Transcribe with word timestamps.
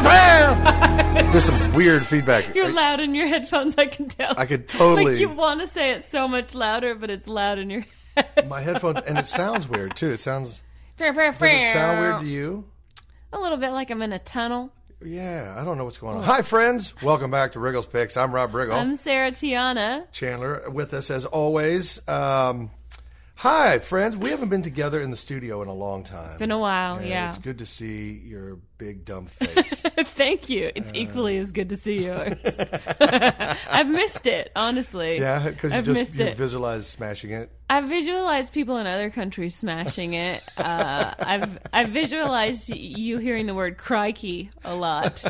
There's 1.32 1.44
some 1.44 1.72
weird 1.74 2.04
feedback. 2.06 2.54
You're 2.54 2.72
loud 2.72 3.00
in 3.00 3.14
your 3.14 3.26
headphones. 3.26 3.74
I 3.78 3.86
can 3.86 4.08
tell. 4.08 4.34
I 4.36 4.46
could 4.46 4.66
totally- 4.68 5.12
Like 5.12 5.20
you 5.20 5.28
want 5.28 5.60
to 5.60 5.66
say 5.66 5.90
it 5.92 6.04
so 6.04 6.26
much 6.26 6.54
louder, 6.54 6.94
but 6.94 7.10
it's 7.10 7.28
loud 7.28 7.58
in 7.58 7.70
your 7.70 7.84
head. 8.16 8.48
My 8.48 8.60
headphones, 8.60 9.00
and 9.06 9.18
it 9.18 9.26
sounds 9.26 9.68
weird 9.68 9.94
too. 9.96 10.10
It 10.10 10.20
sounds. 10.20 10.62
Fair, 10.96 11.12
fair, 11.14 11.30
Does 11.32 11.42
it 11.42 11.72
sound 11.72 12.00
weird 12.00 12.20
to 12.22 12.26
you? 12.26 12.64
A 13.32 13.38
little 13.38 13.58
bit 13.58 13.70
like 13.70 13.90
I'm 13.90 14.02
in 14.02 14.12
a 14.12 14.18
tunnel. 14.18 14.72
Yeah, 15.04 15.54
I 15.56 15.64
don't 15.64 15.78
know 15.78 15.84
what's 15.84 15.98
going 15.98 16.18
on. 16.18 16.24
Hi, 16.24 16.42
friends. 16.42 16.94
Welcome 17.02 17.30
back 17.30 17.52
to 17.52 17.60
Riggle's 17.60 17.86
Picks. 17.86 18.16
I'm 18.16 18.32
Rob 18.34 18.52
Riggle. 18.52 18.74
I'm 18.74 18.96
Sarah 18.96 19.30
Tiana. 19.30 20.10
Chandler 20.12 20.68
with 20.70 20.92
us 20.92 21.10
as 21.10 21.24
always. 21.24 22.06
Um, 22.08 22.70
hi, 23.40 23.78
friends. 23.78 24.16
We 24.18 24.28
haven't 24.30 24.50
been 24.50 24.62
together 24.62 25.00
in 25.00 25.10
the 25.10 25.16
studio 25.16 25.62
in 25.62 25.68
a 25.68 25.72
long 25.72 26.04
time. 26.04 26.26
It's 26.28 26.36
been 26.36 26.50
a 26.50 26.58
while, 26.58 26.96
And 26.96 27.06
yeah. 27.08 27.30
It's 27.30 27.38
good 27.38 27.58
to 27.58 27.66
see 27.66 28.10
your 28.12 28.58
big 28.76 29.04
dumb 29.06 29.26
face. 29.26 29.80
Thank 30.14 30.50
you. 30.50 30.66
Uh, 30.66 30.72
It's 30.76 30.90
equally 30.94 31.38
as 31.38 31.50
good 31.50 31.70
to 31.70 31.76
see 31.78 32.04
yours. 32.04 32.36
I've 33.00 33.88
missed 33.88 34.26
it, 34.26 34.52
honestly. 34.54 35.18
yeah, 35.18 35.48
because 35.48 35.72
you 35.74 35.94
just 35.94 36.14
you 36.16 36.34
visualize 36.34 36.86
smashing 36.86 37.30
it. 37.30 37.50
I've 37.70 37.84
visualized 37.86 38.52
people 38.52 38.76
in 38.76 38.86
other 38.86 39.08
countries 39.10 39.54
smashing 39.54 40.12
it. 40.14 40.42
Uh, 40.58 41.14
I've 41.18 41.58
I've 41.72 41.88
visualized 41.88 42.68
you 42.68 43.18
hearing 43.18 43.46
the 43.46 43.54
word 43.54 43.78
"crikey" 43.78 44.50
a 44.64 44.74
lot, 44.74 45.24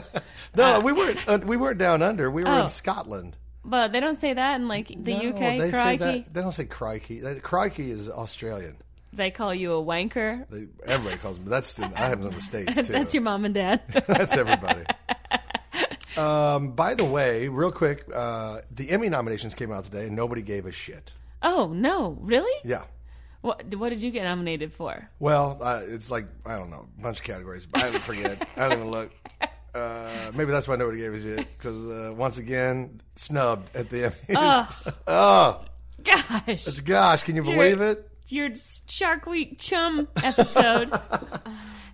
No, 0.57 0.81
we 0.81 0.93
weren't. 0.93 1.29
Uh, 1.29 1.39
we 1.45 1.57
weren't 1.57 1.79
down 1.79 2.03
under. 2.03 2.31
We 2.31 2.43
were 2.45 2.51
Oh. 2.51 2.63
in 2.63 2.69
Scotland. 2.69 3.37
But 3.65 3.93
they 3.93 4.01
don't 4.01 4.17
say 4.19 4.33
that 4.35 4.57
in 4.61 4.69
like 4.69 4.89
the 4.89 5.15
No, 5.15 5.31
UK. 5.31 5.39
they 5.39 5.59
say 5.59 5.71
Crikey. 5.71 5.99
that. 5.99 6.35
They 6.35 6.41
don't 6.41 6.53
say 6.53 6.65
crikey. 6.65 7.23
Crikey 7.43 7.91
is 7.91 8.09
Australian. 8.09 8.77
They 9.13 9.31
call 9.33 9.53
you 9.55 9.73
a 9.75 9.85
wanker. 9.85 10.49
They, 10.49 10.69
everybody 10.87 11.17
calls 11.19 11.39
me. 11.41 11.47
That's 11.49 11.77
in, 11.79 11.91
that 11.91 11.97
happens 11.97 12.27
in 12.27 12.35
the 12.35 12.41
states 12.41 12.75
too. 12.77 12.83
That's 12.85 13.13
your 13.13 13.25
mom 13.25 13.45
and 13.45 13.53
dad. 13.55 13.83
That's 14.07 14.37
everybody. 14.37 14.85
Um, 16.17 16.73
by 16.73 16.95
the 16.95 17.05
way, 17.05 17.49
real 17.49 17.73
quick, 17.73 18.05
uh, 18.15 18.61
the 18.71 18.91
Emmy 18.91 19.09
nominations 19.09 19.55
came 19.55 19.71
out 19.73 19.85
today, 19.85 20.07
and 20.07 20.17
nobody 20.17 20.43
gave 20.43 20.67
a 20.67 20.73
shit. 20.73 21.13
oh 21.43 21.73
no, 21.75 22.19
really? 22.21 22.61
Yeah. 22.65 22.85
What 23.43 23.75
what 23.77 23.89
did 23.89 24.03
you 24.03 24.11
get 24.11 24.25
nominated 24.25 24.73
for? 24.73 25.09
Well, 25.19 25.59
uh, 25.63 25.81
it's 25.87 26.11
like 26.11 26.27
I 26.45 26.57
don't 26.57 26.71
know, 26.71 26.87
a 26.99 27.03
bunch 27.03 27.19
of 27.21 27.25
categories. 27.25 27.67
I 27.75 27.91
forget. 28.01 28.47
I 28.57 28.69
don't 28.69 28.79
even 28.81 28.91
look. 28.91 29.11
Uh, 29.75 30.33
maybe 30.35 30.51
that's 30.51 30.67
why 30.69 30.77
nobody 30.77 30.99
gave 30.99 31.15
a 31.15 31.21
shit 31.23 31.47
because 31.57 31.87
uh, 31.87 32.13
once 32.15 32.39
again 32.39 33.01
snubbed 33.17 33.75
at 33.77 33.89
the 33.91 34.11
Emmys. 34.29 34.93
oh, 35.07 35.65
Gosh, 36.05 36.49
it's- 36.49 36.81
gosh, 36.81 37.23
can 37.25 37.37
you 37.37 37.43
believe 37.43 37.81
it? 37.81 38.07
your 38.29 38.49
Shark 38.89 39.27
Week 39.27 39.59
chum 39.59 40.07
episode. 40.23 40.91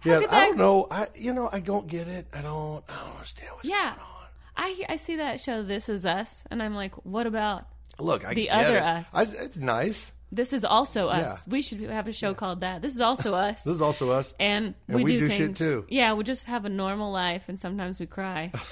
Yeah, 0.04 0.20
I 0.30 0.46
don't 0.46 0.56
know. 0.56 0.86
I 0.88 1.08
you 1.16 1.34
know 1.34 1.48
I 1.52 1.58
don't 1.58 1.88
get 1.88 2.06
it. 2.06 2.28
I 2.32 2.40
don't. 2.40 2.84
I 2.88 2.94
don't 2.94 3.14
understand 3.16 3.50
what's 3.56 3.68
yeah, 3.68 3.94
going 3.96 3.98
on. 3.98 4.26
I 4.56 4.84
I 4.90 4.96
see 4.96 5.16
that 5.16 5.40
show. 5.40 5.64
This 5.64 5.88
is 5.88 6.06
Us, 6.06 6.44
and 6.48 6.62
I'm 6.62 6.76
like, 6.76 6.94
what 7.04 7.26
about 7.26 7.66
Look, 7.98 8.24
I 8.24 8.32
The 8.34 8.44
get 8.44 8.52
other 8.66 8.76
it. 8.76 8.82
us. 8.84 9.12
I, 9.12 9.22
it's 9.22 9.56
nice. 9.56 10.12
This 10.36 10.52
is 10.52 10.64
also 10.64 11.08
us? 11.08 11.30
Yeah. 11.30 11.42
We 11.52 11.62
should 11.62 11.80
have 11.80 12.06
a 12.06 12.12
show 12.12 12.34
called 12.34 12.60
that. 12.60 12.82
This 12.82 12.94
is 12.94 13.00
also 13.00 13.34
us. 13.48 13.64
This 13.64 13.74
is 13.74 13.80
also 13.82 14.10
us. 14.10 14.34
and, 14.38 14.74
And 14.86 14.96
we, 14.96 15.04
we 15.04 15.12
do, 15.12 15.20
do 15.20 15.28
shit, 15.30 15.38
things. 15.38 15.58
too. 15.58 15.86
Yeah, 15.88 16.12
we 16.14 16.24
just 16.24 16.44
have 16.44 16.64
a 16.64 16.68
normal 16.68 17.10
life, 17.10 17.44
and 17.48 17.58
sometimes 17.58 17.98
we 17.98 18.06
cry. 18.06 18.52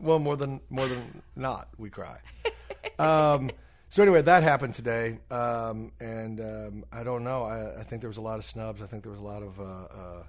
Well, 0.00 0.18
more 0.20 0.36
than 0.38 0.62
more 0.70 0.86
than 0.88 1.22
not, 1.36 1.68
we 1.76 1.90
cry. 1.90 2.16
um, 2.98 3.50
so 3.90 4.02
anyway, 4.02 4.22
that 4.22 4.42
happened 4.42 4.74
today, 4.74 5.18
um, 5.30 5.92
and 6.00 6.40
um, 6.40 6.84
I 6.90 7.02
don't 7.04 7.24
know. 7.24 7.44
I, 7.44 7.80
I 7.80 7.84
think 7.84 8.00
there 8.00 8.08
was 8.08 8.16
a 8.16 8.22
lot 8.22 8.38
of 8.38 8.46
snubs. 8.46 8.80
I 8.80 8.86
think 8.86 9.02
there 9.02 9.12
was 9.12 9.20
a 9.20 9.24
lot 9.24 9.42
of 9.42 9.60
uh, 9.60 9.62
uh, 9.64 10.22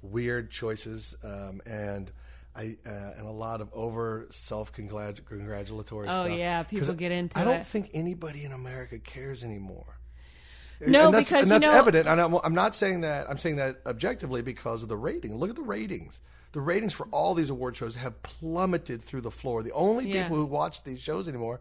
weird 0.00 0.50
choices, 0.50 1.14
um, 1.22 1.60
and 1.66 2.10
I 2.54 2.76
uh, 2.86 2.90
and 3.16 3.26
a 3.26 3.30
lot 3.30 3.60
of 3.60 3.70
over 3.72 4.26
self 4.30 4.72
congratulatory 4.72 6.08
Oh, 6.08 6.12
stuff. 6.26 6.30
yeah, 6.38 6.62
people 6.64 6.94
get 6.94 7.12
into 7.12 7.38
I 7.38 7.44
don't 7.44 7.60
it. 7.60 7.66
think 7.66 7.90
anybody 7.94 8.44
in 8.44 8.52
America 8.52 8.98
cares 8.98 9.42
anymore. 9.42 9.98
No, 10.84 11.06
and 11.06 11.14
that's, 11.14 11.28
because, 11.28 11.44
and 11.44 11.52
you 11.52 11.60
that's 11.60 11.72
know- 11.72 11.78
evident. 11.78 12.08
And 12.08 12.20
I'm, 12.20 12.34
I'm 12.42 12.54
not 12.54 12.74
saying 12.74 13.02
that. 13.02 13.30
I'm 13.30 13.38
saying 13.38 13.56
that 13.56 13.80
objectively 13.86 14.42
because 14.42 14.82
of 14.82 14.88
the 14.88 14.96
rating. 14.96 15.36
Look 15.36 15.48
at 15.50 15.56
the 15.56 15.62
ratings. 15.62 16.20
The 16.52 16.60
ratings 16.60 16.92
for 16.92 17.06
all 17.12 17.34
these 17.34 17.50
award 17.50 17.76
shows 17.76 17.94
have 17.94 18.20
plummeted 18.22 19.02
through 19.02 19.20
the 19.22 19.30
floor. 19.30 19.62
The 19.62 19.72
only 19.72 20.10
Yeah. 20.10 20.22
people 20.24 20.36
who 20.36 20.44
watch 20.44 20.82
these 20.82 21.00
shows 21.00 21.28
anymore 21.28 21.60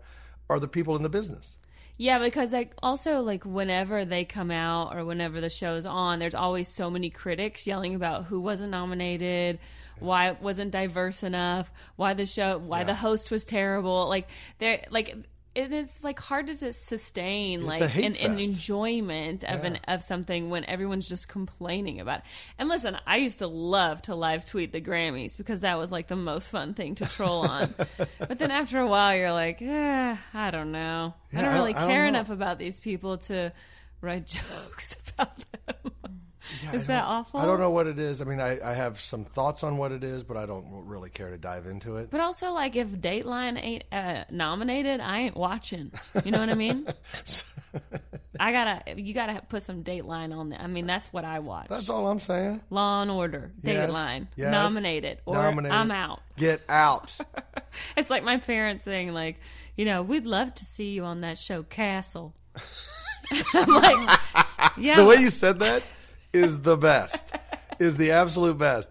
are 0.49 0.59
the 0.59 0.67
people 0.67 0.95
in 0.95 1.03
the 1.03 1.09
business. 1.09 1.55
Yeah, 1.97 2.17
because 2.19 2.51
like 2.51 2.73
also 2.81 3.21
like 3.21 3.45
whenever 3.45 4.05
they 4.05 4.25
come 4.25 4.49
out 4.49 4.95
or 4.95 5.05
whenever 5.05 5.39
the 5.39 5.51
show's 5.51 5.85
on, 5.85 6.17
there's 6.19 6.33
always 6.35 6.67
so 6.67 6.89
many 6.89 7.11
critics 7.11 7.67
yelling 7.67 7.93
about 7.93 8.25
who 8.25 8.41
wasn't 8.41 8.71
nominated, 8.71 9.59
why 10.01 10.29
it 10.29 10.41
wasn't 10.41 10.71
diverse 10.71 11.23
enough, 11.23 11.71
why 11.95 12.13
the 12.13 12.25
show, 12.25 12.57
why 12.57 12.83
the 12.83 12.93
host 12.95 13.31
was 13.31 13.45
terrible. 13.45 14.07
Like 14.09 14.27
they're 14.59 14.85
like 14.89 15.15
it 15.53 15.73
is 15.73 16.01
like 16.01 16.17
hard 16.17 16.47
to 16.47 16.55
just 16.57 16.85
sustain 16.85 17.65
like 17.65 17.81
a 17.81 17.87
an, 18.05 18.15
an 18.15 18.39
enjoyment 18.39 19.43
of 19.43 19.65
an 19.65 19.79
of 19.85 20.01
something 20.01 20.49
when 20.49 20.63
everyone's 20.63 21.09
just 21.09 21.27
complaining 21.27 21.99
about 21.99 22.19
it. 22.19 22.25
And 22.57 22.69
listen, 22.69 22.97
I 23.05 23.17
used 23.17 23.39
to 23.39 23.47
love 23.47 24.01
to 24.03 24.15
live 24.15 24.45
tweet 24.45 24.71
the 24.71 24.79
Grammys 24.79 25.35
because 25.35 25.59
that 25.61 25.77
was 25.77 25.91
like 25.91 26.07
the 26.07 26.15
most 26.15 26.47
fun 26.49 26.73
thing 26.73 26.95
to 26.95 27.05
troll 27.05 27.41
on. 27.45 27.75
but 28.17 28.39
then 28.39 28.49
after 28.49 28.79
a 28.79 28.87
while, 28.87 29.13
you're 29.15 29.33
like, 29.33 29.61
eh, 29.61 30.15
I 30.33 30.51
don't 30.51 30.71
know. 30.71 31.13
I 31.33 31.41
don't 31.41 31.53
really 31.55 31.73
don't- 31.73 31.81
I 31.81 31.85
don't 31.85 31.89
care 31.89 32.05
enough 32.07 32.29
about 32.29 32.57
these 32.57 32.79
people 32.79 33.17
to 33.17 33.51
write 33.99 34.27
jokes 34.67 34.95
about 35.17 35.35
them. 35.35 35.91
I 36.71 36.75
is 36.75 36.87
that 36.87 37.03
awful? 37.03 37.39
I 37.39 37.45
don't 37.45 37.59
know 37.59 37.69
what 37.69 37.87
it 37.87 37.99
is. 37.99 38.21
I 38.21 38.25
mean, 38.25 38.39
I, 38.39 38.59
I 38.71 38.73
have 38.73 38.99
some 38.99 39.25
thoughts 39.25 39.63
on 39.63 39.77
what 39.77 39.91
it 39.91 40.03
is, 40.03 40.23
but 40.23 40.37
I 40.37 40.45
don't 40.45 40.65
really 40.85 41.09
care 41.09 41.29
to 41.29 41.37
dive 41.37 41.65
into 41.65 41.97
it. 41.97 42.09
But 42.09 42.19
also, 42.21 42.51
like, 42.51 42.75
if 42.75 42.87
Dateline 42.89 43.61
ain't 43.61 43.83
uh, 43.91 44.23
nominated, 44.29 44.99
I 44.99 45.19
ain't 45.19 45.37
watching. 45.37 45.91
You 46.25 46.31
know 46.31 46.39
what 46.39 46.49
I 46.49 46.55
mean? 46.55 46.87
I 48.39 48.51
gotta, 48.51 48.99
you 48.99 49.13
gotta 49.13 49.41
put 49.47 49.63
some 49.63 49.83
Dateline 49.83 50.35
on 50.35 50.49
there. 50.49 50.59
I 50.59 50.67
mean, 50.67 50.87
that's 50.87 51.07
what 51.13 51.25
I 51.25 51.39
watch. 51.39 51.67
That's 51.69 51.89
all 51.89 52.07
I'm 52.07 52.19
saying. 52.19 52.61
Law 52.69 53.01
and 53.01 53.11
Order, 53.11 53.51
Yes, 53.63 53.89
Dateline, 53.89 54.27
yes. 54.35 54.51
nominated, 54.51 55.19
or 55.25 55.35
Nominated. 55.35 55.77
I'm 55.77 55.91
out. 55.91 56.21
Get 56.37 56.61
out. 56.69 57.15
It's 57.95 58.09
like 58.09 58.25
my 58.25 58.35
parents 58.35 58.83
saying, 58.83 59.13
like, 59.13 59.37
you 59.77 59.85
know, 59.85 60.01
we'd 60.01 60.25
love 60.25 60.53
to 60.55 60.65
see 60.65 60.89
you 60.89 61.05
on 61.05 61.21
that 61.21 61.37
show, 61.37 61.63
Castle. 61.63 62.35
I'm 63.53 63.69
like, 63.69 64.19
yeah, 64.77 64.97
the 64.97 65.05
way 65.05 65.15
you 65.15 65.29
said 65.29 65.59
that 65.59 65.83
is 66.33 66.61
the 66.61 66.77
best. 66.77 67.33
is 67.79 67.97
the 67.97 68.11
absolute 68.11 68.57
best. 68.57 68.89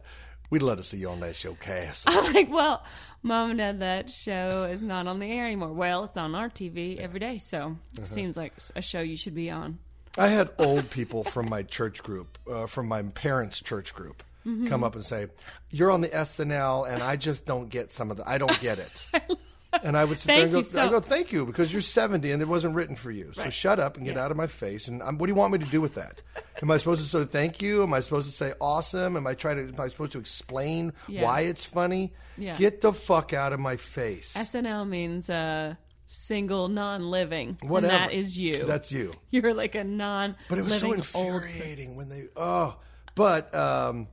We'd 0.50 0.62
love 0.62 0.78
to 0.78 0.82
see 0.82 0.96
you 0.98 1.08
on 1.10 1.20
that 1.20 1.36
show, 1.36 1.54
Cass. 1.54 2.04
I'm 2.08 2.32
like, 2.34 2.50
well, 2.50 2.82
mom 3.22 3.50
and 3.50 3.58
dad, 3.58 3.80
that 3.80 4.10
show 4.10 4.64
is 4.64 4.82
not 4.82 5.06
on 5.06 5.20
the 5.20 5.30
air 5.30 5.46
anymore. 5.46 5.72
Well, 5.72 6.04
it's 6.04 6.16
on 6.16 6.34
our 6.34 6.48
TV 6.48 6.98
every 6.98 7.20
day, 7.20 7.38
so 7.38 7.58
Uh-huh. 7.58 8.02
it 8.02 8.08
seems 8.08 8.36
like 8.36 8.54
a 8.74 8.82
show 8.82 9.00
you 9.00 9.16
should 9.16 9.34
be 9.34 9.48
on. 9.50 9.78
I 10.18 10.26
had 10.26 10.50
old 10.58 10.90
people 10.90 11.22
from 11.22 11.48
my 11.48 11.62
church 11.62 12.02
group, 12.02 12.36
uh, 12.50 12.66
from 12.66 12.88
my 12.88 13.02
parents' 13.02 13.60
church 13.62 13.94
group, 13.94 14.24
Mm-hmm. 14.44 14.68
come 14.68 14.82
up 14.82 14.94
and 14.94 15.04
say, 15.04 15.26
"You're 15.70 15.90
on 15.90 16.00
the 16.00 16.08
SNL, 16.08 16.84
and 16.90 17.02
I 17.02 17.16
just 17.16 17.44
don't 17.44 17.68
get 17.68 17.92
some 17.92 18.10
of 18.10 18.16
the. 18.16 18.28
I 18.28 18.38
don't 18.38 18.58
get 18.60 18.78
it." 18.78 19.06
And 19.82 19.96
I 19.96 20.04
would 20.04 20.18
sit 20.18 20.26
there 20.28 20.42
and 20.42 20.52
go, 20.52 20.62
so- 20.62 20.82
I 20.82 20.88
go, 20.88 21.00
"Thank 21.00 21.30
you, 21.32 21.46
because 21.46 21.72
you're 21.72 21.80
70 21.82 22.30
and 22.32 22.42
it 22.42 22.48
wasn't 22.48 22.74
written 22.74 22.96
for 22.96 23.10
you. 23.10 23.30
So 23.32 23.48
shut 23.50 23.78
up 23.78 23.96
and 23.96 24.04
get 24.04 24.16
out 24.18 24.30
of 24.30 24.36
my 24.36 24.46
face. 24.48 24.88
And 24.88 25.00
um, 25.02 25.16
what 25.18 25.26
do 25.26 25.30
you 25.30 25.36
want 25.36 25.52
me 25.52 25.58
to 25.60 25.64
do 25.66 25.80
with 25.80 25.94
that? 25.94 26.22
Am 26.60 26.70
I 26.70 26.76
supposed 26.76 27.00
to 27.02 27.06
say 27.08 27.24
thank 27.24 27.62
you? 27.62 27.82
Am 27.84 27.92
I 27.94 28.00
supposed 28.00 28.28
to 28.28 28.36
say 28.36 28.52
awesome? 28.60 29.16
Am 29.16 29.26
I 29.26 29.34
trying 29.34 29.56
to? 29.56 29.72
Am 29.74 29.80
I 29.80 29.88
supposed 29.88 30.12
to 30.12 30.18
explain 30.18 30.92
Yeah. 31.08 31.22
why 31.22 31.42
it's 31.42 31.64
funny? 31.64 32.12
Yeah. 32.36 32.56
Get 32.56 32.80
the 32.80 32.92
fuck 32.92 33.32
out 33.32 33.52
of 33.52 33.60
my 33.60 33.76
face. 33.76 34.34
SNL 34.34 34.88
means 34.88 35.30
uh, 35.30 35.74
single, 36.08 36.68
non-living, 36.68 37.58
Whatever. 37.62 37.92
and 37.94 38.10
that 38.10 38.12
is 38.12 38.36
you. 38.38 38.64
That's 38.64 38.90
you. 38.90 39.14
You're 39.30 39.54
like 39.54 39.74
a 39.76 39.84
non-living 39.84 40.36
But 40.48 40.58
it 40.58 40.62
was 40.64 40.78
so 40.80 40.88
old. 40.88 40.96
infuriating 40.96 41.94
when 41.96 42.08
they 42.08 42.24
oh. 42.36 42.76
But 43.14 43.54
um, 43.54 44.08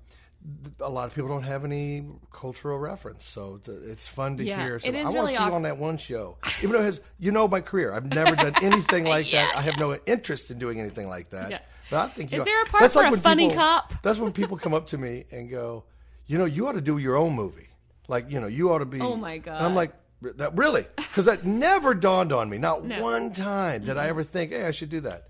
a 0.79 0.89
lot 0.89 1.07
of 1.07 1.13
people 1.15 1.29
don't 1.29 1.43
have 1.43 1.65
any 1.65 2.05
cultural 2.31 2.77
reference, 2.79 3.25
so 3.25 3.59
it's 3.67 4.07
fun 4.07 4.37
to 4.37 4.43
Yeah, 4.43 4.63
hear. 4.63 4.79
So 4.79 4.89
I 4.89 5.03
want 5.09 5.27
to 5.29 5.35
see 5.35 5.43
you 5.43 5.51
on 5.53 5.63
that 5.63 5.77
one 5.77 5.97
show, 5.97 6.37
even 6.59 6.71
though 6.71 6.81
it 6.81 6.85
has 6.85 7.01
you 7.19 7.31
know 7.31 7.47
my 7.47 7.61
career. 7.61 7.91
I've 7.93 8.05
never 8.05 8.35
done 8.35 8.53
anything 8.61 9.03
like 9.05 9.29
that. 9.31 9.53
I 9.57 9.61
have 9.61 9.77
no 9.77 9.95
interest 10.05 10.49
in 10.51 10.59
doing 10.59 10.79
anything 10.79 11.07
like 11.09 11.29
that. 11.31 11.51
Yeah. 11.51 11.59
But 11.89 11.97
I 11.99 12.13
think 12.13 12.31
you 12.31 12.37
Is 12.37 12.41
ought- 12.41 12.45
there 12.45 12.61
a 12.61 12.65
part 12.65 12.81
that's 12.81 12.93
for 12.93 12.99
like 13.01 13.07
a 13.09 13.11
when 13.11 13.19
funny 13.21 13.47
people- 13.49 13.61
cop? 13.63 13.93
That's 14.03 14.19
when 14.19 14.31
people 14.33 14.57
come 14.57 14.73
up 14.73 14.87
to 14.87 14.97
me 14.97 15.25
and 15.31 15.49
go, 15.49 15.83
you 16.25 16.37
know, 16.37 16.45
you 16.45 16.67
ought 16.67 16.73
to 16.73 16.81
do 16.81 16.97
your 16.97 17.15
own 17.15 17.33
movie. 17.33 17.69
Like 18.07 18.29
you 18.31 18.39
know, 18.39 18.47
you 18.47 18.71
ought 18.71 18.79
to 18.79 18.85
be. 18.85 18.99
Oh, 19.01 19.15
my 19.15 19.37
God. 19.37 19.61
I'm 19.61 19.75
like. 19.75 19.93
That 20.19 20.57
really, 20.57 20.87
because 20.95 21.25
that 21.25 21.45
never 21.45 21.93
dawned 21.93 22.33
on 22.33 22.49
me. 22.49 22.57
Not 22.57 22.83
No. 22.83 23.03
one 23.03 23.31
time 23.33 23.85
did 23.85 23.99
I 23.99 24.07
ever 24.07 24.23
think, 24.23 24.51
"Hey, 24.51 24.65
I 24.65 24.71
should 24.71 24.89
do 24.89 25.01
that." 25.01 25.27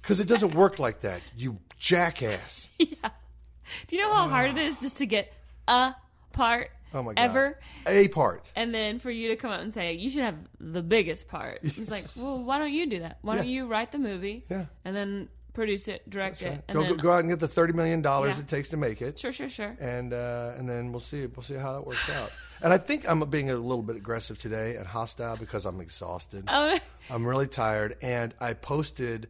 Because 0.00 0.20
it 0.20 0.26
doesn't 0.26 0.54
work 0.54 0.78
like 0.78 1.02
that, 1.02 1.20
you 1.36 1.58
jackass. 1.78 2.70
Do 3.86 3.96
you 3.96 4.02
know 4.02 4.12
how 4.12 4.28
hard 4.28 4.50
it 4.50 4.58
is 4.58 4.80
just 4.80 4.98
to 4.98 5.06
get 5.06 5.32
a 5.68 5.94
part 6.32 6.70
Oh 6.92 7.02
my 7.02 7.14
god. 7.14 7.22
ever? 7.22 7.58
A 7.86 8.08
part. 8.08 8.50
And 8.56 8.74
then 8.74 8.98
for 8.98 9.10
you 9.10 9.28
to 9.28 9.36
come 9.36 9.50
out 9.52 9.60
and 9.60 9.72
say 9.72 9.92
you 9.94 10.10
should 10.10 10.22
have 10.22 10.36
the 10.58 10.82
biggest 10.82 11.28
part, 11.28 11.60
it's 11.62 11.90
like, 11.90 12.06
well, 12.16 12.42
why 12.42 12.58
don't 12.58 12.72
you 12.72 12.86
do 12.86 13.00
that? 13.00 13.18
Why 13.22 13.36
don't 13.36 13.46
you 13.48 13.66
write 13.66 13.92
the 13.92 13.98
movie? 13.98 14.44
Yeah. 14.50 14.66
And 14.84 14.94
then 14.96 15.28
produce 15.52 15.88
it, 15.88 16.08
direct 16.08 16.42
it, 16.42 16.62
and 16.68 16.76
Go, 16.76 16.82
then 16.84 16.96
go 16.96 17.10
out 17.12 17.20
and 17.20 17.28
get 17.28 17.40
the 17.40 17.48
thirty 17.48 17.72
million 17.72 18.02
dollars 18.02 18.36
Yeah. 18.36 18.42
it 18.42 18.48
takes 18.48 18.68
to 18.70 18.76
make 18.76 19.02
it. 19.02 19.18
sure, 19.18 19.32
sure, 19.32 19.50
sure. 19.50 19.76
and 19.80 20.12
uh, 20.12 20.52
and 20.56 20.68
then 20.68 20.92
we'll 20.92 21.00
see 21.00 21.26
we'll 21.26 21.42
see 21.42 21.54
how 21.54 21.72
that 21.74 21.86
works 21.86 22.08
out. 22.10 22.30
And 22.62 22.74
I 22.74 22.76
think 22.78 23.08
I'm 23.08 23.20
being 23.30 23.48
a 23.48 23.56
little 23.56 23.82
bit 23.82 23.96
aggressive 23.96 24.36
today 24.36 24.76
and 24.76 24.86
hostile 24.86 25.34
because 25.38 25.64
I'm 25.64 25.80
exhausted. 25.80 26.44
Oh, 26.46 26.78
I'm 27.10 27.24
really 27.26 27.46
tired, 27.46 27.96
and 28.02 28.34
I 28.38 28.52
posted 28.52 29.28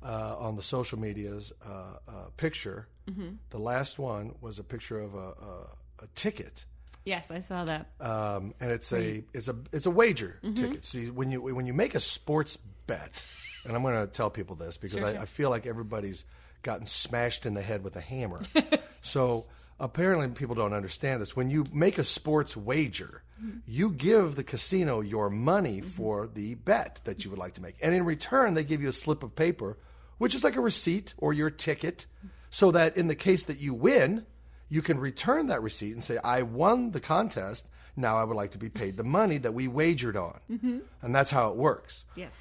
uh, 0.00 0.36
on 0.38 0.54
the 0.54 0.62
social 0.62 0.96
medias 0.96 1.52
uh, 1.66 1.96
a 2.06 2.30
picture. 2.36 2.86
Mm-hmm. 3.08 3.28
The 3.50 3.58
last 3.58 3.98
one 3.98 4.34
was 4.40 4.58
a 4.58 4.64
picture 4.64 4.98
of 5.00 5.14
a, 5.14 5.18
a, 5.18 5.68
a 6.04 6.06
ticket. 6.14 6.64
yes, 7.04 7.30
I 7.30 7.40
saw 7.40 7.64
that. 7.64 7.86
Um, 8.00 8.54
and 8.60 8.70
it's 8.70 8.92
a 8.92 9.24
it's 9.32 9.48
a 9.48 9.56
it's 9.72 9.86
a 9.86 9.90
wager 9.90 10.38
Mm-hmm. 10.42 10.54
ticket. 10.54 10.84
See, 10.84 11.10
when 11.10 11.30
you 11.30 11.40
when 11.42 11.66
you 11.66 11.72
make 11.74 11.94
a 11.94 12.00
sports 12.00 12.56
bet, 12.86 13.24
and 13.64 13.74
I'm 13.74 13.82
going 13.82 13.94
to 14.06 14.06
tell 14.12 14.30
people 14.30 14.56
this 14.56 14.76
because 14.76 14.98
Sure, 14.98 15.06
I, 15.08 15.12
sure. 15.12 15.22
I 15.22 15.24
feel 15.26 15.50
like 15.50 15.66
everybody's 15.66 16.24
gotten 16.62 16.86
smashed 16.86 17.46
in 17.46 17.54
the 17.54 17.62
head 17.62 17.82
with 17.84 17.96
a 17.96 18.00
hammer. 18.00 18.42
so 19.00 19.46
apparently, 19.80 20.28
people 20.28 20.54
don't 20.54 20.72
understand 20.74 21.20
this. 21.22 21.36
When 21.36 21.48
you 21.48 21.64
make 21.72 21.98
a 21.98 22.04
sports 22.04 22.56
wager, 22.56 23.22
Mm-hmm. 23.40 23.58
you 23.68 23.90
give 23.90 24.34
the 24.34 24.42
casino 24.42 25.00
your 25.00 25.30
money 25.30 25.80
for 25.80 26.26
the 26.26 26.54
bet 26.56 27.00
that 27.04 27.24
you 27.24 27.30
would 27.30 27.38
like 27.38 27.54
to 27.54 27.62
make, 27.62 27.76
and 27.80 27.94
in 27.94 28.04
return, 28.04 28.54
they 28.54 28.64
give 28.64 28.82
you 28.82 28.88
a 28.88 28.92
slip 28.92 29.22
of 29.22 29.36
paper, 29.36 29.78
which 30.18 30.34
is 30.34 30.42
like 30.42 30.56
a 30.56 30.60
receipt 30.60 31.14
or 31.18 31.32
your 31.32 31.48
ticket, 31.48 32.06
so 32.50 32.70
that 32.70 32.96
in 32.96 33.06
the 33.08 33.14
case 33.14 33.42
that 33.44 33.58
you 33.58 33.74
win, 33.74 34.26
you 34.68 34.82
can 34.82 34.98
return 34.98 35.46
that 35.46 35.62
receipt 35.62 35.92
and 35.92 36.04
say, 36.04 36.18
I 36.22 36.42
won 36.42 36.90
the 36.90 37.00
contest. 37.00 37.68
Now 37.96 38.16
I 38.16 38.24
would 38.24 38.36
like 38.36 38.52
to 38.52 38.58
be 38.58 38.68
paid 38.68 38.96
the 38.96 39.04
money 39.04 39.38
that 39.38 39.54
we 39.54 39.66
wagered 39.66 40.16
on. 40.16 40.40
Mm-hmm. 40.50 40.78
And 41.02 41.14
that's 41.14 41.30
how 41.30 41.50
it 41.50 41.56
works. 41.56 42.04
Yes. 42.14 42.32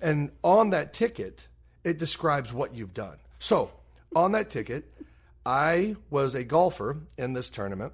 And 0.00 0.30
on 0.42 0.70
that 0.70 0.92
ticket, 0.92 1.48
it 1.84 1.98
describes 1.98 2.52
what 2.52 2.74
you've 2.74 2.94
done. 2.94 3.16
So 3.38 3.70
on 4.14 4.32
that 4.32 4.50
ticket, 4.50 4.92
I 5.44 5.96
was 6.10 6.34
a 6.34 6.44
golfer 6.44 6.98
in 7.16 7.32
this 7.32 7.50
tournament. 7.50 7.92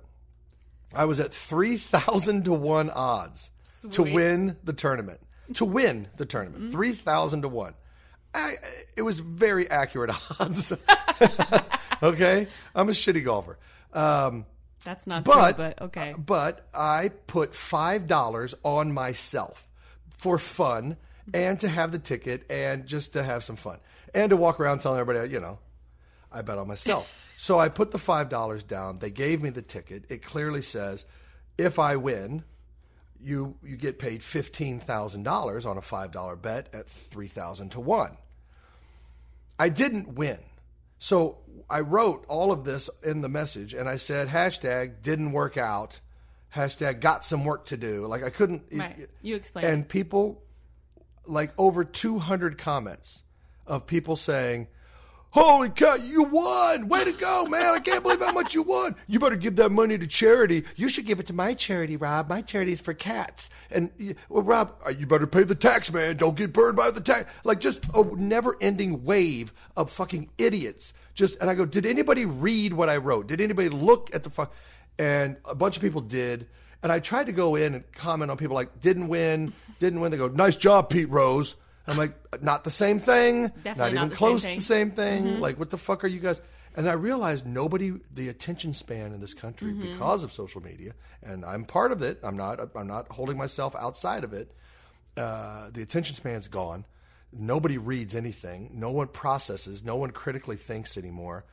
I 0.94 1.04
was 1.04 1.20
at 1.20 1.32
3,000 1.32 2.44
to 2.44 2.52
1 2.52 2.90
odds 2.90 3.50
to 3.90 4.02
win 4.02 4.56
the 4.62 4.72
tournament. 4.72 5.20
To 5.54 5.64
win 5.64 6.08
the 6.16 6.26
tournament. 6.26 6.64
Mm-hmm. 6.64 6.72
3,000 6.72 7.42
to 7.42 7.48
1. 7.48 7.74
I, 8.34 8.56
it 8.96 9.02
was 9.02 9.20
very 9.20 9.70
accurate 9.70 10.10
odds. 10.40 10.72
okay? 12.02 12.46
I'm 12.74 12.88
a 12.88 12.92
shitty 12.92 13.24
golfer. 13.24 13.58
Um, 13.92 14.46
That's 14.84 15.06
not 15.06 15.24
but, 15.24 15.56
true, 15.56 15.64
but 15.64 15.82
okay. 15.82 16.12
uh, 16.12 16.16
but 16.16 16.66
I 16.74 17.10
put 17.26 17.54
five 17.54 18.06
dollars 18.06 18.54
on 18.64 18.92
myself 18.92 19.68
for 20.16 20.38
fun 20.38 20.96
and 21.34 21.58
to 21.60 21.68
have 21.68 21.92
the 21.92 21.98
ticket 21.98 22.44
and 22.50 22.86
just 22.86 23.12
to 23.12 23.22
have 23.22 23.44
some 23.44 23.56
fun 23.56 23.78
and 24.14 24.30
to 24.30 24.36
walk 24.36 24.60
around 24.60 24.80
telling 24.80 25.00
everybody, 25.00 25.30
you 25.30 25.40
know, 25.40 25.58
I 26.30 26.42
bet 26.42 26.58
on 26.58 26.68
myself. 26.68 27.12
so 27.36 27.58
I 27.58 27.68
put 27.68 27.90
the 27.90 27.98
five 27.98 28.28
dollars 28.28 28.62
down. 28.62 28.98
They 28.98 29.10
gave 29.10 29.42
me 29.42 29.50
the 29.50 29.62
ticket. 29.62 30.04
It 30.08 30.22
clearly 30.22 30.62
says, 30.62 31.04
if 31.58 31.78
I 31.78 31.96
win, 31.96 32.44
you 33.20 33.56
you 33.62 33.76
get 33.76 33.98
paid 33.98 34.22
fifteen 34.22 34.80
thousand 34.80 35.22
dollars 35.22 35.66
on 35.66 35.76
a 35.78 35.82
five 35.82 36.10
dollar 36.12 36.36
bet 36.36 36.74
at 36.74 36.88
three 36.88 37.28
thousand 37.28 37.70
to 37.70 37.80
one. 37.80 38.16
I 39.62 39.68
didn't 39.68 40.14
win. 40.14 40.40
So 40.98 41.38
I 41.70 41.80
wrote 41.82 42.24
all 42.26 42.50
of 42.50 42.64
this 42.64 42.90
in 43.04 43.20
the 43.20 43.28
message 43.28 43.74
and 43.74 43.88
I 43.88 43.96
said 43.96 44.26
hashtag 44.26 45.02
didn't 45.02 45.30
work 45.30 45.56
out. 45.56 46.00
Hashtag 46.52 46.98
got 46.98 47.24
some 47.24 47.44
work 47.44 47.66
to 47.66 47.76
do. 47.76 48.08
Like 48.08 48.24
I 48.24 48.30
couldn't 48.30 48.64
Right. 48.72 49.08
You 49.22 49.36
explained 49.36 49.68
And 49.68 49.88
people 49.88 50.42
like 51.26 51.52
over 51.56 51.84
200 51.84 52.58
comments 52.58 53.22
of 53.64 53.86
people 53.86 54.16
saying, 54.16 54.66
Holy 55.32 55.70
cow, 55.70 55.94
you 55.94 56.24
won! 56.24 56.88
Way 56.88 57.04
to 57.04 57.12
go, 57.12 57.46
man! 57.46 57.72
I 57.72 57.78
can't 57.78 58.02
believe 58.02 58.20
how 58.20 58.32
much 58.32 58.54
you 58.54 58.62
won. 58.62 58.96
You 59.06 59.18
better 59.18 59.36
give 59.36 59.56
that 59.56 59.72
money 59.72 59.96
to 59.96 60.06
charity. 60.06 60.64
You 60.76 60.90
should 60.90 61.06
give 61.06 61.20
it 61.20 61.26
to 61.28 61.32
my 61.32 61.54
charity, 61.54 61.96
Rob. 61.96 62.28
My 62.28 62.42
charity 62.42 62.72
is 62.72 62.82
for 62.82 62.92
cats. 62.92 63.48
And 63.70 63.90
well, 64.28 64.42
Rob, 64.42 64.74
uh, 64.86 64.90
you 64.90 65.06
better 65.06 65.26
pay 65.26 65.44
the 65.44 65.54
tax, 65.54 65.90
man. 65.90 66.18
Don't 66.18 66.36
get 66.36 66.52
burned 66.52 66.76
by 66.76 66.90
the 66.90 67.00
tax. 67.00 67.30
Like 67.44 67.60
just 67.60 67.86
a 67.94 68.04
never-ending 68.04 69.04
wave 69.04 69.54
of 69.74 69.90
fucking 69.90 70.28
idiots. 70.36 70.92
Just 71.14 71.38
and 71.40 71.48
I 71.48 71.54
go, 71.54 71.64
did 71.64 71.86
anybody 71.86 72.26
read 72.26 72.74
what 72.74 72.90
I 72.90 72.98
wrote? 72.98 73.26
Did 73.26 73.40
anybody 73.40 73.70
look 73.70 74.14
at 74.14 74.24
the 74.24 74.30
fuck? 74.30 74.52
And 74.98 75.38
a 75.46 75.54
bunch 75.54 75.76
of 75.76 75.82
people 75.82 76.02
did. 76.02 76.46
And 76.82 76.92
I 76.92 77.00
tried 77.00 77.24
to 77.24 77.32
go 77.32 77.54
in 77.54 77.74
and 77.74 77.90
comment 77.92 78.30
on 78.30 78.36
people 78.36 78.54
like 78.54 78.82
didn't 78.82 79.08
win, 79.08 79.54
didn't 79.78 80.00
win. 80.00 80.10
They 80.10 80.18
go, 80.18 80.28
nice 80.28 80.56
job, 80.56 80.90
Pete 80.90 81.08
Rose. 81.08 81.56
I'm 81.86 81.96
like, 81.96 82.42
not 82.42 82.64
the 82.64 82.70
same 82.70 82.98
thing. 82.98 83.48
Definitely 83.64 83.70
not 83.70 83.76
not 83.78 83.92
even 83.92 84.08
the 84.10 84.16
close 84.16 84.42
to 84.44 84.54
the 84.54 84.60
same 84.60 84.90
thing. 84.90 85.40
Like, 85.40 85.58
what 85.58 85.70
the 85.70 85.78
fuck 85.78 86.04
are 86.04 86.08
you 86.08 86.20
guys? 86.20 86.40
And 86.74 86.88
I 86.88 86.94
realized 86.94 87.46
nobody, 87.46 87.92
the 88.14 88.28
attention 88.28 88.72
span 88.72 89.12
in 89.12 89.20
this 89.20 89.34
country, 89.34 89.72
because 89.72 90.24
of 90.24 90.32
social 90.32 90.62
media, 90.62 90.94
and 91.22 91.44
I'm 91.44 91.64
part 91.64 91.92
of 91.92 92.00
it. 92.02 92.18
I'm 92.22 92.36
not. 92.36 92.60
I'm 92.74 92.86
not 92.86 93.08
holding 93.08 93.36
myself 93.36 93.74
outside 93.76 94.24
of 94.24 94.32
it. 94.32 94.52
Uh, 95.16 95.68
the 95.70 95.82
attention 95.82 96.16
span's 96.16 96.48
gone. 96.48 96.86
Nobody 97.32 97.78
reads 97.78 98.14
anything. 98.14 98.70
No 98.74 98.90
one 98.90 99.08
processes. 99.08 99.82
No 99.82 99.96
one 99.96 100.10
critically 100.10 100.56
thinks 100.56 100.96
anymore. 100.96 101.44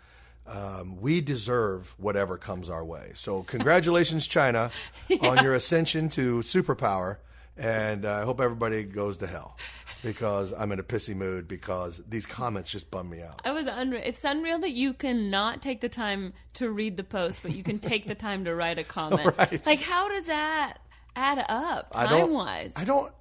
Um, 0.47 0.99
we 0.99 1.21
deserve 1.21 1.93
whatever 1.97 2.37
comes 2.37 2.69
our 2.69 2.83
way. 2.83 3.11
So, 3.13 3.43
congratulations, 3.47 4.25
China, 4.25 4.71
on 5.21 5.43
your 5.43 5.53
ascension 5.53 6.09
to 6.09 6.39
superpower. 6.39 7.17
And 7.59 8.05
uh, 8.05 8.13
I 8.13 8.23
hope 8.23 8.39
everybody 8.39 8.83
goes 8.83 9.17
to 9.17 9.27
hell 9.27 9.57
because 10.01 10.53
I'm 10.57 10.71
in 10.71 10.79
a 10.79 10.83
pissy 10.83 11.13
mood 11.13 11.47
because 11.47 12.01
these 12.07 12.25
comments 12.25 12.71
just 12.71 12.89
bum 12.89 13.09
me 13.09 13.21
out. 13.21 13.41
I 13.43 13.51
was 13.51 13.67
unreal. 13.67 14.01
It's 14.05 14.23
unreal 14.23 14.59
that 14.59 14.71
you 14.71 14.93
can 14.93 15.29
not 15.29 15.61
take 15.61 15.81
the 15.81 15.89
time 15.89 16.33
to 16.53 16.69
read 16.71 16.95
the 16.95 17.03
post, 17.03 17.41
but 17.43 17.53
you 17.53 17.61
can 17.63 17.79
take 17.79 18.07
the 18.07 18.15
time 18.15 18.45
to 18.45 18.55
write 18.55 18.79
a 18.79 18.83
comment. 18.97 19.35
Right. 19.37 19.65
Like, 19.65 19.81
how 19.81 20.07
does 20.07 20.27
that 20.27 20.77
add 21.17 21.45
up 21.49 21.91
time 21.91 22.31
wise? 22.31 22.71
I 22.77 22.85
don't. 22.85 23.11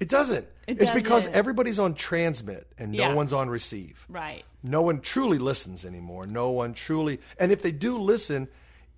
It 0.00 0.08
doesn't. 0.08 0.46
It 0.66 0.80
it's 0.80 0.90
because 0.90 1.26
everybody's 1.26 1.78
on 1.78 1.92
transmit 1.94 2.66
and 2.78 2.92
no 2.92 2.98
Yeah. 2.98 3.14
one's 3.14 3.32
on 3.34 3.48
receive. 3.50 4.04
Right. 4.08 4.44
No 4.62 4.80
one 4.82 5.00
truly 5.02 5.38
listens 5.38 5.84
anymore. 5.84 6.26
No 6.26 6.50
one 6.50 6.72
truly, 6.72 7.20
and 7.38 7.52
if 7.52 7.60
they 7.60 7.70
do 7.70 7.98
listen, 7.98 8.48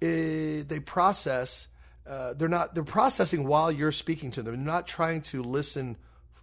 eh, 0.01 0.63
they 0.67 0.79
process. 0.81 1.67
Uh, 2.07 2.35
they're 2.35 2.49
not. 2.49 2.75
They're 2.75 2.85
processing 2.85 3.47
while 3.47 3.73
you're 3.73 3.93
speaking 3.93 4.31
to 4.33 4.43
them. 4.43 4.55
They're 4.55 4.65
not 4.65 4.87
trying 4.87 5.23
to 5.23 5.43
listen 5.43 5.97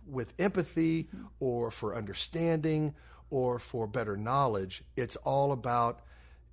with 0.06 0.34
empathy 0.38 1.10
or 1.40 1.72
for 1.72 1.96
understanding 1.96 2.94
or 3.30 3.60
for 3.60 3.88
better 3.88 4.18
knowledge. 4.18 4.84
It's 4.96 5.16
all 5.18 5.52
about, 5.52 6.02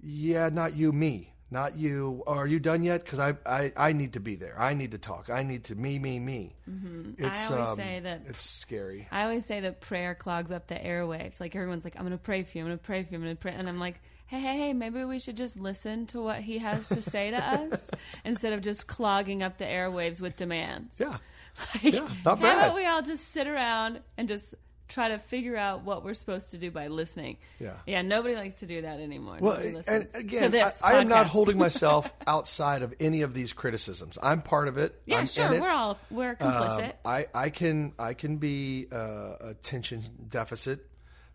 yeah, 0.03 0.49
not 0.49 0.77
you, 0.77 0.93
me, 0.93 1.35
not 1.51 1.77
you. 1.77 2.23
Are 2.27 2.47
you 2.47 2.59
done 2.61 2.85
yet? 2.85 3.05
Because 3.05 3.19
I, 3.19 3.35
I, 3.45 3.73
I 3.77 3.93
need 3.93 4.13
to 4.15 4.21
be 4.21 4.37
there. 4.37 4.55
I 4.59 4.75
need 4.75 4.93
to 4.93 4.99
talk. 4.99 5.29
I 5.29 5.43
need 5.43 5.65
to 5.65 5.75
me, 5.75 5.99
me, 5.99 6.21
me. 6.21 6.55
Mm-hmm. 6.71 7.25
It's, 7.25 7.51
I 7.51 7.55
always 7.55 7.69
um, 7.69 7.77
say 7.77 8.01
that- 8.01 8.23
it's 8.29 8.43
scary. 8.43 9.09
I 9.11 9.25
always 9.25 9.45
say 9.45 9.61
that 9.61 9.81
prayer 9.81 10.15
clogs 10.15 10.53
up 10.53 10.69
the 10.69 10.77
airwaves. 10.77 11.41
Like 11.41 11.55
everyone's 11.57 11.85
like, 11.85 11.97
I'm 11.97 12.03
going 12.03 12.13
to 12.13 12.19
pray 12.19 12.45
for 12.45 12.57
you. 12.57 12.63
I'm 12.65 12.69
going 12.69 12.79
to 12.79 12.85
pray 12.85 13.03
for 13.03 13.11
you. 13.11 13.19
I'm 13.19 13.25
going 13.25 13.37
to 13.37 13.41
pray. 13.41 13.53
And 13.53 13.69
I'm 13.69 13.81
like, 13.81 14.01
hey, 14.31 14.39
hey, 14.39 14.57
hey, 14.59 14.73
maybe 14.73 15.05
we 15.05 15.19
should 15.19 15.37
just 15.37 15.59
listen 15.59 16.07
to 16.07 16.23
what 16.23 16.41
he 16.41 16.59
has 16.59 16.89
to 16.89 17.03
say 17.03 17.33
to 17.33 17.37
us 17.37 17.91
instead 18.25 18.53
of 18.53 18.61
just 18.61 18.87
clogging 18.87 19.43
up 19.43 19.59
the 19.59 19.65
airwaves 19.65 20.21
with 20.21 20.37
demands. 20.37 21.01
Yeah. 21.01 21.17
Like, 21.75 21.95
Yeah, 21.95 22.01
not 22.01 22.09
how 22.25 22.35
bad. 22.37 22.59
about 22.59 22.75
we 22.77 22.87
all 22.87 23.03
just 23.03 23.27
sit 23.31 23.49
around 23.49 23.99
and 24.17 24.29
just 24.29 24.55
try 24.87 25.09
to 25.09 25.19
figure 25.19 25.57
out 25.57 25.83
what 25.83 26.05
we're 26.05 26.15
supposed 26.15 26.53
to 26.53 26.59
do 26.59 26.71
by 26.71 26.87
listening? 26.87 27.39
Yeah. 27.59 27.73
Yeah, 27.89 28.03
nobody 28.03 28.37
likes 28.37 28.61
to 28.61 28.67
do 28.67 28.83
that 28.83 29.01
anymore. 29.01 29.39
Well, 29.41 29.61
and 29.89 30.07
again, 30.15 30.55
I, 30.55 30.71
I 30.85 30.93
am 31.01 31.09
not 31.09 31.27
holding 31.27 31.59
myself 31.59 32.13
outside 32.29 32.83
of 32.83 32.95
any 33.01 33.23
of 33.23 33.35
these 33.35 33.53
criticisms. 33.53 34.17
I'm 34.23 34.43
part 34.43 34.69
of 34.69 34.79
it. 34.79 34.95
Yeah, 35.07 35.19
I'm 35.19 35.27
sure. 35.27 35.47
in 35.47 35.55
it. 35.55 35.61
We're 35.61 35.71
all 35.71 35.99
we're 36.09 36.37
complicit. 36.37 36.85
Um, 36.85 36.93
I, 37.05 37.27
I 37.35 37.51
can 37.51 37.95
I 37.99 38.15
can 38.15 38.37
be 38.37 38.87
uh, 38.93 39.35
attention 39.41 40.03
deficit, 40.29 40.87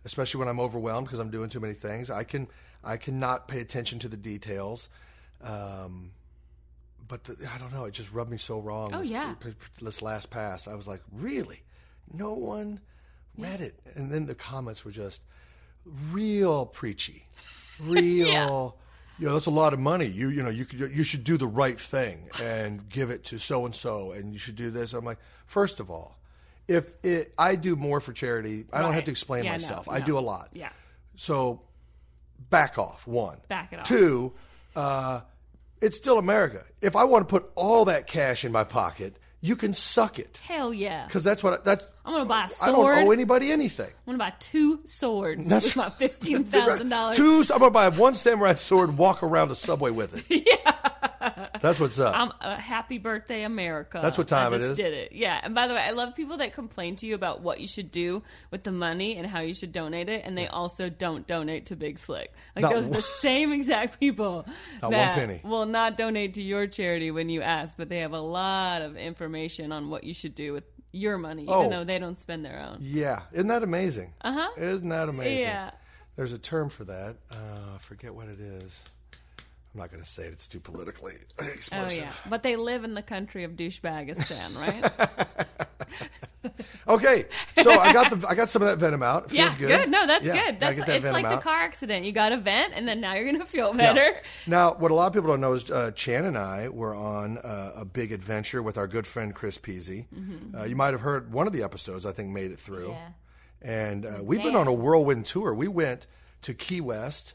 especially 0.06 0.40
when 0.40 0.48
I'm 0.48 0.62
overwhelmed 0.62 1.08
because 1.08 1.20
I'm 1.20 1.30
doing 1.30 1.50
too 1.50 1.60
many 1.60 1.74
things. 1.74 2.10
I 2.10 2.24
can 2.24 2.48
I 2.86 2.98
cannot 2.98 3.48
pay 3.48 3.60
attention 3.60 4.00
to 4.00 4.08
the 4.08 4.18
details. 4.18 4.88
Um, 5.44 6.12
but 7.08 7.24
the, 7.26 7.50
I 7.54 7.58
don't 7.58 7.74
know. 7.74 7.86
It 7.86 7.94
just 7.94 8.12
rubbed 8.12 8.32
me 8.32 8.38
so 8.38 8.60
wrong. 8.60 8.94
Oh, 8.94 9.00
this, 9.02 9.10
yeah. 9.10 9.36
This 9.82 10.02
last 10.02 10.30
pass, 10.30 10.68
I 10.68 10.76
was 10.76 10.88
like, 10.88 11.02
really, 11.12 11.64
no 12.14 12.34
one 12.34 12.80
read 13.38 13.60
it, 13.62 13.80
and 13.96 14.12
then 14.12 14.26
the 14.28 14.36
comments 14.36 14.86
were 14.86 14.92
just 14.92 15.22
real 16.12 16.66
preachy, 16.66 17.26
real. 17.80 18.78
You 19.18 19.28
know, 19.28 19.34
that's 19.34 19.46
a 19.46 19.52
lot 19.52 19.74
of 19.74 19.80
money. 19.80 20.08
You 20.08 20.30
you 20.30 20.44
know 20.44 20.50
you 20.50 20.66
could 20.66 20.80
you 20.94 21.04
should 21.04 21.24
do 21.24 21.38
the 21.38 21.48
right 21.48 21.80
thing 21.80 22.30
and 22.42 22.88
give 22.90 23.10
it 23.12 23.24
to 23.26 23.38
so 23.40 23.66
and 23.66 23.74
so, 23.76 24.12
and 24.12 24.34
you 24.34 24.40
should 24.40 24.56
do 24.56 24.70
this. 24.72 24.94
I'm 24.94 25.06
like, 25.06 25.20
first 25.46 25.80
of 25.80 25.90
all, 25.90 26.18
if 26.68 26.86
it, 27.04 27.34
I 27.38 27.56
do 27.56 27.76
more 27.76 28.00
for 28.00 28.12
charity, 28.14 28.66
I 28.74 28.82
don't 28.82 28.94
have 28.94 29.06
to 29.06 29.12
explain 29.12 29.44
Yeah, 29.46 29.52
no, 29.52 29.58
myself. 29.58 29.88
I 29.90 30.00
no. 30.00 30.06
do 30.06 30.18
a 30.18 30.20
lot. 30.20 30.50
yeah. 30.54 30.70
So 31.16 31.62
back 32.50 32.78
off. 32.78 33.06
One. 33.08 33.38
Back 33.48 33.74
it 33.74 33.80
off. 33.80 33.86
Two. 33.86 34.34
Uh, 34.76 35.22
it's 35.82 35.98
still 35.98 36.18
America. 36.18 36.64
If 36.82 36.96
I 36.96 37.04
want 37.04 37.28
to 37.28 37.32
put 37.32 37.52
all 37.56 37.86
that 37.86 38.08
cash 38.08 38.46
in 38.46 38.52
my 38.52 38.64
pocket, 38.64 39.18
you 39.42 39.56
can 39.56 39.74
suck 39.74 40.20
it 40.20 40.40
Hell 40.44 40.74
yeah. 40.74 41.06
because 41.06 41.24
that's 41.24 41.44
what 41.44 41.54
I, 41.54 41.58
that's. 41.64 41.86
I'm 42.06 42.14
gonna 42.14 42.26
buy 42.26 42.46
a 42.46 42.50
sword. 42.50 42.70
I 42.70 42.72
don't 42.72 43.08
owe 43.08 43.12
anybody 43.12 43.52
anything. 43.52 43.88
I'm 43.88 44.18
gonna 44.18 44.18
buy 44.20 44.34
two 44.40 44.82
swords 44.86 45.48
That's 45.48 45.66
with 45.66 45.76
my 45.78 45.90
fifteen 45.98 46.44
thousand 46.44 46.90
dollars. 46.90 47.18
Two. 47.18 47.40
I'm 47.52 47.60
gonna 47.60 47.72
buy 47.72 47.90
one 47.90 48.14
samurai 48.14 48.56
sword, 48.56 48.98
walk 48.98 49.24
around 49.24 49.50
the 49.50 49.56
subway 49.56 49.90
with 49.92 50.16
it. 50.18 50.26
yeah, 50.48 50.72
that's 51.62 51.80
what's 51.80 52.00
up. 52.00 52.16
I'm 52.16 52.32
a 52.42 52.56
happy 52.60 52.98
birthday, 53.00 53.44
America. 53.44 54.00
That's 54.02 54.18
what 54.18 54.28
time 54.28 54.54
I 54.54 54.58
just 54.58 54.72
is. 54.72 54.78
Did 54.78 54.94
it? 54.94 55.12
Yeah. 55.14 55.40
And 55.42 55.56
by 55.56 55.68
the 55.68 55.74
way, 55.74 55.82
I 55.82 55.92
love 55.92 56.16
people 56.16 56.38
that 56.38 56.54
complain 56.54 56.96
to 56.98 57.08
you 57.08 57.16
about 57.16 57.42
what 57.42 57.60
you 57.60 57.68
should 57.68 57.92
do 57.92 58.22
with 58.52 58.64
the 58.64 58.72
money 58.72 59.18
and 59.18 59.26
how 59.26 59.40
you 59.40 59.54
should 59.56 59.72
donate 59.72 60.08
it, 60.10 60.22
and 60.26 60.38
they 60.38 60.48
also 60.48 60.90
don't 60.90 61.26
donate 61.26 61.68
to 61.68 61.76
Big 61.76 61.98
Slick. 61.98 62.32
Like 62.56 62.64
Not 62.64 62.74
those 62.74 62.86
are 62.86 62.92
one- 62.92 62.98
the 62.98 63.02
same 63.02 63.52
exact 63.52 64.00
people 64.00 64.46
Not 64.82 64.92
one 64.92 64.92
that 64.92 65.16
penny. 65.16 65.42
will 65.44 65.66
not 65.66 65.98
donate 65.98 66.36
to 66.36 66.42
your 66.44 66.68
charity 66.68 67.10
when 67.10 67.30
you 67.30 67.42
ask, 67.42 67.76
but 67.78 67.90
they 67.90 68.00
have 68.00 68.14
a 68.14 68.20
lot 68.22 68.84
of 68.84 68.96
information 68.96 69.72
on 69.72 69.90
what 69.90 70.04
you 70.04 70.14
should 70.14 70.36
do 70.36 70.54
with 70.54 70.64
your 70.96 71.18
money, 71.18 71.44
even 71.44 71.54
Oh. 71.54 71.70
though 71.70 71.84
they 71.84 72.00
don't 72.00 72.18
spend 72.18 72.44
their 72.46 72.60
own. 72.60 72.80
yeah, 72.82 73.24
isn't 73.34 73.48
that 73.48 73.64
amazing? 73.64 74.14
Uh 74.22 74.32
huh. 74.34 74.50
Isn't 74.58 74.90
that 74.90 75.10
amazing? 75.10 75.40
Yeah. 75.46 75.72
There's 76.16 76.32
a 76.34 76.38
term 76.40 76.70
for 76.70 76.86
that. 76.86 77.18
Uh, 77.32 77.76
I 77.76 77.78
forget 77.80 78.14
what 78.16 78.28
it 78.30 78.40
is. 78.40 78.82
I'm 79.74 79.82
not 79.82 79.92
going 79.92 80.02
to 80.02 80.08
say 80.10 80.24
it. 80.28 80.32
It's 80.32 80.48
too 80.48 80.62
politically 80.62 81.16
explosive. 81.38 82.00
Oh 82.02 82.06
yeah, 82.06 82.12
but 82.30 82.42
they 82.44 82.56
live 82.56 82.86
in 82.86 82.94
the 82.94 83.02
country 83.02 83.44
of 83.44 83.52
douchebagistan, 83.58 84.56
right? 84.58 84.92
Okay, 86.88 87.26
so 87.62 87.72
I 87.72 87.92
got 87.94 88.10
the 88.20 88.28
I 88.28 88.36
got 88.36 88.50
some 88.50 88.62
of 88.62 88.68
that 88.68 88.78
venom 88.78 89.02
out. 89.02 89.26
It 89.26 89.32
feels 89.32 89.54
yeah, 89.60 89.68
good. 89.68 89.90
No, 89.90 90.06
that's 90.06 90.26
Yeah, 90.26 90.52
good. 90.52 90.60
That's 90.60 90.80
that 90.80 90.90
it's 90.90 91.06
like 91.06 91.28
the 91.30 91.38
car 91.38 91.58
accident. 91.58 92.06
You 92.06 92.12
got 92.12 92.32
a 92.32 92.38
vent, 92.38 92.74
and 92.76 92.88
then 92.88 93.02
now 93.02 93.16
you're 93.16 93.26
gonna 93.32 93.46
feel 93.46 93.76
Yeah. 93.76 93.94
better. 93.94 94.22
Now, 94.48 94.74
what 94.76 94.92
a 94.92 94.94
lot 94.94 95.08
of 95.08 95.14
people 95.14 95.30
don't 95.30 95.42
know 95.42 95.54
is 95.54 95.70
uh, 95.72 95.92
Chan 95.92 96.26
and 96.26 96.38
I 96.38 96.70
were 96.70 96.96
on 96.96 97.38
uh, 97.40 97.72
a 97.76 97.86
big 97.86 98.12
adventure 98.12 98.62
with 98.62 98.78
our 98.78 98.88
good 98.88 99.08
friend 99.08 99.34
Chris 99.34 99.58
Peasy. 99.58 100.06
Mm-hmm. 100.14 100.58
Uh, 100.58 100.64
you 100.66 100.76
might 100.76 100.94
have 100.94 101.02
heard 101.02 101.34
one 101.34 101.48
of 101.48 101.54
the 101.54 101.64
episodes. 101.64 102.06
I 102.06 102.12
think 102.12 102.30
made 102.30 102.52
it 102.52 102.60
through. 102.60 102.90
Yeah. 102.90 103.10
And 103.62 104.06
uh, 104.06 104.20
we've 104.22 104.44
been 104.44 104.56
on 104.56 104.68
a 104.68 104.74
whirlwind 104.74 105.26
tour. 105.26 105.54
We 105.54 105.68
went 105.68 106.06
to 106.44 106.54
Key 106.54 106.82
West, 106.82 107.34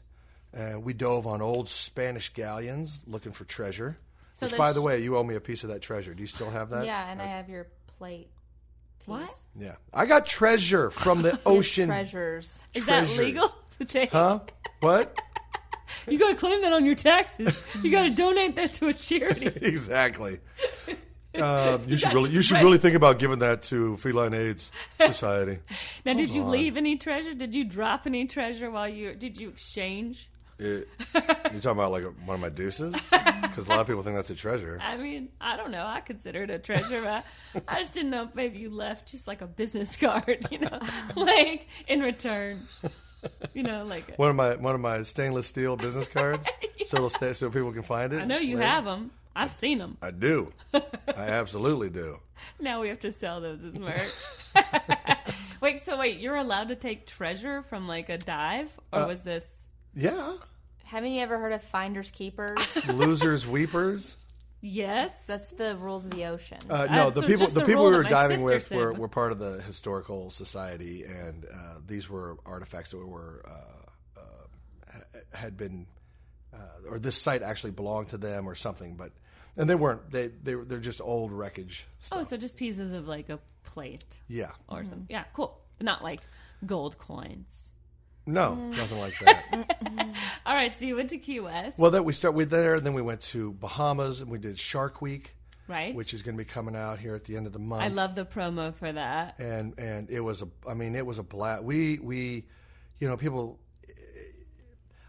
and 0.53 0.83
we 0.83 0.93
dove 0.93 1.27
on 1.27 1.41
old 1.41 1.67
Spanish 1.67 2.33
galleons 2.33 3.03
looking 3.05 3.33
for 3.33 3.43
treasure. 3.43 3.97
So 4.31 4.47
which, 4.47 4.57
by 4.57 4.71
the 4.71 4.81
way, 4.81 5.03
you 5.03 5.17
owe 5.17 5.23
me 5.23 5.35
a 5.35 5.41
piece 5.41 5.63
of 5.63 5.69
that 5.69 5.81
treasure. 5.81 6.13
Do 6.13 6.21
you 6.21 6.27
still 6.27 6.49
have 6.49 6.69
that? 6.69 6.85
Yeah, 6.85 7.11
and 7.11 7.21
I 7.21 7.25
have 7.25 7.49
your 7.49 7.67
plate. 7.97 8.29
What? 9.05 9.33
Yeah. 9.55 9.75
I 9.93 10.05
got 10.05 10.25
treasure 10.25 10.89
from 10.91 11.21
the 11.21 11.39
ocean. 11.45 11.87
treasures. 11.87 12.65
Is 12.73 12.85
treasures. 12.85 13.17
that 13.17 13.23
legal 13.23 13.55
to 13.79 13.85
take? 13.85 14.11
Huh? 14.11 14.39
What? 14.79 15.17
You 16.07 16.17
gotta 16.17 16.35
claim 16.35 16.61
that 16.61 16.71
on 16.71 16.85
your 16.85 16.95
taxes. 16.95 17.53
You 17.83 17.91
gotta 17.91 18.09
donate 18.15 18.55
that 18.55 18.73
to 18.75 18.87
a 18.87 18.93
charity. 18.93 19.47
exactly. 19.61 20.39
Um, 21.35 21.83
you 21.85 21.97
should 21.97 22.13
really, 22.13 22.29
you 22.29 22.41
should 22.41 22.61
really 22.61 22.77
think 22.77 22.95
about 22.95 23.19
giving 23.19 23.39
that 23.39 23.61
to 23.63 23.97
Feline 23.97 24.33
AIDS 24.33 24.71
Society. 25.01 25.59
Now, 26.05 26.13
did 26.13 26.31
you 26.33 26.43
on. 26.43 26.51
leave 26.51 26.77
any 26.77 26.95
treasure? 26.95 27.33
Did 27.33 27.53
you 27.53 27.65
drop 27.65 28.07
any 28.07 28.25
treasure 28.25 28.71
while 28.71 28.87
you? 28.87 29.13
Did 29.15 29.37
you 29.37 29.49
exchange? 29.49 30.29
It, 30.63 30.87
you 31.15 31.59
talking 31.59 31.71
about 31.71 31.91
like 31.91 32.03
one 32.25 32.35
of 32.35 32.39
my 32.39 32.49
deuces? 32.49 32.93
Because 33.41 33.65
a 33.65 33.69
lot 33.69 33.79
of 33.79 33.87
people 33.87 34.03
think 34.03 34.15
that's 34.15 34.29
a 34.29 34.35
treasure. 34.35 34.77
I 34.79 34.95
mean, 34.95 35.29
I 35.41 35.57
don't 35.57 35.71
know. 35.71 35.83
I 35.85 36.01
consider 36.01 36.43
it 36.43 36.51
a 36.51 36.59
treasure. 36.59 37.01
but 37.01 37.63
I 37.67 37.79
just 37.79 37.95
didn't 37.95 38.11
know 38.11 38.23
if 38.23 38.35
maybe 38.35 38.59
you 38.59 38.69
left 38.69 39.09
just 39.09 39.27
like 39.27 39.41
a 39.41 39.47
business 39.47 39.95
card, 39.97 40.45
you 40.51 40.59
know, 40.59 40.79
like 41.15 41.67
in 41.87 42.01
return. 42.01 42.67
You 43.53 43.63
know, 43.63 43.83
like 43.85 44.17
One 44.17 44.29
of 44.29 44.35
my 44.35 44.55
one 44.55 44.73
of 44.75 44.81
my 44.81 45.01
stainless 45.03 45.47
steel 45.47 45.75
business 45.77 46.07
cards, 46.07 46.47
so 46.85 46.97
it'll 46.97 47.09
stay 47.09 47.33
so 47.33 47.49
people 47.49 47.71
can 47.71 47.83
find 47.83 48.13
it. 48.13 48.21
I 48.21 48.25
know 48.25 48.37
you 48.37 48.55
later. 48.57 48.67
have 48.67 48.85
them. 48.85 49.11
I've 49.35 49.51
seen 49.51 49.77
them. 49.79 49.97
I 50.01 50.11
do. 50.11 50.51
I 50.73 50.81
absolutely 51.15 51.89
do. 51.89 52.19
Now 52.59 52.81
we 52.81 52.89
have 52.89 52.99
to 53.01 53.11
sell 53.11 53.39
those 53.41 53.63
as 53.63 53.77
merch. 53.79 54.09
wait, 55.61 55.81
so 55.81 55.97
wait, 55.97 56.19
you're 56.19 56.35
allowed 56.35 56.67
to 56.69 56.75
take 56.75 57.05
treasure 57.07 57.61
from 57.63 57.87
like 57.87 58.09
a 58.09 58.17
dive, 58.17 58.79
or 58.91 58.99
Uh, 59.01 59.07
was 59.07 59.23
this? 59.23 59.67
Yeah. 59.93 60.33
Haven't 60.91 61.13
you 61.13 61.21
ever 61.21 61.39
heard 61.39 61.53
of 61.53 61.63
finders 61.63 62.11
keepers? 62.11 62.85
Losers, 62.89 63.47
weepers. 63.47 64.17
Yes, 64.59 65.25
That's 65.25 65.51
the 65.51 65.77
rules 65.77 66.03
of 66.03 66.11
the 66.11 66.25
ocean. 66.25 66.57
Uh, 66.69 66.85
no, 66.91 67.09
the 67.09 67.21
so 67.21 67.27
people 67.27 67.47
the 67.47 67.61
the 67.61 67.65
people 67.65 67.85
we 67.85 67.95
were 67.95 68.03
diving 68.03 68.43
with 68.43 68.63
said, 68.63 68.77
were, 68.77 68.91
were 68.91 69.07
part 69.07 69.31
of 69.31 69.39
the 69.39 69.61
historical 69.61 70.29
society, 70.31 71.05
and 71.05 71.45
uh, 71.45 71.75
these 71.87 72.09
were 72.09 72.35
artifacts 72.45 72.91
that 72.91 72.97
were 72.97 73.41
uh, 73.47 74.19
uh, 74.19 75.19
had 75.33 75.55
been, 75.55 75.87
uh, 76.53 76.89
or 76.89 76.99
this 76.99 77.15
site 77.15 77.41
actually 77.41 77.71
belonged 77.71 78.09
to 78.09 78.17
them 78.17 78.45
or 78.45 78.53
something. 78.53 78.97
But 78.97 79.13
and 79.55 79.69
they 79.69 79.75
weren't. 79.75 80.11
they 80.11 80.27
they 80.27 80.55
they're 80.55 80.79
just 80.79 80.99
old 80.99 81.31
wreckage. 81.31 81.87
oh, 82.11 82.25
so 82.25 82.35
just 82.35 82.57
pieces 82.57 82.91
of 82.91 83.07
like 83.07 83.29
a 83.29 83.39
plate 83.63 84.17
yeah. 84.27 84.51
or 84.67 84.83
something. 84.83 85.07
Yeah, 85.09 85.23
cool. 85.31 85.57
Not 85.79 86.03
like 86.03 86.19
gold 86.65 86.97
coins. 86.97 87.70
No, 88.25 88.51
mm. 88.51 88.77
nothing 88.77 88.99
like 88.99 89.13
that. 89.19 90.15
All 90.45 90.53
right, 90.53 90.73
so 90.77 90.85
you 90.85 90.95
went 90.95 91.09
to 91.09 91.17
Key 91.17 91.39
West, 91.39 91.79
well, 91.79 91.91
that 91.91 92.05
we 92.05 92.13
start 92.13 92.33
with 92.35 92.49
there, 92.49 92.75
and 92.75 92.85
then 92.85 92.93
we 92.93 93.01
went 93.01 93.21
to 93.21 93.53
Bahamas, 93.53 94.21
and 94.21 94.29
we 94.29 94.37
did 94.37 94.59
Shark 94.59 95.01
Week, 95.01 95.35
right? 95.67 95.95
which 95.95 96.13
is 96.13 96.21
going 96.21 96.37
to 96.37 96.43
be 96.43 96.47
coming 96.47 96.75
out 96.75 96.99
here 96.99 97.15
at 97.15 97.25
the 97.25 97.35
end 97.35 97.47
of 97.47 97.53
the 97.53 97.59
month. 97.59 97.81
I 97.81 97.87
love 97.87 98.15
the 98.15 98.25
promo 98.25 98.73
for 98.75 98.91
that. 98.91 99.39
and 99.39 99.77
and 99.79 100.09
it 100.09 100.19
was 100.19 100.41
a 100.41 100.47
i 100.67 100.73
mean 100.73 100.95
it 100.95 101.05
was 101.05 101.17
a 101.17 101.23
blast 101.23 101.63
we 101.63 101.99
we 101.99 102.45
you 102.99 103.07
know 103.07 103.17
people 103.17 103.59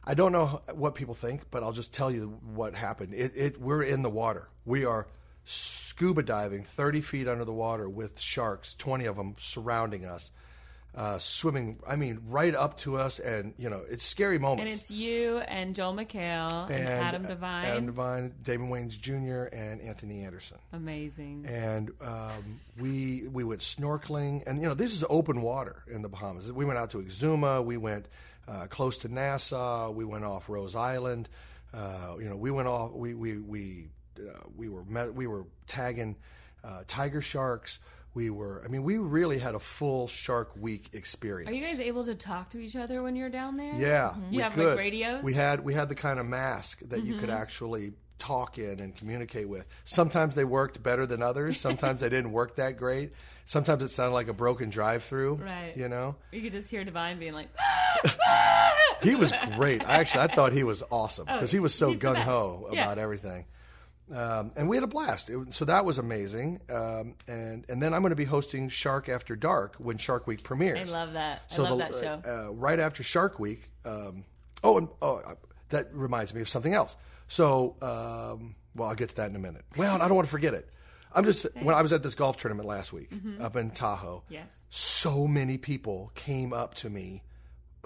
i 0.04 0.14
don't 0.14 0.33
know 0.33 0.62
what 0.75 0.95
people 0.95 1.14
think 1.14 1.50
but 1.50 1.62
i'll 1.62 1.73
just 1.73 1.92
tell 1.92 2.11
you 2.11 2.38
what 2.54 2.75
happened 2.75 3.12
it, 3.14 3.33
it 3.35 3.61
we're 3.61 3.83
in 3.83 4.02
the 4.02 4.11
water 4.11 4.49
we 4.64 4.85
are 4.85 5.07
scuba 5.45 6.23
diving 6.23 6.62
30 6.62 7.00
feet 7.00 7.28
under 7.28 7.45
the 7.45 7.52
water 7.52 7.88
with 7.88 8.19
sharks 8.21 8.75
20 8.75 9.04
of 9.04 9.16
them 9.16 9.35
surrounding 9.38 10.04
us 10.04 10.31
uh, 10.95 11.19
swimming 11.19 11.79
i 11.87 11.97
mean 11.97 12.21
right 12.29 12.55
up 12.55 12.77
to 12.77 12.97
us 12.97 13.19
and 13.19 13.55
you 13.57 13.71
know 13.71 13.83
it's 13.89 14.05
scary 14.05 14.39
moments. 14.39 14.73
And 14.73 14.81
it's 14.81 14.91
you 14.91 15.39
and 15.39 15.75
Joel 15.75 15.95
McHale 15.95 16.71
and, 16.71 16.87
Adam 16.87 17.25
DeVine. 17.25 17.65
Adam 17.65 17.93
DeVine, 17.93 18.33
Damon 18.43 18.69
Wayans 18.69 18.99
Jr., 18.99 19.55
and 19.55 19.81
Anthony 19.81 20.23
Anderson 20.23 20.59
Amazing. 20.73 21.47
and 21.49 21.91
um, 22.01 22.61
we 22.79 23.29
we 23.29 23.45
went 23.45 23.61
snorkeling, 23.61 24.43
and 24.47 24.61
you 24.61 24.69
know 24.69 24.75
this 24.75 24.93
is 24.93 25.05
open 25.09 25.41
water 25.41 25.83
in 25.91 26.03
the 26.03 26.09
Bahamas. 26.09 26.53
We 26.53 26.65
went 26.65 26.79
out 26.79 26.91
to 26.91 26.99
Exuma, 26.99 27.65
we 27.65 27.77
went 27.77 28.07
uh, 28.47 28.67
close 28.69 28.99
to 28.99 29.09
Nassau, 29.09 29.91
we 29.91 30.05
went 30.05 30.25
off 30.25 30.49
Rose 30.49 30.75
Island. 30.75 31.29
Uh, 31.75 32.17
you 32.19 32.29
know, 32.29 32.37
we 32.37 32.51
went 32.51 32.69
off. 32.69 32.93
We 32.93 33.15
we 33.15 33.39
we 33.39 33.89
uh, 34.19 34.39
we 34.57 34.69
were 34.69 34.85
met, 34.85 35.15
we 35.15 35.27
were 35.27 35.47
tagging 35.67 36.17
uh, 36.63 36.83
tiger 36.87 37.21
sharks. 37.21 37.79
We 38.14 38.28
were. 38.28 38.62
I 38.64 38.69
mean, 38.69 38.83
we 38.83 38.99
really 38.99 39.38
had 39.38 39.54
a 39.54 39.59
full 39.59 40.07
Shark 40.07 40.52
Week 40.57 40.90
experience. 40.92 41.50
Are 41.50 41.54
you 41.54 41.62
guys 41.62 41.81
able 41.81 42.04
to 42.04 42.14
talk 42.14 42.50
to 42.50 42.59
each 42.59 42.76
other 42.76 43.02
when 43.02 43.16
you're 43.16 43.31
down 43.31 43.57
there? 43.57 43.75
Yeah, 43.75 44.11
mm-hmm. 44.11 44.33
You 44.33 44.37
we 44.37 44.42
have, 44.42 44.57
like, 44.57 44.76
radios? 44.76 45.23
We 45.23 45.35
had 45.35 45.64
we 45.64 45.73
had 45.73 45.88
the 45.88 45.95
kind 45.95 46.19
of 46.21 46.26
mask 46.26 46.81
that 46.88 47.04
you 47.04 47.14
could 47.14 47.31
mm-hmm. 47.31 47.38
actually 47.38 47.92
talk 48.19 48.59
in 48.59 48.81
and 48.81 48.95
communicate 48.95 49.49
with. 49.49 49.66
Sometimes 49.85 50.35
they 50.35 50.45
worked 50.45 50.83
better 50.83 51.07
than 51.07 51.23
others. 51.23 51.59
Sometimes 51.59 52.02
they 52.02 52.09
didn't 52.09 52.33
work 52.33 52.57
that 52.57 52.76
great. 52.76 53.12
Sometimes 53.47 53.83
it 53.83 53.90
sounded 53.90 54.14
like 54.14 54.28
a 54.28 54.33
broken 54.33 54.71
drive-through. 54.71 55.35
Right. 55.35 55.76
You 55.76 55.88
know, 55.88 56.14
You 56.31 56.40
could 56.40 56.52
just 56.52 56.71
hear 56.71 56.85
DeVine 56.85 57.19
being 57.19 57.33
like, 57.33 57.49
ah, 57.59 58.73
he 59.02 59.16
was 59.16 59.33
ah! 59.33 59.52
great. 59.57 59.83
I 59.83 59.97
actually 59.97 60.21
I 60.21 60.35
thought 60.35 60.52
he 60.52 60.62
was 60.62 60.85
awesome 60.90 61.26
oh, 61.28 61.35
because 61.35 61.50
he 61.50 61.59
was 61.59 61.75
so 61.75 61.90
Oh, 61.90 61.95
gung 61.95 62.16
ho 62.16 62.69
Yeah. 62.73 62.85
about 62.85 62.99
everything. 62.99 63.47
Um, 64.11 64.53
and 64.57 64.69
we 64.69 64.77
had 64.77 64.83
a 64.83 64.89
blast. 64.89 65.31
It, 65.31 65.53
so 65.53 65.65
that 65.67 65.85
was 65.85 65.99
amazing. 65.99 66.61
Um, 66.71 67.15
and 67.29 67.65
and 67.69 67.83
then 67.83 67.95
I'm 67.95 68.03
going 68.03 68.11
to 68.11 68.17
be 68.17 68.25
hosting 68.25 68.69
Shark 68.69 69.09
After 69.09 69.37
Dark 69.37 69.77
when 69.79 69.97
Shark 69.97 70.27
Week 70.27 70.43
premieres. 70.43 70.93
I 70.93 70.99
love 71.05 71.13
that. 71.15 71.43
I 71.53 71.57
love 71.59 71.79
the- 71.79 71.85
that 71.85 71.95
show. 71.95 72.31
Uh, 72.49 72.53
right 72.53 72.79
after 72.81 73.03
Shark 73.03 73.39
Week. 73.39 73.71
Um, 73.85 74.25
oh, 74.65 74.79
and 74.79 74.89
oh, 75.01 75.17
uh, 75.17 75.35
that 75.71 75.95
reminds 75.95 76.35
me 76.35 76.41
of 76.41 76.49
something 76.49 76.75
else. 76.75 76.97
So, 77.29 77.77
um, 77.81 78.55
well, 78.75 78.89
I'll 78.91 78.95
get 78.95 79.11
to 79.11 79.17
that 79.17 79.31
in 79.31 79.37
a 79.37 79.39
minute. 79.39 79.65
Well, 79.77 79.95
I 80.03 80.07
don't 80.09 80.17
want 80.17 80.27
to 80.27 80.33
forget 80.33 80.53
it. 80.53 80.69
I'm 81.15 81.25
just 81.25 81.47
when 81.63 81.75
I 81.75 81.83
was 81.83 81.93
at 81.93 82.03
this 82.03 82.15
golf 82.15 82.39
tournament 82.39 82.67
last 82.67 82.93
week 82.93 83.11
up 83.41 83.55
in 83.57 83.71
Tahoe. 83.71 84.23
Yes. 84.29 84.47
So 84.71 85.27
many 85.27 85.59
people 85.59 86.11
came 86.15 86.53
up 86.55 86.75
to 86.77 86.89
me 86.91 87.23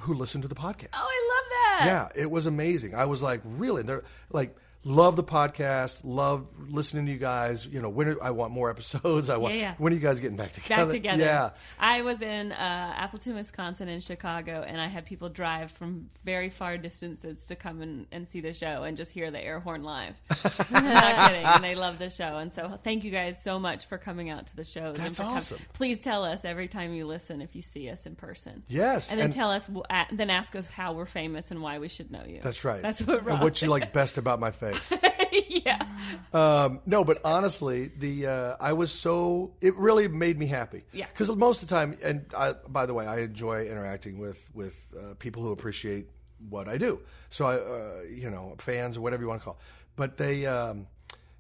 who 0.02 0.14
listened 0.14 0.42
to 0.42 0.48
the 0.48 0.54
podcast. 0.54 0.88
oh, 0.92 1.08
I 1.08 1.30
love 1.34 1.50
that. 1.50 2.12
Yeah, 2.14 2.22
it 2.22 2.30
was 2.30 2.46
amazing. 2.46 2.94
I 2.94 3.06
was 3.06 3.22
like, 3.22 3.40
really? 3.44 3.82
They're 3.82 4.04
like, 4.30 4.56
love 4.86 5.16
the 5.16 5.24
podcast, 5.24 6.00
love 6.04 6.46
listening 6.68 7.06
to 7.06 7.12
you 7.12 7.18
guys. 7.18 7.66
You 7.66 7.82
know, 7.82 7.88
when 7.88 8.08
are, 8.08 8.22
I 8.22 8.30
want 8.30 8.52
more 8.52 8.70
episodes. 8.76 9.28
I 9.28 9.36
want. 9.36 9.54
Yeah, 9.54 9.60
yeah. 9.60 9.74
When 9.78 9.92
are 9.92 9.96
you 9.96 10.00
guys 10.00 10.20
getting 10.20 10.36
back 10.36 10.52
together? 10.52 10.84
Back 10.84 10.92
together. 10.92 11.24
Yeah. 11.24 11.50
I 11.78 12.02
was 12.02 12.22
in 12.22 12.52
uh, 12.52 12.54
Appleton, 12.96 13.34
Wisconsin, 13.34 13.88
and 13.88 14.02
Chicago, 14.02 14.64
and 14.66 14.80
I 14.80 14.86
had 14.86 15.04
people 15.04 15.28
drive 15.28 15.72
from 15.72 16.08
very 16.24 16.48
far 16.50 16.78
distances 16.78 17.46
to 17.46 17.56
come 17.56 17.82
and, 17.82 18.06
and 18.12 18.28
see 18.28 18.40
the 18.40 18.52
show 18.52 18.84
and 18.84 18.96
just 18.96 19.10
hear 19.10 19.30
the 19.30 19.42
air 19.44 19.58
horn 19.58 19.82
live. 19.82 20.14
Not 20.70 21.28
kidding, 21.28 21.44
and 21.44 21.64
they 21.64 21.74
love 21.74 21.98
the 21.98 22.08
show. 22.08 22.38
And 22.38 22.52
so, 22.52 22.78
thank 22.84 23.02
you 23.04 23.10
guys 23.10 23.42
so 23.42 23.58
much 23.58 23.86
for 23.86 23.98
coming 23.98 24.30
out 24.30 24.46
to 24.48 24.56
the 24.56 24.64
show. 24.64 24.92
That's 24.92 25.18
awesome. 25.18 25.58
Please 25.72 25.98
tell 25.98 26.24
us 26.24 26.44
every 26.44 26.68
time 26.68 26.94
you 26.94 27.06
listen 27.06 27.42
if 27.42 27.56
you 27.56 27.62
see 27.62 27.90
us 27.90 28.06
in 28.06 28.14
person. 28.14 28.62
Yes, 28.68 29.10
and 29.10 29.18
then 29.18 29.26
and- 29.26 29.34
tell 29.34 29.50
us, 29.50 29.68
then 30.12 30.30
ask 30.30 30.54
us 30.54 30.68
how 30.68 30.92
we're 30.92 31.06
famous 31.06 31.50
and 31.50 31.60
why 31.60 31.80
we 31.80 31.88
should 31.88 32.12
know 32.12 32.22
you. 32.26 32.40
That's 32.40 32.64
right. 32.64 32.82
That's 32.82 33.02
what. 33.02 33.26
And 33.26 33.40
what 33.40 33.60
you 33.60 33.68
like 33.68 33.92
best 33.92 34.16
about 34.16 34.38
my 34.38 34.52
face? 34.52 34.75
yeah. 35.48 35.86
Um, 36.32 36.80
no, 36.86 37.04
but 37.04 37.20
honestly, 37.24 37.90
the 37.96 38.26
uh, 38.26 38.56
I 38.60 38.72
was 38.72 38.92
so 38.92 39.54
it 39.60 39.74
really 39.76 40.08
made 40.08 40.38
me 40.38 40.46
happy. 40.46 40.84
Yeah. 40.92 41.06
Because 41.12 41.34
most 41.34 41.62
of 41.62 41.68
the 41.68 41.74
time, 41.74 41.96
and 42.02 42.26
I, 42.36 42.52
by 42.68 42.86
the 42.86 42.94
way, 42.94 43.06
I 43.06 43.20
enjoy 43.20 43.66
interacting 43.66 44.18
with 44.18 44.48
with 44.54 44.74
uh, 44.98 45.14
people 45.18 45.42
who 45.42 45.52
appreciate 45.52 46.08
what 46.48 46.68
I 46.68 46.78
do. 46.78 47.00
So 47.30 47.46
I, 47.46 47.56
uh, 47.56 48.02
you 48.10 48.30
know, 48.30 48.54
fans 48.58 48.96
or 48.96 49.00
whatever 49.00 49.22
you 49.22 49.28
want 49.28 49.40
to 49.40 49.44
call. 49.44 49.58
But 49.96 50.16
they, 50.16 50.46
um, 50.46 50.86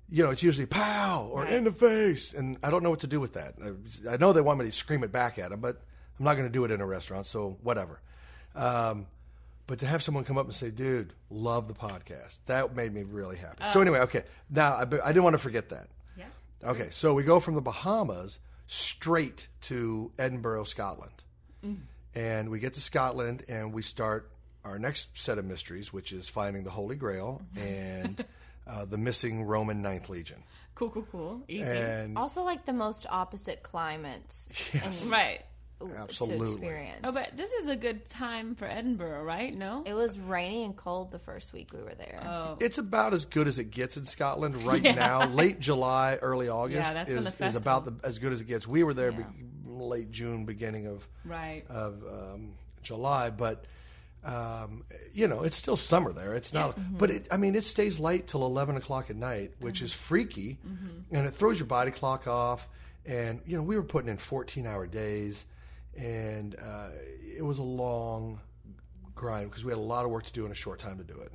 you 0.08 0.24
know, 0.24 0.30
it's 0.30 0.42
usually 0.42 0.66
pow 0.66 1.28
or 1.30 1.46
in 1.46 1.64
the 1.64 1.72
face, 1.72 2.32
and 2.32 2.56
I 2.62 2.70
don't 2.70 2.82
know 2.82 2.90
what 2.90 3.00
to 3.00 3.06
do 3.06 3.20
with 3.20 3.34
that. 3.34 3.54
I, 3.62 4.14
I 4.14 4.16
know 4.16 4.32
they 4.32 4.40
want 4.40 4.58
me 4.58 4.66
to 4.66 4.72
scream 4.72 5.04
it 5.04 5.12
back 5.12 5.38
at 5.38 5.50
them, 5.50 5.60
but 5.60 5.82
I'm 6.18 6.24
not 6.24 6.34
going 6.34 6.48
to 6.48 6.52
do 6.52 6.64
it 6.64 6.70
in 6.70 6.80
a 6.80 6.86
restaurant. 6.86 7.26
So 7.26 7.58
whatever. 7.62 8.00
Um, 8.54 9.06
but 9.66 9.78
to 9.80 9.86
have 9.86 10.02
someone 10.02 10.24
come 10.24 10.38
up 10.38 10.46
and 10.46 10.54
say, 10.54 10.70
"Dude, 10.70 11.12
love 11.30 11.68
the 11.68 11.74
podcast," 11.74 12.36
that 12.46 12.74
made 12.74 12.92
me 12.92 13.02
really 13.02 13.36
happy. 13.36 13.64
so 13.72 13.80
anyway, 13.80 14.00
okay. 14.00 14.24
Now 14.50 14.74
I, 14.74 14.82
I 14.82 14.84
didn't 15.12 15.24
want 15.24 15.34
to 15.34 15.38
forget 15.38 15.68
that. 15.70 15.88
Yeah. 16.16 16.24
Okay, 16.64 16.88
so 16.90 17.14
we 17.14 17.22
go 17.22 17.40
from 17.40 17.54
the 17.54 17.60
Bahamas 17.62 18.38
straight 18.66 19.48
to 19.62 20.12
Edinburgh, 20.18 20.64
Scotland. 20.64 21.22
And 22.14 22.48
we 22.48 22.60
get 22.60 22.74
to 22.74 22.80
Scotland 22.80 23.44
and 23.48 23.72
we 23.74 23.82
start 23.82 24.30
our 24.64 24.78
next 24.78 25.18
set 25.18 25.36
of 25.36 25.44
mysteries, 25.44 25.92
which 25.92 26.12
is 26.12 26.28
finding 26.28 26.64
the 26.64 26.70
Holy 26.70 26.96
Grail 26.96 27.42
and 27.56 28.24
uh, 28.66 28.84
the 28.84 28.96
missing 28.96 29.42
Roman 29.42 29.82
Ninth 29.82 30.08
Legion. 30.08 30.42
Cool, 30.74 30.90
cool, 30.90 31.06
cool. 31.12 31.42
Easy. 31.48 31.62
And 31.62 32.16
Also, 32.16 32.42
like 32.42 32.64
the 32.66 32.72
most 32.72 33.06
opposite 33.10 33.62
climates 33.62 34.48
and, 34.72 34.94
right. 35.10 35.42
Absolutely. 35.80 36.46
to 36.46 36.52
experience. 36.52 37.00
Oh, 37.04 37.12
but 37.12 37.36
this 37.36 37.52
is 37.52 37.68
a 37.68 37.76
good 37.76 38.06
time 38.06 38.54
for 38.54 38.66
Edinburgh, 38.66 39.22
right? 39.24 39.54
No? 39.54 39.82
it 39.86 39.94
was 39.94 40.18
rainy 40.18 40.64
and 40.64 40.74
cold 40.76 41.10
the 41.10 41.18
first 41.18 41.52
week 41.52 41.70
we 41.72 41.82
were 41.82 41.94
there. 41.94 42.22
oh. 42.26 42.56
it's 42.60 42.78
about 42.78 43.12
as 43.12 43.24
good 43.24 43.46
as 43.46 43.58
it 43.58 43.70
gets 43.70 43.96
in 43.96 44.04
Scotland 44.04 44.56
right 44.64 44.82
now. 44.82 45.26
Late 45.26 45.60
July, 45.60 46.18
early 46.22 46.48
August 46.48 46.88
Yeah, 46.88 46.92
that's 46.92 47.08
when 47.08 47.18
is, 47.18 47.34
the 47.34 47.46
is 47.46 47.56
about 47.56 47.84
the, 47.84 48.06
as 48.06 48.18
good 48.18 48.32
as 48.32 48.40
it 48.40 48.46
gets. 48.46 48.66
We 48.66 48.84
were 48.84 48.94
there 48.94 49.12
be, 49.12 49.24
late 49.66 50.10
June, 50.10 50.44
beginning 50.44 50.86
of 50.86 51.06
Right. 51.24 51.64
of 51.68 52.02
um, 52.04 52.54
July, 52.82 53.30
but 53.30 53.64
um, 54.24 54.84
you 55.12 55.28
know 55.28 55.42
it's 55.42 55.56
still 55.56 55.76
summer 55.76 56.12
there. 56.12 56.34
It's 56.34 56.52
not, 56.52 56.78
but 56.98 57.10
it, 57.10 57.28
I 57.30 57.36
mean 57.36 57.54
it 57.54 57.64
stays 57.64 58.00
light 58.00 58.26
till 58.26 58.44
eleven 58.44 58.76
o'clock 58.76 59.10
at 59.10 59.16
night, 59.16 59.52
which 59.60 59.82
is 59.82 59.92
freaky, 59.92 60.58
and 61.12 61.26
it 61.26 61.34
throws 61.34 61.58
your 61.58 61.66
body 61.66 61.90
clock 61.90 62.26
off. 62.26 62.68
And 63.04 63.40
you 63.46 63.56
know 63.56 63.62
we 63.62 63.76
were 63.76 63.84
putting 63.84 64.10
in 64.10 64.16
fourteen 64.16 64.66
hour 64.66 64.86
days, 64.86 65.44
and 65.96 66.56
uh, 66.56 66.88
it 67.36 67.42
was 67.42 67.58
a 67.58 67.62
long 67.62 68.40
grind 69.14 69.50
because 69.50 69.64
we 69.64 69.72
had 69.72 69.78
a 69.78 69.80
lot 69.80 70.04
of 70.04 70.10
work 70.10 70.24
to 70.24 70.32
do 70.32 70.44
in 70.46 70.52
a 70.52 70.54
short 70.54 70.78
time 70.78 70.98
to 70.98 71.04
do 71.04 71.20
it. 71.20 71.32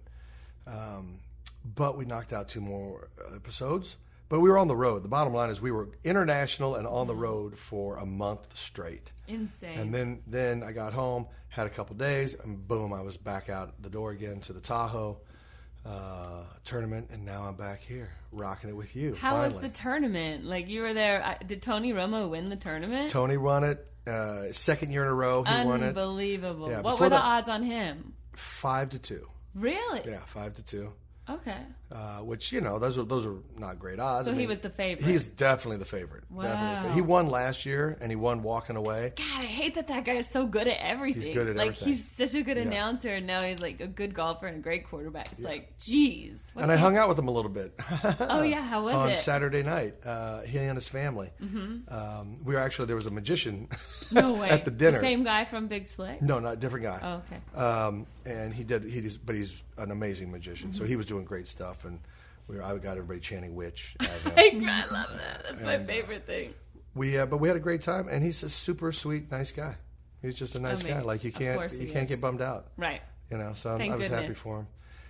Um, 0.67 1.19
but 1.63 1.97
we 1.97 2.05
knocked 2.05 2.33
out 2.33 2.47
two 2.47 2.61
more 2.61 3.09
episodes. 3.35 3.97
But 4.29 4.39
we 4.39 4.49
were 4.49 4.57
on 4.57 4.69
the 4.69 4.75
road. 4.77 5.03
The 5.03 5.09
bottom 5.09 5.33
line 5.33 5.49
is 5.49 5.61
we 5.61 5.73
were 5.73 5.89
international 6.05 6.75
and 6.75 6.87
on 6.87 7.07
the 7.07 7.15
road 7.15 7.57
for 7.57 7.97
a 7.97 8.05
month 8.05 8.57
straight. 8.57 9.11
Insane. 9.27 9.77
And 9.77 9.93
then 9.93 10.21
then 10.25 10.63
I 10.63 10.71
got 10.71 10.93
home, 10.93 11.27
had 11.49 11.67
a 11.67 11.69
couple 11.69 11.97
days, 11.97 12.33
and 12.41 12.65
boom, 12.65 12.93
I 12.93 13.01
was 13.01 13.17
back 13.17 13.49
out 13.49 13.81
the 13.81 13.89
door 13.89 14.11
again 14.11 14.39
to 14.41 14.53
the 14.53 14.61
Tahoe 14.61 15.19
uh, 15.85 16.43
tournament, 16.63 17.09
and 17.11 17.25
now 17.25 17.43
I'm 17.47 17.55
back 17.55 17.81
here 17.81 18.09
rocking 18.31 18.69
it 18.69 18.75
with 18.75 18.95
you. 18.95 19.15
How 19.15 19.31
finally. 19.31 19.53
was 19.53 19.61
the 19.61 19.69
tournament? 19.69 20.45
Like 20.45 20.69
you 20.69 20.81
were 20.81 20.93
there. 20.93 21.23
I- 21.23 21.43
Did 21.43 21.61
Tony 21.61 21.91
Romo 21.93 22.29
win 22.29 22.49
the 22.49 22.55
tournament? 22.55 23.09
Tony 23.09 23.37
won 23.37 23.63
it 23.63 23.91
uh, 24.07 24.51
second 24.51 24.91
year 24.91 25.03
in 25.03 25.09
a 25.09 25.13
row. 25.13 25.43
He 25.43 25.51
won 25.65 25.81
it 25.83 25.87
Unbelievable. 25.89 26.69
Yeah, 26.69 26.81
what 26.81 26.99
were 26.99 27.07
the 27.07 27.15
that- 27.15 27.23
odds 27.23 27.49
on 27.49 27.63
him? 27.63 28.13
five 28.35 28.89
to 28.91 28.99
two. 28.99 29.27
Really? 29.53 30.01
Yeah, 30.05 30.19
five 30.27 30.53
to 30.55 30.63
two. 30.63 30.93
Okay. 31.29 31.57
Uh, 31.91 32.19
which 32.19 32.51
you 32.53 32.61
know 32.61 32.79
those 32.79 32.97
are 32.97 33.03
those 33.03 33.25
are 33.25 33.35
not 33.57 33.77
great 33.77 33.99
odds. 33.99 34.25
So 34.27 34.31
I 34.33 34.35
he 34.37 34.47
was 34.47 34.59
the 34.59 34.69
favorite. 34.69 35.05
He's 35.05 35.29
definitely 35.29 35.77
the 35.77 35.85
favorite. 35.85 36.23
Definitely 36.29 36.47
the 36.47 36.55
Wow. 36.55 36.75
favorite. 36.77 36.93
He 36.93 37.01
won 37.01 37.27
last 37.29 37.65
year, 37.65 37.97
and 37.99 38.09
he 38.11 38.15
won 38.15 38.43
walking 38.43 38.77
away. 38.77 39.11
God, 39.17 39.25
I 39.41 39.43
hate 39.45 39.75
that 39.75 39.87
that 39.89 40.05
guy 40.05 40.13
is 40.13 40.29
so 40.29 40.45
good 40.45 40.67
at 40.67 40.77
everything. 40.79 41.21
He's 41.23 41.33
good 41.33 41.47
at 41.49 41.55
like 41.57 41.67
everything. 41.73 41.87
he's 41.89 42.09
such 42.09 42.33
a 42.33 42.41
good 42.43 42.55
Yeah. 42.57 42.63
announcer, 42.63 43.13
and 43.13 43.27
now 43.27 43.41
he's 43.41 43.59
like 43.59 43.81
a 43.81 43.87
good 43.87 44.13
golfer 44.13 44.47
and 44.47 44.57
a 44.57 44.61
great 44.61 44.87
quarterback. 44.87 45.31
It's 45.33 45.41
like, 45.41 45.77
geez. 45.79 46.51
And 46.55 46.71
I 46.71 46.77
hung 46.77 46.95
out 46.95 47.09
with 47.09 47.19
him 47.19 47.27
a 47.27 47.31
little 47.31 47.51
bit. 47.51 47.73
Oh 48.21 48.41
yeah, 48.41 48.61
how 48.61 48.85
was 48.85 48.95
on 48.95 49.09
it? 49.09 49.13
Mm-hmm. 49.13 49.21
Saturday 49.21 49.63
night. 49.63 49.95
Uh, 50.05 50.41
he 50.41 50.59
and 50.59 50.77
his 50.77 50.87
family. 50.87 51.29
Um, 51.87 52.37
we 52.43 52.53
were 52.53 52.59
actually 52.59 52.85
there 52.87 52.95
was 52.95 53.05
a 53.05 53.11
magician 53.11 53.67
No 54.11 54.33
way. 54.33 54.49
at 54.49 54.65
the 54.65 54.71
dinner. 54.71 55.01
same 55.01 55.23
guy 55.23 55.45
from 55.45 55.67
Big 55.67 55.87
Slick. 55.87 56.21
No, 56.21 56.39
not 56.39 56.59
different 56.59 56.85
guy. 56.85 56.99
Oh, 57.01 57.21
okay. 57.35 57.63
Um, 57.65 58.05
and 58.25 58.53
he 58.53 58.63
did. 58.63 58.83
He 58.83 59.01
just, 59.01 59.25
but 59.25 59.35
he's 59.35 59.61
an 59.77 59.91
amazing 59.91 60.31
magician. 60.31 60.69
Mm-hmm. 60.69 60.77
So 60.77 60.85
he 60.85 60.95
was 60.95 61.05
doing 61.05 61.25
great 61.25 61.47
stuff, 61.47 61.80
and 61.85 61.99
we 62.47 62.57
were, 62.57 62.63
I 62.63 62.75
got 62.77 62.91
everybody 62.97 63.19
chanting 63.19 63.55
witch. 63.55 63.95
At 63.99 64.07
him. 64.37 64.67
I 64.69 64.85
love 64.91 65.09
that. 65.17 65.43
That's 65.49 65.63
my 65.63 65.83
favorite 65.83 66.25
thing. 66.25 66.53
we, 66.95 67.17
uh, 67.17 67.25
but 67.25 67.37
we 67.37 67.47
had 67.47 67.57
a 67.57 67.61
great 67.61 67.81
time, 67.81 68.07
and 68.09 68.23
he's 68.23 68.43
a 68.43 68.49
super 68.49 68.91
sweet, 68.91 69.31
nice 69.31 69.51
guy. 69.51 69.75
He's 70.21 70.35
just 70.35 70.55
a 70.55 70.59
nice 70.59 70.83
guy. 70.83 71.01
Like 71.01 71.23
you 71.23 71.29
of 71.29 71.35
can't, 71.35 71.57
course 71.57 71.73
you 71.73 71.87
he 71.87 71.93
can't 71.93 72.05
is. 72.05 72.09
get 72.09 72.21
bummed 72.21 72.41
out. 72.41 72.67
Right. 72.77 73.01
You 73.29 73.37
know, 73.37 73.53
so 73.55 73.71
I'm- 73.71 73.79
Thank 73.79 73.93
I 73.93 73.95
was 73.95 74.07
happy 74.07 74.21
goodness. 74.23 74.37
for 74.37 74.59
him. 74.59 74.67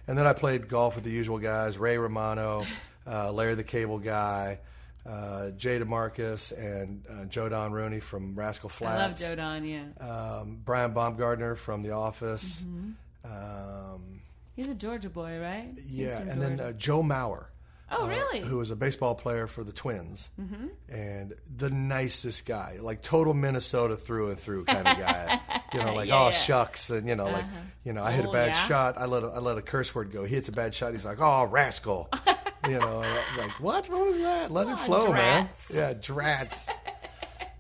And 0.08 0.18
then 0.18 0.26
I 0.28 0.34
played 0.34 0.68
golf 0.68 0.96
with 0.96 1.04
the 1.04 1.12
usual 1.12 1.38
guys: 1.40 1.78
Ray 1.78 1.98
Romano, 1.98 2.66
uh, 3.08 3.32
Larry 3.32 3.56
the 3.56 3.64
Cable 3.64 4.00
Guy, 4.00 4.60
uh, 5.06 5.52
Jay 5.52 5.80
DeMarcus, 5.80 6.52
and 6.58 7.04
uh, 7.10 7.26
Joe 7.26 7.50
Don 7.50 7.72
Rooney 7.72 8.00
from 8.00 8.36
Rascal 8.36 8.70
Flatts. 8.70 8.94
I 8.98 9.02
love 9.08 9.18
Flatts. 9.18 9.30
Joe 9.30 9.36
Don. 9.36 9.66
Yeah. 9.66 9.84
um, 10.00 10.60
Brian 10.66 10.92
Baumgartner 10.94 11.56
from 11.56 11.82
The 11.84 11.92
Office. 11.92 12.62
Mm-hmm. 12.66 12.92
Um, 13.32 14.21
He's 14.56 14.68
a 14.68 14.76
Georgia 14.76 15.10
boy, 15.10 15.40
right? 15.40 15.70
Yeah, 15.88 16.20
and 16.20 16.42
then 16.42 16.60
uh, 16.60 16.72
Joe 16.74 17.02
Mauer. 17.02 17.46
oh, 17.92 18.04
uh, 18.06 18.08
really? 18.08 18.40
Who 18.42 18.58
was 18.58 18.70
a 18.72 18.76
baseball 18.76 19.16
player 19.16 19.48
for 19.48 19.64
the 19.64 19.72
Twins, 19.72 20.30
mm-hmm. 20.40 20.68
and 20.90 21.34
the 21.58 21.70
nicest 21.70 22.46
guy, 22.46 22.78
like 22.80 23.02
total 23.02 23.34
Minnesota 23.34 23.96
through 23.96 24.30
and 24.32 24.40
through 24.40 24.66
kind 24.66 24.88
of 24.88 24.98
guy. 24.98 25.40
you 25.74 25.80
know, 25.80 25.94
like 25.94 26.10
Yeah, 26.10 26.20
oh 26.22 26.26
yeah. 26.28 26.32
shucks, 26.32 26.90
and 26.90 27.08
you 27.08 27.16
know, 27.16 27.26
like 27.26 27.46
you 27.84 27.94
know, 27.94 28.04
I 28.04 28.12
hit 28.12 28.26
a 28.26 28.30
Oh, 28.30 28.34
bad 28.34 28.50
yeah? 28.50 28.68
shot. 28.68 28.98
I 28.98 29.06
let 29.06 29.24
a, 29.24 29.28
I 29.28 29.40
let 29.40 29.58
a 29.58 29.62
curse 29.62 29.94
word 29.96 30.12
go. 30.12 30.24
He 30.26 30.36
hits 30.36 30.48
a 30.50 30.52
bad 30.54 30.74
shot. 30.76 30.92
He's 30.94 31.06
like, 31.06 31.20
oh 31.22 31.46
rascal. 31.46 32.10
you 32.68 32.78
know, 32.78 33.00
like 33.38 33.60
what? 33.60 33.90
What 33.90 34.06
was 34.06 34.18
that? 34.20 34.52
Let 34.52 34.68
it 34.68 34.74
Oh, 34.74 34.78
flow, 34.78 35.14
man. 35.14 35.50
Yeah, 35.74 35.94
drats. 35.94 36.70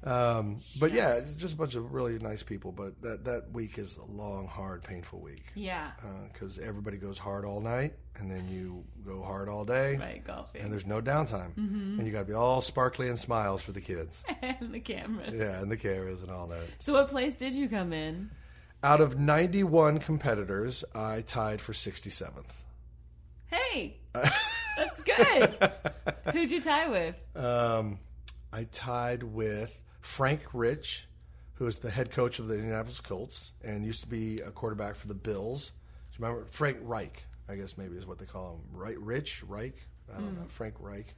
Um, 0.03 0.59
but 0.79 0.93
yeah, 0.93 1.19
just 1.37 1.53
a 1.53 1.57
bunch 1.57 1.75
of 1.75 1.93
really 1.93 2.17
nice 2.17 2.41
people. 2.43 2.71
But 2.71 3.01
that 3.03 3.25
that 3.25 3.51
week 3.51 3.77
is 3.77 3.97
a 3.97 4.03
long, 4.05 4.47
hard, 4.47 4.83
painful 4.83 5.19
week 5.19 5.51
yeah. 5.55 5.91
because 6.31 6.57
everybody 6.57 6.97
goes 6.97 7.17
hard 7.19 7.45
all 7.45 7.61
night, 7.61 7.93
and 8.17 8.29
then 8.31 8.49
you 8.49 8.83
go 9.05 9.21
hard 9.21 9.47
all 9.47 9.63
day, 9.63 9.97
Right, 9.97 10.25
golfing. 10.25 10.61
and 10.61 10.71
there's 10.71 10.87
no 10.87 11.01
downtime, 11.01 11.53
Mm-hmm. 11.55 11.99
and 11.99 12.05
you 12.07 12.11
got 12.11 12.19
to 12.19 12.25
be 12.25 12.33
all 12.33 12.61
sparkly 12.61 13.09
and 13.09 13.19
smiles 13.19 13.61
for 13.61 13.73
the 13.73 13.81
kids, 13.81 14.23
and 14.41 14.73
the 14.73 14.79
camera. 14.79 15.25
yeah, 15.31 15.61
and 15.61 15.71
the 15.71 15.77
cameras 15.77 16.23
and 16.23 16.31
all 16.31 16.47
that. 16.47 16.63
So, 16.79 16.93
what 16.93 17.09
place 17.09 17.35
did 17.35 17.53
you 17.53 17.69
come 17.69 17.93
in? 17.93 18.31
Out 18.83 19.01
of 19.01 19.19
91 19.19 19.99
competitors, 19.99 20.83
I 20.95 21.21
tied 21.21 21.61
for 21.61 21.73
67th. 21.73 22.45
Hey, 23.45 23.97
that's 24.13 25.03
good. 25.03 25.71
Who'd 26.33 26.49
you 26.49 26.59
tie 26.61 26.87
with? 26.89 27.15
Um, 27.35 27.99
I 28.51 28.63
tied 28.71 29.21
with 29.21 29.79
Frank 30.11 30.41
Rich, 30.51 31.07
who 31.53 31.67
is 31.67 31.77
the 31.77 31.89
head 31.89 32.11
coach 32.11 32.37
of 32.37 32.47
the 32.47 32.55
Indianapolis 32.55 32.99
Colts 32.99 33.53
and 33.63 33.85
used 33.85 34.01
to 34.01 34.09
be 34.09 34.39
a 34.41 34.51
quarterback 34.51 34.95
for 34.97 35.07
the 35.07 35.13
Bills. 35.13 35.67
Do 36.11 36.17
you 36.21 36.25
remember 36.25 36.47
Frank 36.51 36.79
Reich? 36.81 37.23
I 37.47 37.55
guess 37.55 37.77
maybe 37.77 37.95
is 37.95 38.05
what 38.05 38.19
they 38.19 38.25
call 38.25 38.55
him. 38.55 38.77
Right, 38.77 38.99
Rich 38.99 39.43
Reich. 39.47 39.75
I 40.11 40.15
don't 40.19 40.31
Hmm. 40.33 40.41
know. 40.41 40.47
Frank 40.49 40.75
Reich. 40.79 41.15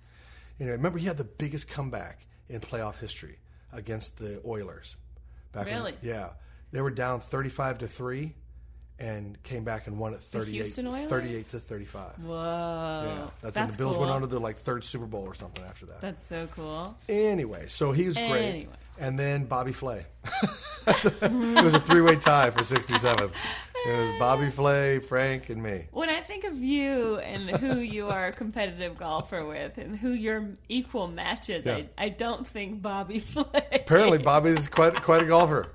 You 0.60 0.68
know, 0.68 0.74
remember 0.74 1.00
he 1.00 1.08
had 1.08 1.18
the 1.18 1.24
biggest 1.24 1.68
comeback 1.68 2.28
in 2.48 2.60
playoff 2.62 3.00
history 3.00 3.40
against 3.72 4.18
the 4.18 4.40
Oilers. 4.46 4.96
Back 5.54 5.66
when- 5.66 5.74
Really? 5.76 5.98
yeah, 6.04 6.34
they 6.72 6.80
were 6.82 6.92
down 6.92 7.20
thirty-five 7.20 7.80
to 7.80 7.88
three, 7.88 8.36
and 9.00 9.42
came 9.42 9.64
back 9.64 9.88
and 9.88 9.98
won 9.98 10.14
at 10.14 10.22
38, 10.22 10.62
Houston 10.66 10.86
Oilers? 10.88 11.10
38 11.10 11.50
to 11.50 11.60
thirty-five. 11.60 12.20
Whoa. 12.24 13.04
yeah, 13.08 13.30
that's, 13.42 13.56
when 13.58 13.72
the 13.72 13.78
Bills 13.78 13.94
cool. 13.96 14.02
went 14.02 14.12
on 14.14 14.22
to 14.22 14.28
the 14.28 14.40
like 14.40 14.60
third 14.60 14.84
Super 14.84 15.08
Bowl 15.08 15.24
or 15.24 15.34
something 15.34 15.64
after 15.66 15.88
that. 15.88 16.00
That's 16.02 16.28
so 16.30 16.48
cool. 16.56 16.96
Anyway, 17.10 17.68
so 17.68 17.92
he 17.92 18.06
was 18.08 18.16
great. 18.16 18.70
And 19.00 19.18
then 19.18 19.46
Bobby 19.46 19.72
Flay. 19.74 20.06
it 20.88 21.64
was 21.64 21.74
a 21.74 21.80
three 21.80 22.02
way 22.02 22.16
tie 22.16 22.52
for 22.52 22.60
67th. 22.62 23.32
It 23.86 24.00
was 24.00 24.18
Bobby 24.20 24.50
Flay, 24.50 25.00
Frank, 25.00 25.50
and 25.50 25.62
me. 25.62 25.88
When 25.92 26.10
I 26.10 26.22
think 26.22 26.46
of 26.46 26.58
you 26.58 27.18
and 27.18 27.50
who 27.50 27.80
you 27.80 28.08
are 28.08 28.28
a 28.28 28.32
competitive 28.32 28.98
golfer 28.98 29.46
with 29.46 29.78
and 29.78 29.96
who 29.98 30.12
your 30.12 30.52
equal 30.70 31.08
matches, 31.08 31.66
Yeah. 31.66 31.76
I, 31.78 31.90
I 31.98 32.10
don't 32.10 32.48
think 32.48 32.82
Bobby 32.82 33.20
Flay. 33.20 33.46
Apparently, 33.74 34.20
Bobby's 34.20 34.68
quite 34.70 35.02
quite 35.02 35.22
a 35.24 35.26
golfer. 35.26 35.68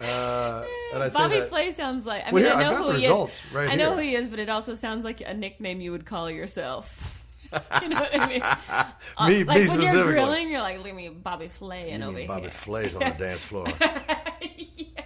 Uh, 0.00 0.64
and 0.92 1.02
I 1.02 1.08
Bobby 1.10 1.40
Flay 1.42 1.70
sounds 1.70 2.06
like. 2.06 2.22
I 2.26 2.32
Well, 2.32 2.42
mean, 2.42 2.44
here, 2.52 2.54
I 2.54 2.70
know 2.70 2.76
who 2.76 2.90
he 2.92 3.04
is. 3.06 3.42
right 3.52 3.68
I 3.68 3.74
know 3.76 3.90
here. 3.90 3.94
who 3.94 4.00
he 4.02 4.14
is, 4.16 4.28
but 4.28 4.38
it 4.40 4.48
also 4.48 4.74
sounds 4.74 5.04
like 5.04 5.20
a 5.20 5.32
nickname 5.32 5.80
you 5.80 5.92
would 5.92 6.04
call 6.06 6.28
yourself. 6.30 7.13
you 7.82 7.88
know 7.88 8.00
what 8.00 8.20
I 8.20 8.26
mean? 8.28 8.42
Uh, 9.16 9.28
Me- 9.28 9.44
like 9.44 9.58
me 9.60 9.68
when 9.68 9.82
you're 9.82 10.04
grilling, 10.12 10.50
you're 10.50 10.60
like, 10.60 10.82
"Leave 10.82 10.94
me 10.94 11.08
Bobby 11.08 11.46
Flay 11.46 11.90
in 11.90 12.00
You 12.00 12.08
over 12.08 12.26
Bobby 12.26 12.42
here." 12.42 12.50
Flay's 12.50 12.96
on 12.96 13.00
the 13.00 13.10
dance 13.18 13.42
floor. 13.42 13.66
Yeah. 13.78 15.04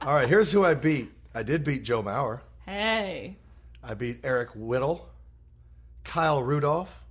All 0.00 0.14
right, 0.14 0.26
here's 0.28 0.50
who 0.50 0.64
I 0.64 0.72
beat. 0.74 1.10
I 1.34 1.42
did 1.42 1.62
beat 1.62 1.82
Joe 1.82 2.02
Mauer. 2.02 2.40
Hey, 2.64 3.36
I 3.84 3.92
beat 3.92 4.20
Eric 4.24 4.50
Whittle, 4.54 5.06
Kyle 6.04 6.42
Rudolph, 6.42 7.02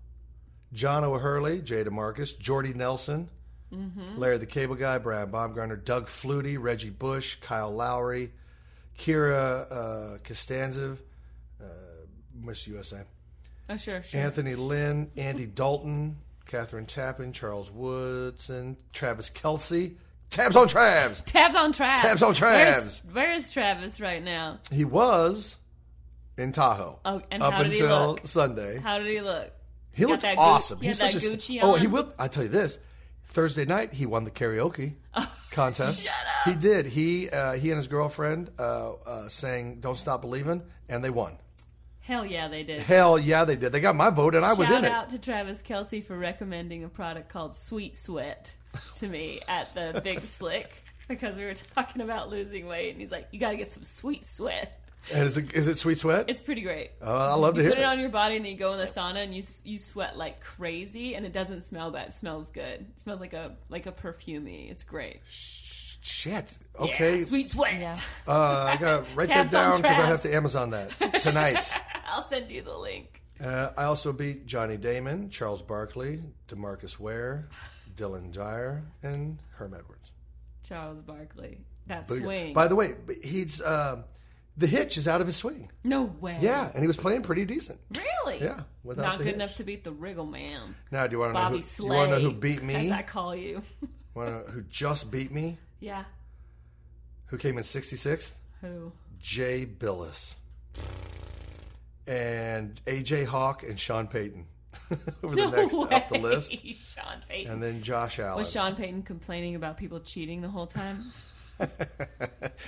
John 0.73 1.03
O'Hurley, 1.03 1.61
Jay 1.61 1.83
DeMarcus, 1.83 2.39
Jordy 2.39 2.73
Nelson, 2.73 3.29
Larry 4.17 4.37
the 4.39 4.45
Cable 4.47 4.75
Guy, 4.75 4.97
Brian 4.97 5.29
Baumgartner, 5.29 5.75
Doug 5.75 6.07
Flutie, 6.07 6.57
Reggie 6.59 6.89
Bush, 6.89 7.35
Kyle 7.41 7.71
Lowry, 7.71 8.31
Kira 8.97 9.71
uh, 9.71 10.17
Costanza, 10.23 10.97
uh, 11.61 11.65
Miss 12.33 12.65
USA, 12.67 13.03
Oh, 13.69 13.77
sure, 13.77 14.03
sure. 14.03 14.19
Anthony 14.21 14.55
Lynn, 14.55 15.09
Andy 15.17 15.45
Dalton, 15.45 16.17
Kathryn 16.49 16.85
Tappen, 16.85 17.33
Charles 17.33 17.71
Woodson, 17.71 18.77
Travis 18.93 19.29
Kelce. 19.29 19.95
Tabs 20.29 20.55
on 20.55 20.67
Travs. 20.67 21.23
Tabs 21.25 21.55
on 21.55 21.71
Travis. 21.73 22.01
Tabs 22.01 22.23
on 22.23 22.33
Where's, 22.35 23.01
Travs. 23.01 23.01
where's 23.13 23.51
Travis 23.51 23.99
right 24.01 24.23
now? 24.23 24.59
He 24.71 24.83
was 24.85 25.55
in 26.37 26.51
Tahoe 26.51 26.99
Oh, 27.05 27.21
and 27.31 27.41
up 27.41 27.53
how 27.53 27.63
did 27.63 27.73
he 27.73 27.79
until 27.79 28.07
look? 28.07 28.27
Sunday. 28.27 28.77
How 28.79 28.97
did 28.99 29.07
he 29.07 29.21
look? 29.21 29.51
He 29.93 30.03
got 30.03 30.09
looked 30.23 30.25
awesome. 30.37 30.79
he 30.81 30.87
He's 30.87 30.99
had 30.99 31.11
such 31.13 31.21
that 31.23 31.33
a 31.33 31.37
Gucci 31.37 31.59
oh, 31.61 31.75
he 31.75 31.85
on? 31.87 31.91
will. 31.93 32.13
I 32.19 32.27
tell 32.27 32.43
you 32.43 32.49
this. 32.49 32.77
Thursday 33.27 33.65
night, 33.65 33.93
he 33.93 34.05
won 34.05 34.23
the 34.25 34.31
karaoke 34.31 34.95
contest. 35.51 36.03
shut 36.03 36.11
up. 36.11 36.53
He 36.53 36.59
did. 36.59 36.85
He 36.85 37.29
uh, 37.29 37.53
he 37.53 37.69
and 37.69 37.77
his 37.77 37.87
girlfriend 37.87 38.51
uh, 38.59 38.93
uh, 38.93 39.29
sang 39.29 39.79
"Don't 39.79 39.97
Stop 39.97 40.21
Believing" 40.21 40.61
and 40.89 41.03
they 41.03 41.09
won. 41.09 41.37
Hell 42.05 42.23
yeah, 42.23 42.47
they 42.47 42.61
did. 42.63 42.83
Hell 42.83 43.17
yeah, 43.17 43.45
they 43.45 43.55
did. 43.55 43.71
They 43.71 43.79
got 43.79 43.95
my 43.95 44.11
vote, 44.11 44.35
and 44.35 44.45
I 44.45 44.53
was 44.53 44.67
Shout 44.67 44.77
in 44.79 44.85
it. 44.85 44.89
Shout 44.89 45.03
out 45.05 45.09
to 45.09 45.17
Travis 45.19 45.63
Kelce 45.63 46.03
for 46.05 46.15
recommending 46.15 46.83
a 46.83 46.87
product 46.89 47.29
called 47.29 47.55
Sweet 47.55 47.97
Sweat 47.97 48.53
to 48.97 49.07
me 49.07 49.39
at 49.47 49.73
the 49.73 50.01
Big 50.03 50.19
Slick 50.19 50.69
because 51.07 51.35
we 51.35 51.45
were 51.45 51.55
talking 51.73 52.03
about 52.03 52.29
losing 52.29 52.67
weight, 52.67 52.91
and 52.91 53.01
he's 53.01 53.11
like, 53.11 53.27
"You 53.31 53.39
got 53.39 53.51
to 53.51 53.57
get 53.57 53.71
some 53.71 53.83
Sweet 53.83 54.23
Sweat. 54.23 54.79
And 55.13 55.25
is 55.25 55.37
it 55.37 55.53
is 55.53 55.67
it 55.67 55.77
sweet 55.79 55.97
sweat? 55.99 56.25
It's 56.29 56.41
pretty 56.43 56.61
great." 56.61 56.91
Oh, 57.01 57.11
I 57.15 57.33
love 57.35 57.55
to 57.55 57.61
you 57.61 57.67
hear 57.67 57.71
put 57.71 57.79
it 57.79 57.83
it. 57.83 57.85
on 57.85 57.99
your 57.99 58.09
body, 58.09 58.35
and 58.35 58.45
then 58.45 58.51
you 58.51 58.57
go 58.57 58.73
in 58.73 58.79
the 58.79 58.85
sauna, 58.85 59.23
and 59.23 59.33
you 59.35 59.41
you 59.63 59.79
sweat 59.79 60.15
like 60.15 60.41
crazy, 60.41 61.15
and 61.15 61.25
it 61.25 61.31
doesn't 61.33 61.61
smell 61.63 61.89
bad. 61.89 62.09
It 62.09 62.13
smells 62.13 62.49
good. 62.51 62.81
It 62.81 62.99
smells 62.99 63.19
like 63.19 63.33
a 63.33 63.55
like 63.69 63.87
a 63.87 63.91
perfumey. 63.91 64.69
It's 64.69 64.83
great. 64.83 65.21
Shit. 65.27 66.57
Okay. 66.79 67.19
Yeah, 67.19 67.25
sweet 67.25 67.51
sweat. 67.51 67.79
Yeah. 67.79 67.99
Uh, 68.27 68.67
I 68.71 68.77
gotta 68.77 69.05
write 69.15 69.27
that 69.29 69.49
Tabs 69.49 69.53
on 69.55 69.71
down 69.71 69.81
because 69.81 69.97
I 69.99 70.05
have 70.05 70.19
Travs. 70.19 70.23
to 70.23 70.35
Amazon 70.35 70.69
that 70.71 70.89
tonight. 71.21 71.81
I'll 72.15 72.27
send 72.29 72.49
you 72.51 72.61
the 72.61 72.75
link. 72.77 73.21
Uh, 73.43 73.69
I 73.77 73.83
also 73.83 74.13
beat 74.13 74.45
Johnny 74.45 74.77
Damon, 74.77 75.29
Charles 75.29 75.61
Barkley, 75.61 76.21
Demarcus 76.47 76.97
Ware, 76.97 77.49
Dylan 77.97 78.31
Dreyer, 78.31 78.83
and 79.03 79.39
Herm 79.55 79.73
Edwards. 79.73 80.11
Charles 80.63 81.01
Barkley. 81.01 81.59
That 81.87 82.07
Booyah. 82.07 82.21
swing. 82.23 82.53
By 82.53 82.67
the 82.69 82.75
way, 82.75 82.95
he's 83.21 83.61
uh, 83.61 84.03
the 84.57 84.67
hitch 84.67 84.97
is 84.97 85.07
out 85.07 85.19
of 85.19 85.27
his 85.27 85.35
swing. 85.35 85.69
no 85.83 86.03
way. 86.21 86.37
Yeah, 86.39 86.71
and 86.73 86.81
he 86.81 86.87
was 86.87 86.95
playing 86.97 87.23
pretty 87.23 87.43
decent. 87.45 87.79
Really? 87.97 88.41
Yeah, 88.41 88.61
without 88.85 89.03
Not 89.03 89.17
good 89.17 89.27
hitch. 89.27 89.35
enough 89.35 89.55
to 89.57 89.63
beat 89.65 89.83
the 89.83 89.91
Riggle 89.91 90.29
Man. 90.29 90.73
Now, 90.91 91.05
do 91.07 91.11
you 91.15 91.19
want 91.19 91.31
to 91.33 91.39
know 91.39 91.45
Bobby 91.45 91.57
who? 91.57 91.61
Slay. 91.61 91.87
You 91.87 91.93
want 91.93 92.11
to 92.11 92.19
know 92.19 92.29
who 92.29 92.35
beat 92.35 92.63
me? 92.63 92.85
As 92.87 92.91
I 92.93 93.01
call 93.01 93.35
you. 93.35 93.61
Want 94.15 94.29
to 94.29 94.33
know 94.35 94.43
who 94.53 94.61
just 94.69 95.11
beat 95.11 95.29
me? 95.29 95.57
yeah. 95.81 96.05
Who 97.25 97.37
came 97.37 97.57
in 97.57 97.65
66th? 97.65 98.31
Who? 98.61 98.93
Jay 99.19 99.65
Bilas. 99.65 100.35
And 102.07 102.79
AJ 102.85 103.25
Hawk 103.25 103.63
and 103.63 103.79
Sean 103.79 104.07
Payton 104.07 104.45
over 105.23 105.35
the 105.35 105.45
No 105.45 105.49
next 105.49 105.73
way. 105.73 105.89
up 105.89 106.09
the 106.09 106.19
list. 106.19 106.51
Sean 106.95 107.23
Payton. 107.27 107.51
And 107.51 107.63
then 107.63 107.81
Josh 107.81 108.19
Allen. 108.19 108.37
Was 108.37 108.51
Sean 108.51 108.75
Payton 108.75 109.03
complaining 109.03 109.55
about 109.55 109.77
people 109.77 109.99
cheating 109.99 110.41
the 110.41 110.49
whole 110.49 110.67
time? 110.67 111.11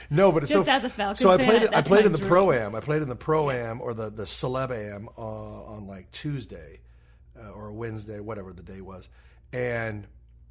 No, 0.10 0.32
but 0.32 0.44
it's 0.44 0.52
Just 0.52 0.66
so, 0.66 0.72
as 0.72 0.84
a 0.86 0.90
Falcons 0.90 1.20
so 1.20 1.30
I 1.30 1.38
fan, 1.38 1.48
played. 1.50 1.74
I 1.74 1.82
played 1.82 2.06
in 2.06 2.12
the 2.14 2.18
pro 2.20 2.52
am. 2.54 2.74
I 2.76 2.80
played 2.80 3.02
in 3.02 3.10
the 3.10 3.16
pro 3.18 3.50
am 3.52 3.82
or 3.82 3.94
the 3.94 4.10
the 4.10 4.24
celeb 4.24 4.72
am 4.72 5.10
uh, 5.18 5.22
on 5.22 5.88
like 5.88 6.10
Tuesday 6.12 6.80
uh, 7.38 7.50
or 7.50 7.72
Wednesday, 7.74 8.20
whatever 8.22 8.54
the 8.54 8.64
day 8.64 8.80
was. 8.82 9.10
And 9.52 10.08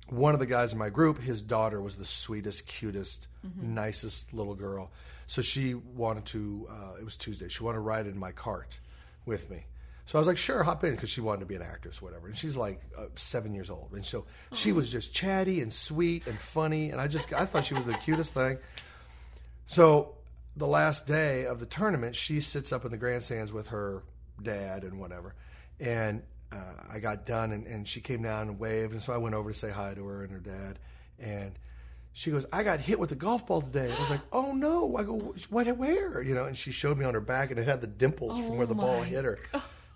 one 0.09 0.35
of 0.35 0.41
the 0.41 0.47
guys 0.47 0.73
in 0.73 0.79
my 0.79 0.91
group, 0.91 1.19
his 1.21 1.41
daughter 1.41 1.81
was 1.81 1.97
the 1.97 2.05
sweetest, 2.05 2.67
cutest, 2.67 3.27
Mm-hmm. 3.47 3.75
nicest 3.75 4.33
little 4.35 4.55
girl. 4.57 4.91
So 5.27 5.43
she 5.43 5.75
wanted 5.75 6.27
to. 6.27 6.69
Uh, 6.71 7.01
it 7.01 7.05
was 7.05 7.17
Tuesday. 7.17 7.49
She 7.49 7.63
wanted 7.63 7.77
to 7.77 7.81
ride 7.81 8.07
in 8.07 8.19
my 8.19 8.33
cart 8.33 8.79
with 9.25 9.51
me. 9.51 9.67
So 10.07 10.17
I 10.17 10.21
was 10.21 10.29
like, 10.29 10.37
sure, 10.37 10.63
hop 10.63 10.85
in 10.85 10.93
because 10.93 11.11
she 11.11 11.21
wanted 11.21 11.41
to 11.41 11.47
be 11.47 11.57
an 11.57 11.63
actress, 11.63 12.01
whatever. 12.01 12.29
And 12.29 12.39
she's 12.39 12.57
like 12.57 12.81
uh, 12.97 13.07
seven 13.17 13.55
years 13.55 13.71
old, 13.71 13.91
and 13.93 14.07
so 14.07 14.25
she 14.53 14.71
was 14.71 14.91
just 14.91 15.13
chatty 15.13 15.61
and 15.61 15.73
sweet 15.73 16.29
and 16.29 16.39
funny, 16.39 16.91
and 16.91 17.01
I 17.01 17.09
just 17.09 17.33
I 17.33 17.45
thought 17.45 17.65
she 17.65 17.75
was 17.75 17.87
the 17.87 17.95
cutest 17.95 18.33
thing. 18.33 18.59
So 19.67 20.15
the 20.57 20.67
last 20.67 21.07
day 21.07 21.45
of 21.45 21.59
the 21.59 21.67
tournament, 21.67 22.15
she 22.15 22.41
sits 22.41 22.73
up 22.73 22.85
in 22.85 22.93
the 22.93 22.97
grandstands 22.97 23.53
with 23.53 23.69
her 23.69 24.05
dad 24.41 24.85
and 24.85 25.01
whatever. 25.01 25.35
And 25.81 26.23
uh, 26.53 26.85
I 26.89 27.01
got 27.01 27.27
done, 27.27 27.51
and, 27.51 27.67
and 27.67 27.87
she 27.87 28.01
came 28.01 28.23
down 28.23 28.49
and 28.49 28.59
waved, 28.61 28.93
and 28.93 29.03
so 29.03 29.13
I 29.13 29.17
went 29.17 29.35
over 29.35 29.53
to 29.53 29.59
say 29.59 29.71
hi 29.71 29.95
to 29.95 30.07
her 30.07 30.23
and 30.23 30.33
her 30.33 30.39
dad. 30.39 30.79
And 31.19 31.59
she 32.17 32.31
goes, 32.31 32.47
"I 32.51 32.63
got 32.63 32.81
hit 32.81 32.99
with 32.99 33.13
a 33.13 33.15
golf 33.15 33.47
ball 33.47 33.61
today." 33.61 33.93
I 33.95 34.01
was 34.01 34.09
like, 34.09 34.23
"Oh 34.33 34.53
no!" 34.53 34.97
I 34.97 35.03
go, 35.03 35.35
"What? 35.51 35.67
Where?" 35.77 36.23
You 36.23 36.35
know, 36.35 36.47
and 36.47 36.57
she 36.57 36.73
showed 36.73 36.97
me 36.97 37.05
on 37.05 37.13
her 37.13 37.21
back, 37.21 37.51
and 37.51 37.61
it 37.61 37.69
had 37.69 37.83
the 37.83 37.87
dimples 37.87 38.39
from 38.39 38.57
where 38.57 38.67
the 38.67 38.75
ball 38.75 39.03
hit 39.03 39.27
her. 39.27 39.39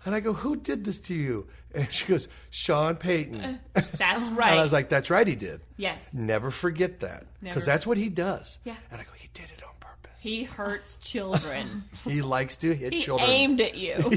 And 0.05 0.13
I 0.13 0.19
go, 0.19 0.33
"Who 0.33 0.55
did 0.55 0.85
this 0.85 0.99
to 0.99 1.15
you?" 1.15 1.47
And 1.73 1.91
she 1.91 2.05
goes, 2.05 2.27
"Sean 2.51 2.95
Payton." 2.95 3.59
That's 3.73 4.29
right. 4.33 4.51
And 4.51 4.59
I 4.59 4.63
was 4.63 4.71
like, 4.71 4.89
"That's 4.89 5.09
right, 5.09 5.27
he 5.27 5.35
did." 5.35 5.61
yes. 5.77 6.13
Never 6.13 6.51
forget 6.51 6.99
that 6.99 7.25
because 7.41 7.65
that's 7.65 7.87
what 7.87 7.97
he 7.97 8.09
does. 8.09 8.59
Yeah. 8.65 8.75
And 8.91 9.01
I 9.01 9.03
go, 9.03 9.11
he 9.17 9.29
did 9.33 9.45
it 9.45 9.63
on 9.63 9.73
purpose. 9.79 10.11
He 10.19 10.43
hurts 10.43 10.97
children. 10.97 11.85
He 12.03 12.21
likes 12.21 12.57
to 12.57 12.75
hit 12.75 12.93
he 12.93 12.99
children. 12.99 13.29
aimed 13.29 13.61
at 13.61 13.75
you. 13.75 14.11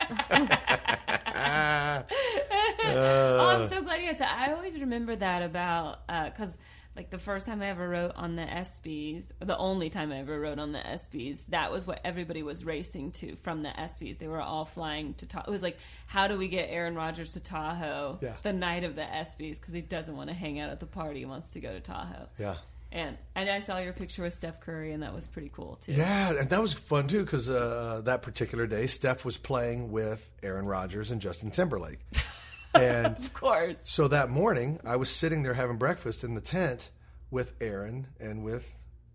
Ah, 0.00 2.04
oh, 2.84 3.48
I'm 3.48 3.70
so 3.70 3.82
glad 3.82 4.02
you 4.02 4.12
guys. 4.12 4.20
I 4.20 4.52
always 4.52 4.78
remember 4.78 5.16
that 5.16 5.42
about 5.42 6.06
because. 6.06 6.58
Like 6.98 7.10
the 7.10 7.18
first 7.18 7.46
time 7.46 7.62
I 7.62 7.68
ever 7.68 7.88
wrote 7.88 8.10
on 8.16 8.34
the 8.34 8.42
ESPYS, 8.42 9.30
the 9.38 9.56
only 9.56 9.88
time 9.88 10.10
I 10.10 10.18
ever 10.18 10.40
wrote 10.40 10.58
on 10.58 10.72
the 10.72 10.80
ESPYS, 10.80 11.44
that 11.50 11.70
was 11.70 11.86
what 11.86 12.00
everybody 12.04 12.42
was 12.42 12.64
racing 12.64 13.12
to 13.12 13.36
from 13.36 13.60
the 13.62 13.68
ESPYS. 13.68 14.18
They 14.18 14.26
were 14.26 14.40
all 14.40 14.64
flying 14.64 15.14
to 15.14 15.26
Tahoe. 15.26 15.44
It 15.46 15.52
was 15.52 15.62
like, 15.62 15.78
how 16.08 16.26
do 16.26 16.36
we 16.36 16.48
get 16.48 16.68
Aaron 16.70 16.96
Rodgers 16.96 17.34
to 17.34 17.40
Tahoe 17.40 18.18
Yeah. 18.20 18.34
the 18.42 18.52
night 18.52 18.82
of 18.82 18.96
the 18.96 19.02
ESPYS? 19.02 19.60
Because 19.60 19.74
he 19.74 19.80
doesn't 19.80 20.16
want 20.16 20.28
to 20.28 20.34
hang 20.34 20.58
out 20.58 20.70
at 20.70 20.80
the 20.80 20.86
party. 20.86 21.20
He 21.20 21.24
wants 21.24 21.50
to 21.50 21.60
go 21.60 21.72
to 21.72 21.80
Tahoe. 21.80 22.26
yeah. 22.36 22.56
And 22.90 23.18
and 23.36 23.50
I 23.50 23.58
saw 23.60 23.76
your 23.78 23.92
picture 23.92 24.22
with 24.22 24.32
Steph 24.32 24.60
Curry, 24.60 24.92
and 24.94 25.02
that 25.02 25.14
was 25.14 25.26
pretty 25.26 25.50
cool 25.54 25.76
too. 25.82 25.92
Yeah, 25.92 26.32
and 26.40 26.48
that 26.48 26.62
was 26.62 26.72
fun 26.72 27.06
too 27.06 27.22
because 27.22 27.50
uh, 27.50 28.00
that 28.06 28.22
particular 28.22 28.66
day, 28.66 28.86
Steph 28.86 29.26
was 29.26 29.36
playing 29.36 29.92
with 29.92 30.30
Aaron 30.42 30.64
Rodgers 30.64 31.10
and 31.10 31.20
Justin 31.20 31.50
Timberlake, 31.50 31.98
and 32.78 33.06
Of 33.18 33.34
course. 33.34 33.80
so 33.84 34.08
that 34.08 34.30
morning 34.30 34.80
I 34.84 34.96
was 34.96 35.10
sitting 35.10 35.42
there 35.42 35.54
having 35.54 35.76
breakfast 35.76 36.24
in 36.24 36.34
the 36.34 36.40
tent 36.40 36.90
with 37.30 37.52
Aaron 37.60 38.06
and 38.20 38.42
with 38.44 38.70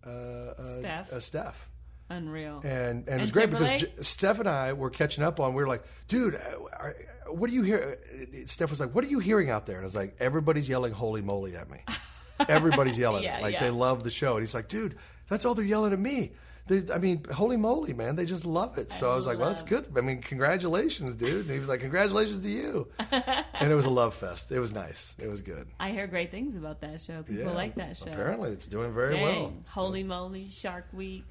uh, 0.06 0.10
uh, 0.10 0.78
Steph. 0.78 1.12
Uh, 1.12 1.20
Steph. 1.20 1.68
Unreal. 2.10 2.60
and 2.62 3.08
and 3.08 3.20
it 3.20 3.20
was 3.22 3.22
And 3.22 3.32
great 3.32 3.50
because 3.50 3.80
J- 3.80 3.92
Steph 4.02 4.38
and 4.38 4.48
I 4.48 4.74
were 4.74 4.90
catching 4.90 5.24
up 5.24 5.40
on. 5.40 5.54
We 5.54 5.62
were 5.62 5.68
like, 5.68 5.84
dude, 6.06 6.34
uh, 6.34 6.38
are- 6.78 6.96
what 7.28 7.48
do 7.48 7.56
you 7.56 7.62
hear? 7.62 7.98
uh, 8.12 8.36
Steph 8.46 8.70
was 8.70 8.78
like, 8.78 8.94
what 8.94 9.02
are 9.04 9.08
you 9.08 9.18
hearing 9.20 9.48
out 9.48 9.64
there? 9.64 9.76
And 9.76 9.84
I 9.84 9.86
was 9.86 9.94
like, 9.94 10.14
everybody's 10.20 10.68
yelling 10.68 10.92
"Holy 10.92 11.22
moly" 11.22 11.56
at 11.56 11.70
me. 11.70 11.78
Everybody's 12.48 12.98
yelling, 12.98 13.22
Yeah, 13.24 13.38
like 13.40 13.54
yeah. 13.54 13.60
they 13.60 13.70
love 13.70 14.02
the 14.04 14.10
show. 14.10 14.32
And 14.36 14.42
he's 14.42 14.54
like, 14.54 14.68
dude, 14.68 14.96
that's 15.28 15.44
all 15.44 15.54
they're 15.54 15.64
yelling 15.64 15.92
at 15.92 15.98
me. 15.98 16.32
They, 16.66 16.82
I 16.92 16.98
mean, 16.98 17.24
holy 17.24 17.58
moly, 17.58 17.92
man, 17.92 18.16
they 18.16 18.24
just 18.24 18.46
love 18.46 18.78
it. 18.78 18.90
So 18.90 19.12
I, 19.12 19.16
was 19.16 19.26
like, 19.26 19.38
well, 19.38 19.50
that's 19.50 19.60
good. 19.60 19.86
I 19.96 20.00
mean, 20.00 20.22
congratulations, 20.22 21.14
dude. 21.14 21.42
And 21.44 21.50
he 21.50 21.58
was 21.58 21.68
like, 21.68 21.80
congratulations 21.80 22.42
to 22.42 22.48
you. 22.48 22.88
and 23.10 23.70
it 23.70 23.74
was 23.74 23.84
a 23.84 23.90
love 23.90 24.14
fest. 24.14 24.50
It 24.50 24.60
was 24.60 24.72
nice. 24.72 25.14
It 25.18 25.28
was 25.28 25.42
good. 25.42 25.68
I 25.78 25.90
hear 25.90 26.06
great 26.06 26.30
things 26.30 26.56
about 26.56 26.80
that 26.80 27.02
show. 27.02 27.22
People 27.22 27.44
Yeah, 27.44 27.50
like 27.50 27.74
that 27.74 27.98
show. 27.98 28.06
Apparently, 28.06 28.50
it's 28.50 28.66
doing 28.66 28.94
very 28.94 29.14
Dang. 29.16 29.22
well. 29.22 29.52
Holy 29.68 30.04
moly, 30.04 30.48
Shark 30.48 30.86
Week, 30.94 31.26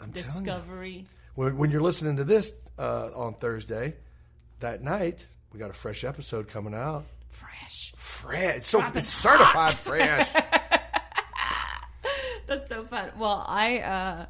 I'm 0.00 0.08
you. 0.08 0.14
Discovery. 0.14 1.04
When, 1.34 1.58
when 1.58 1.70
you're 1.70 1.82
listening 1.82 2.16
to 2.16 2.24
this 2.24 2.54
uh, 2.78 3.10
on 3.14 3.34
Thursday, 3.34 3.94
that 4.60 4.82
night 4.82 5.26
we 5.52 5.58
got 5.58 5.68
a 5.68 5.74
fresh 5.74 6.02
episode 6.02 6.48
coming 6.48 6.72
out. 6.74 7.04
Fresh. 7.28 7.92
Fresh, 7.96 8.56
it's 8.56 8.66
so 8.68 8.82
it's 8.94 9.08
certified 9.10 9.74
fresh. 9.74 10.28
That's 12.46 12.70
so 12.70 12.84
fun. 12.84 13.10
Well, 13.18 13.44
I 13.46 13.80
uh 13.80 14.26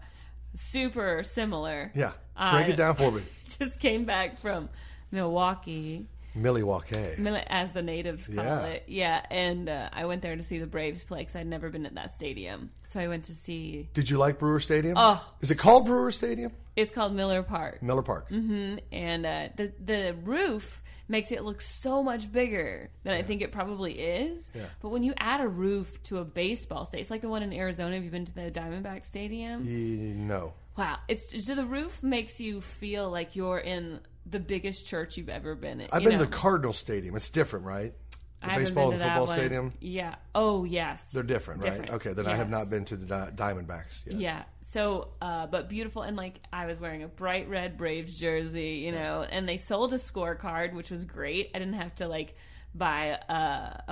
super 0.58 1.22
similar. 1.22 1.90
Yeah, 1.94 2.12
break 2.36 2.66
I- 2.66 2.70
it 2.70 2.76
down 2.76 2.94
for 2.96 3.10
me, 3.12 3.22
Just 3.58 3.80
came 3.80 4.04
back 4.04 4.38
from 4.40 4.68
Milwaukee, 5.10 6.06
Milwaukee. 6.34 7.16
As 7.48 7.72
the 7.72 7.82
natives 7.82 8.26
call 8.28 8.44
Yeah. 8.44 8.64
it. 8.66 8.84
Yeah, 8.86 9.24
and 9.30 9.68
uh, 9.68 9.88
I 9.92 10.04
went 10.04 10.22
there 10.22 10.36
to 10.36 10.42
see 10.42 10.58
the 10.58 10.66
Braves 10.66 11.02
play 11.02 11.20
because 11.20 11.34
I'd 11.36 11.46
never 11.46 11.68
been 11.70 11.86
at 11.86 11.94
that 11.94 12.14
stadium. 12.14 12.70
So 12.84 13.00
I 13.00 13.08
went 13.08 13.24
to 13.24 13.34
see. 13.34 13.88
Did 13.94 14.08
you 14.10 14.18
like 14.18 14.38
Brewer 14.38 14.60
Stadium? 14.60 14.94
Oh. 14.96 15.26
is 15.40 15.50
it 15.50 15.58
called 15.58 15.86
Brewer 15.86 16.12
Stadium? 16.12 16.52
It's 16.76 16.92
called 16.92 17.12
Miller 17.14 17.42
Park. 17.42 17.82
Miller 17.82 18.02
Park. 18.02 18.26
and 18.30 19.26
uh, 19.26 19.48
the 19.56 19.72
the 19.84 20.14
roof 20.22 20.82
makes 21.08 21.32
it 21.32 21.42
look 21.44 21.60
so 21.60 22.02
much 22.02 22.30
bigger 22.30 22.90
than 23.02 23.14
I 23.14 23.22
think 23.22 23.42
it 23.42 23.50
probably 23.50 23.94
is. 23.94 24.50
Yeah. 24.54 24.66
But 24.80 24.90
when 24.90 25.02
you 25.02 25.14
add 25.16 25.40
a 25.40 25.48
roof 25.48 26.02
to 26.04 26.18
a 26.18 26.24
baseball 26.24 26.84
stadium, 26.84 27.02
it's 27.02 27.10
like 27.10 27.22
the 27.22 27.28
one 27.28 27.42
in 27.42 27.52
Arizona. 27.52 27.94
Have 27.94 28.04
you 28.04 28.10
been 28.10 28.26
to 28.26 28.34
the 28.34 28.50
Diamondback 28.50 29.04
Stadium? 29.04 29.66
You 29.66 30.14
know, 30.14 30.52
Wow, 30.78 30.98
it's 31.08 31.44
so 31.44 31.56
the 31.56 31.66
roof 31.66 32.04
makes 32.04 32.40
you 32.40 32.60
feel 32.60 33.10
like 33.10 33.34
you're 33.34 33.58
in 33.58 33.98
the 34.24 34.38
biggest 34.38 34.86
church 34.86 35.16
you've 35.16 35.28
ever 35.28 35.56
been 35.56 35.80
in. 35.80 35.88
I've 35.92 36.04
been 36.04 36.12
know? 36.12 36.18
to 36.18 36.24
the 36.26 36.30
Cardinal 36.30 36.72
Stadium. 36.72 37.16
It's 37.16 37.30
different, 37.30 37.66
right? 37.66 37.94
The 38.40 38.52
I 38.52 38.56
baseball 38.58 38.90
been 38.90 39.00
and 39.00 39.10
football 39.10 39.26
stadium. 39.26 39.72
Yeah. 39.80 40.14
Oh 40.34 40.64
yes. 40.64 41.08
They're 41.08 41.22
different, 41.24 41.62
right? 41.62 41.70
Different. 41.70 41.90
Okay, 41.94 42.12
then 42.12 42.26
I 42.26 42.36
have 42.36 42.50
not 42.50 42.70
been 42.70 42.84
to 42.86 42.96
the 42.96 43.06
Di- 43.06 43.30
Diamondbacks 43.34 44.06
yet. 44.06 44.20
Yeah. 44.20 44.42
So, 44.60 45.08
uh, 45.20 45.46
but 45.46 45.68
beautiful, 45.68 46.02
and 46.02 46.16
like 46.16 46.40
I 46.52 46.66
was 46.66 46.78
wearing 46.78 47.02
a 47.02 47.08
bright 47.08 47.48
red 47.48 47.76
Braves 47.76 48.16
jersey, 48.16 48.82
you 48.84 48.92
know, 48.92 49.24
and 49.28 49.48
they 49.48 49.58
sold 49.58 49.92
a 49.92 49.96
scorecard, 49.96 50.72
which 50.72 50.90
was 50.90 51.04
great. 51.04 51.50
I 51.54 51.58
didn't 51.58 51.74
have 51.74 51.94
to 51.96 52.06
like 52.06 52.36
buy 52.74 53.18
a, 53.28 53.32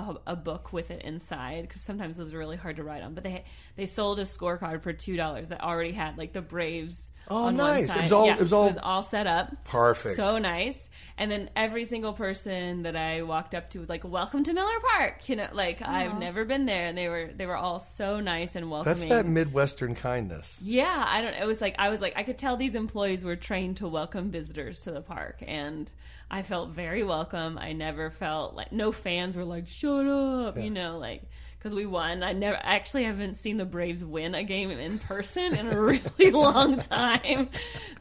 a, 0.00 0.16
a 0.28 0.36
book 0.36 0.72
with 0.72 0.90
it 0.90 1.02
inside 1.02 1.62
because 1.62 1.82
sometimes 1.82 2.16
those 2.18 2.32
are 2.34 2.38
really 2.38 2.56
hard 2.56 2.76
to 2.76 2.84
write 2.84 3.02
on. 3.02 3.14
But 3.14 3.24
they 3.24 3.44
they 3.76 3.86
sold 3.86 4.18
a 4.18 4.22
scorecard 4.24 4.82
for 4.82 4.92
two 4.92 5.16
dollars 5.16 5.48
that 5.48 5.62
already 5.62 5.92
had 5.92 6.18
like 6.18 6.32
the 6.32 6.42
Braves. 6.42 7.10
Oh, 7.28 7.46
on 7.46 7.56
nice. 7.56 7.84
It 7.84 7.88
One 7.88 7.88
side. 7.88 8.02
was 8.02 8.12
all- 8.12 8.26
Yeah, 8.26 8.34
it 8.34 8.40
was 8.40 8.52
all- 8.80 9.02
set 9.02 9.26
up. 9.26 9.64
Perfect. 9.64 10.14
So 10.14 10.38
nice. 10.38 10.88
And 11.18 11.28
then 11.28 11.50
every 11.56 11.84
single 11.84 12.12
person 12.12 12.82
that 12.84 12.94
I 12.94 13.22
walked 13.22 13.52
up 13.54 13.70
to 13.70 13.80
was 13.80 13.88
like, 13.88 14.04
"Welcome 14.04 14.44
to 14.44 14.52
Miller 14.52 14.78
Park." 14.94 15.28
You 15.28 15.34
know, 15.36 15.48
like 15.52 15.82
I've 15.82 16.18
never 16.20 16.44
been 16.44 16.66
there, 16.66 16.86
and 16.86 16.96
they 16.96 17.08
were 17.08 17.30
they 17.34 17.46
were 17.46 17.56
all 17.56 17.80
so 17.80 18.20
nice 18.20 18.54
and 18.54 18.70
welcoming. 18.70 18.98
That's 18.98 19.08
that 19.08 19.26
Midwestern 19.26 19.94
kindness. 19.96 20.60
Yeah, 20.62 21.04
I 21.08 21.22
don't. 21.22 21.34
It 21.34 21.46
was 21.46 21.60
like 21.60 21.74
I 21.78 21.88
was 21.88 22.00
like 22.00 22.12
I 22.16 22.22
could 22.22 22.38
tell 22.38 22.56
these 22.56 22.74
employees 22.76 23.24
were 23.24 23.34
trained 23.36 23.78
to 23.78 23.88
welcome 23.88 24.30
visitors 24.30 24.80
to 24.82 24.92
the 24.92 25.00
park, 25.00 25.42
and 25.44 25.90
I 26.30 26.42
felt 26.42 26.70
very 26.70 27.04
welcome. 27.04 27.56
I 27.58 27.72
never 27.72 28.10
felt 28.10 28.54
like 28.54 28.72
no 28.72 28.90
fans 28.92 29.36
were 29.36 29.44
like 29.44 29.68
shut 29.68 30.06
up, 30.06 30.58
you 30.58 30.70
know, 30.70 30.98
like 30.98 31.22
because 31.58 31.74
we 31.74 31.86
won. 31.86 32.22
I 32.22 32.32
never 32.32 32.56
I 32.56 32.74
actually 32.74 33.04
haven't 33.04 33.36
seen 33.36 33.56
the 33.56 33.64
Braves 33.64 34.04
win 34.04 34.34
a 34.34 34.42
game 34.42 34.70
in 34.70 34.98
person 34.98 35.54
in 35.54 35.68
a 35.68 35.80
really 35.80 36.30
long 36.30 36.78
time, 36.80 37.50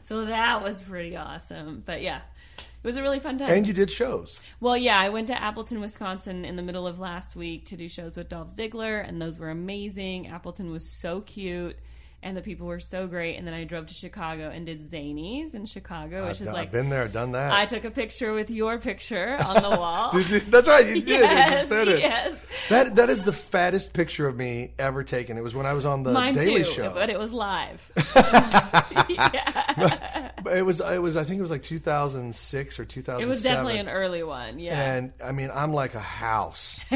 so 0.02 0.26
that 0.26 0.62
was 0.62 0.80
pretty 0.80 1.16
awesome. 1.16 1.82
But 1.84 2.02
yeah. 2.02 2.20
It 2.58 2.90
was 2.90 2.98
a 2.98 3.02
really 3.02 3.18
fun 3.18 3.36
time. 3.36 3.50
And 3.50 3.66
you 3.66 3.72
did 3.72 3.90
shows. 3.90 4.38
Well, 4.60 4.76
yeah, 4.76 4.96
I 4.96 5.08
went 5.08 5.26
to 5.26 5.42
Appleton, 5.42 5.80
Wisconsin 5.80 6.44
in 6.44 6.54
the 6.54 6.62
middle 6.62 6.86
of 6.86 7.00
last 7.00 7.34
week 7.34 7.66
to 7.66 7.76
do 7.76 7.88
shows 7.88 8.16
with 8.16 8.28
Dolph 8.28 8.54
Ziggler, 8.54 9.04
and 9.04 9.20
those 9.20 9.40
were 9.40 9.50
amazing. 9.50 10.28
Appleton 10.28 10.70
was 10.70 10.88
so 10.88 11.20
cute, 11.22 11.76
and 12.26 12.36
the 12.36 12.42
people 12.42 12.66
were 12.66 12.80
so 12.80 13.06
great. 13.06 13.36
And 13.36 13.46
then 13.46 13.54
I 13.54 13.64
drove 13.64 13.86
to 13.86 13.94
Chicago 13.94 14.50
and 14.50 14.66
did 14.66 14.90
Zanies 14.90 15.54
in 15.54 15.64
Chicago, 15.64 16.22
which 16.22 16.26
I've, 16.26 16.32
is 16.32 16.38
done- 16.46 16.54
like 16.54 16.66
I've 16.68 16.72
been 16.72 16.88
there, 16.88 17.06
done 17.08 17.32
that. 17.32 17.52
I 17.52 17.66
took 17.66 17.84
a 17.84 17.90
picture 17.90 18.32
with 18.34 18.50
your 18.50 18.78
picture 18.78 19.36
on 19.40 19.62
the 19.62 19.70
wall. 19.80 20.10
Did 20.10 20.28
you? 20.30 20.40
That's 20.40 20.66
right, 20.68 20.84
you 20.86 20.94
did. 20.94 21.06
you 21.08 21.14
yes, 21.14 21.50
just 21.50 21.68
said 21.68 21.88
it. 21.88 22.00
yes, 22.00 22.36
That 22.68 22.96
that 22.96 23.10
is 23.10 23.22
the 23.22 23.32
fattest 23.32 23.92
picture 23.92 24.26
of 24.26 24.36
me 24.36 24.72
ever 24.78 25.04
taken. 25.04 25.38
It 25.38 25.42
was 25.42 25.54
when 25.54 25.66
I 25.66 25.72
was 25.72 25.86
on 25.86 26.02
the 26.02 26.12
mine 26.12 26.34
Daily 26.34 26.64
too, 26.64 26.70
Show. 26.72 26.90
but 26.92 27.08
it 27.10 27.18
was 27.18 27.32
live. 27.32 27.90
yeah, 29.08 30.30
But 30.42 30.56
it 30.56 30.62
was 30.64 30.80
it 30.80 31.00
was 31.02 31.16
I 31.16 31.24
think 31.24 31.38
it 31.38 31.42
was 31.42 31.50
like 31.50 31.62
2006 31.62 32.78
or 32.80 32.84
2007. 32.84 33.22
it 33.22 33.28
was 33.28 33.42
definitely 33.42 33.78
an 33.78 33.88
early 33.88 34.22
one. 34.22 34.58
Yeah, 34.58 34.94
and 34.94 35.12
I 35.24 35.32
mean 35.32 35.50
I'm 35.52 35.72
like 35.72 35.94
a 35.94 36.00
house. 36.00 36.80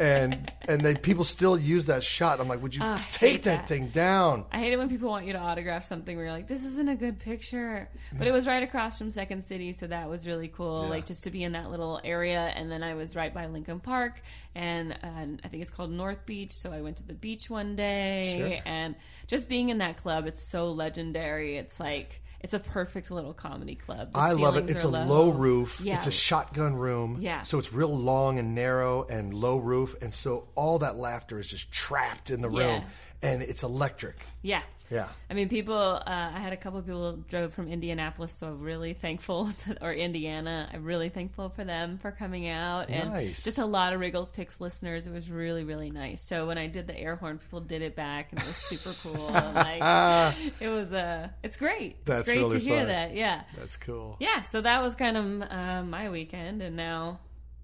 and 0.00 0.50
and 0.66 0.80
they 0.80 0.94
people 0.94 1.24
still 1.24 1.58
use 1.58 1.86
that 1.86 2.02
shot. 2.02 2.40
I'm 2.40 2.48
like, 2.48 2.62
would 2.62 2.74
you 2.74 2.80
ah, 2.82 2.96
I 2.96 3.12
take 3.12 3.42
that, 3.42 3.58
that. 3.58 3.68
thing 3.68 3.88
down? 3.88 4.46
I 4.50 4.58
hate 4.58 4.72
it 4.72 4.78
when 4.78 4.88
people 4.88 5.10
want 5.10 5.26
you 5.26 5.34
to 5.34 5.38
autograph 5.38 5.84
something 5.84 6.16
where 6.16 6.24
you're 6.24 6.34
like, 6.34 6.48
this 6.48 6.64
isn't 6.64 6.88
a 6.88 6.96
good 6.96 7.18
picture. 7.18 7.88
But 8.16 8.26
it 8.26 8.32
was 8.32 8.46
right 8.46 8.62
across 8.62 8.96
from 8.96 9.10
Second 9.10 9.44
City, 9.44 9.72
so 9.74 9.86
that 9.88 10.08
was 10.08 10.26
really 10.26 10.48
cool. 10.48 10.84
Yeah. 10.84 10.88
Like 10.90 11.06
just 11.06 11.24
to 11.24 11.30
be 11.30 11.44
in 11.44 11.52
that 11.52 11.70
little 11.70 12.00
area. 12.02 12.50
And 12.56 12.72
then 12.72 12.82
I 12.82 12.94
was 12.94 13.14
right 13.14 13.32
by 13.32 13.46
Lincoln 13.46 13.78
Park, 13.80 14.22
and, 14.54 14.98
and 15.02 15.40
I 15.44 15.48
think 15.48 15.60
it's 15.62 15.70
called 15.70 15.90
North 15.92 16.24
Beach. 16.24 16.52
So 16.52 16.72
I 16.72 16.80
went 16.80 16.96
to 16.96 17.06
the 17.06 17.14
beach 17.14 17.50
one 17.50 17.76
day, 17.76 18.36
Sure. 18.38 18.58
and 18.64 18.94
just 19.26 19.48
being 19.50 19.68
in 19.68 19.78
that 19.78 19.98
club, 20.02 20.26
it's 20.26 20.48
so 20.50 20.72
legendary. 20.72 21.58
It's 21.58 21.78
like 21.78 22.22
it's 22.40 22.54
a 22.54 22.58
perfect 22.58 23.10
little 23.10 23.34
comedy 23.34 23.74
club. 23.74 24.12
The 24.12 24.18
I 24.18 24.32
love 24.32 24.56
it. 24.56 24.68
It's 24.70 24.84
a 24.84 24.88
low 24.88 25.30
roof. 25.30 25.80
Yeah. 25.82 25.96
It's 25.96 26.06
a 26.06 26.10
shotgun 26.12 26.74
room. 26.74 27.18
Yeah. 27.20 27.42
So 27.42 27.58
it's 27.58 27.72
real 27.72 27.96
long 27.96 28.38
and 28.38 28.54
narrow 28.54 29.04
and 29.08 29.34
low 29.34 29.58
roof, 29.58 29.94
and 30.00 30.14
so 30.14 30.48
all 30.54 30.78
that 30.80 30.96
laughter 30.96 31.38
is 31.38 31.48
just 31.48 31.70
trapped 31.70 32.30
in 32.30 32.40
the 32.40 32.50
Yeah. 32.50 32.74
room, 32.74 32.84
and 33.22 33.42
it's 33.42 33.62
electric. 33.62 34.16
Yeah. 34.42 34.62
Yeah. 34.90 35.08
I 35.30 35.34
mean, 35.34 35.48
people. 35.48 35.74
Uh, 35.76 36.00
I 36.34 36.38
had 36.40 36.52
a 36.52 36.56
couple 36.56 36.78
of 36.80 36.84
people 36.86 37.12
drove 37.28 37.54
from 37.54 37.68
Indianapolis, 37.68 38.32
so 38.36 38.48
I'm 38.48 38.60
really 38.60 38.92
thankful, 38.92 39.50
to, 39.66 39.84
or 39.84 39.92
Indiana. 39.92 40.68
I'm 40.72 40.82
really 40.84 41.08
thankful 41.10 41.48
for 41.50 41.62
them 41.64 41.98
for 41.98 42.10
coming 42.10 42.48
out, 42.48 42.88
and 42.90 43.10
Nice. 43.10 43.44
just 43.44 43.58
a 43.58 43.64
lot 43.66 43.92
of 43.92 44.00
Riggle's 44.00 44.30
Picks 44.32 44.60
listeners. 44.60 45.06
It 45.06 45.12
was 45.12 45.30
really, 45.30 45.62
really 45.62 45.90
nice. 45.92 46.26
So 46.26 46.46
when 46.46 46.58
I 46.58 46.66
did 46.66 46.86
the 46.88 46.98
air 46.98 47.14
horn, 47.16 47.38
people 47.38 47.60
did 47.60 47.82
it 47.82 47.94
back, 47.94 48.32
and 48.32 48.40
it 48.40 48.46
was 48.46 48.56
super 48.56 48.92
cool. 49.02 49.28
and 49.36 49.54
like, 49.54 50.36
it 50.60 50.68
was 50.68 50.92
Uh, 50.92 51.28
it's 51.44 51.56
great. 51.56 52.04
That's 52.04 52.22
it's 52.22 52.28
great 52.28 52.38
really 52.38 52.58
to 52.58 52.64
hear 52.64 52.78
fun. 52.78 52.88
that. 52.88 53.14
Yeah, 53.14 53.42
That's 53.56 53.76
cool. 53.76 54.16
yeah. 54.18 54.42
So 54.50 54.60
that 54.60 54.82
was 54.82 54.96
kind 54.96 55.16
of 55.16 55.50
uh, 55.50 55.82
my 55.84 56.10
weekend, 56.10 56.62
and 56.62 56.74
now 56.74 57.20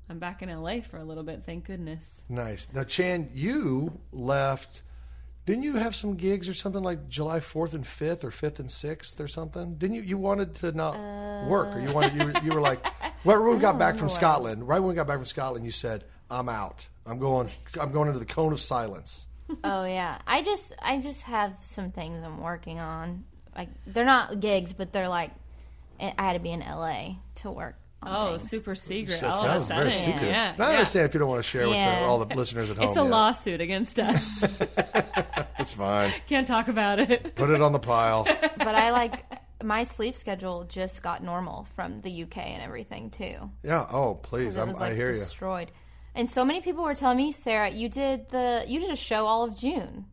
I'm 0.09 0.21
back 0.21 0.43
in 0.43 0.49
LA 0.49 0.81
for 0.83 0.99
a 0.99 1.05
little 1.05 1.25
bit. 1.25 1.43
Thank 1.45 1.65
goodness. 1.65 2.23
Nice. 2.29 2.69
Now, 2.73 2.85
Chan, 2.85 3.31
you 3.35 3.99
left. 4.13 4.83
Didn't 5.47 5.63
you 5.63 5.77
have 5.77 5.95
some 5.95 6.17
gigs 6.17 6.49
or 6.49 6.55
something 6.55 6.83
like 6.83 7.09
July 7.09 7.39
fourth 7.39 7.73
and 7.73 7.87
fifth, 7.87 8.25
or 8.25 8.33
fifth 8.33 8.59
and 8.59 8.71
sixth, 8.71 9.21
or 9.21 9.29
something? 9.29 9.77
Didn't 9.77 9.95
you? 9.95 10.03
You 10.03 10.19
wanted 10.19 10.57
to 10.57 10.73
not 10.73 10.95
work, 11.49 11.75
or 11.77 11.81
you 11.81 11.93
wanted 11.93 12.15
you 12.15 12.27
were, 12.27 12.33
you 12.43 12.53
were 12.53 12.61
like, 12.61 12.85
well, 13.25 13.41
when 13.43 13.55
we 13.55 13.61
got 13.61 13.79
back 13.79 13.97
from 13.97 14.09
Scotland, 14.09 14.67
right 14.67 14.81
when 14.81 14.89
we 14.89 14.95
got 14.95 15.07
back 15.07 15.17
from 15.19 15.27
Scotland, 15.27 15.65
you 15.65 15.71
said, 15.71 16.05
"I'm 16.31 16.49
out. 16.49 16.89
I'm 17.07 17.21
going. 17.21 17.49
I'm 17.81 17.93
going 17.93 18.09
into 18.09 18.19
the 18.19 18.27
cone 18.27 18.53
of 18.53 18.61
silence." 18.61 19.27
Oh 19.63 19.85
yeah, 19.85 20.19
I 20.27 20.43
just 20.43 20.73
I 20.83 20.99
just 20.99 21.23
have 21.23 21.59
some 21.61 21.93
things 21.93 22.21
I'm 22.25 22.41
working 22.41 22.81
on. 22.81 23.25
Like 23.55 23.69
they're 23.87 24.05
not 24.05 24.41
gigs, 24.41 24.75
but 24.75 24.93
they're 24.93 25.09
like 25.09 25.31
I 26.01 26.13
had 26.19 26.33
to 26.33 26.41
be 26.41 26.51
in 26.51 26.61
LA 26.61 27.15
to 27.37 27.53
work. 27.53 27.77
On 28.07 28.27
Oh, 28.35 28.39
things. 28.39 28.51
super 28.51 28.75
secret! 28.75 29.21
That 29.21 29.33
all 29.33 29.45
of 29.45 29.57
a 29.57 29.61
sounds 29.61 29.71
oh, 29.71 29.75
very 29.75 29.93
sudden. 29.93 30.13
secret. 30.13 30.29
Yeah, 30.29 30.55
Now, 30.59 30.65
I 30.67 30.69
yeah. 30.71 30.77
understand 30.79 31.05
if 31.07 31.15
you 31.15 31.21
don't 31.21 31.29
want 31.29 31.39
to 31.45 31.49
share 31.51 31.63
with 31.69 31.73
the, 31.77 31.99
all 32.07 32.25
the 32.25 32.35
listeners 32.37 32.71
at 32.71 32.77
home. 32.79 32.89
It's 32.89 32.97
a 32.97 33.03
yet. 33.03 33.11
lawsuit 33.11 33.61
against 33.61 33.99
us. 33.99 34.45
It's 35.59 35.73
fine. 35.73 36.13
Can't 36.29 36.47
talk 36.47 36.69
about 36.69 37.01
it. 37.01 37.35
Put 37.35 37.51
it 37.51 37.61
on 37.61 37.73
the 37.73 37.79
pile. 37.79 38.25
but 38.25 38.75
I 38.75 38.91
like 38.93 39.25
my 39.65 39.83
sleep 39.85 40.15
schedule 40.15 40.65
just 40.65 41.03
got 41.03 41.25
normal 41.25 41.65
from 41.75 41.99
the 42.01 42.23
UK 42.23 42.37
and 42.39 42.63
everything 42.63 43.11
too. 43.11 43.51
Yeah. 43.65 43.87
Oh, 43.91 44.15
please. 44.15 44.55
it 44.57 44.61
I'm, 44.61 44.69
was 44.69 44.81
I 44.81 44.89
like 44.89 44.97
hear 44.97 45.09
you. 45.11 45.19
destroyed. 45.19 45.73
And 46.15 46.31
so 46.31 46.45
many 46.45 46.61
people 46.61 46.85
were 46.85 46.95
telling 46.95 47.17
me, 47.17 47.33
Sarah, 47.33 47.71
you 47.71 47.89
did 47.89 48.29
the 48.29 48.65
you 48.69 48.79
did 48.81 48.91
a 48.91 48.97
show 48.97 49.27
all 49.27 49.43
of 49.45 49.59
June, 49.59 50.05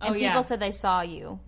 oh, 0.00 0.06
and 0.06 0.10
Oh, 0.10 0.12
people 0.14 0.20
yeah. 0.20 0.40
said 0.40 0.60
they 0.60 0.72
saw 0.72 1.02
you. 1.02 1.38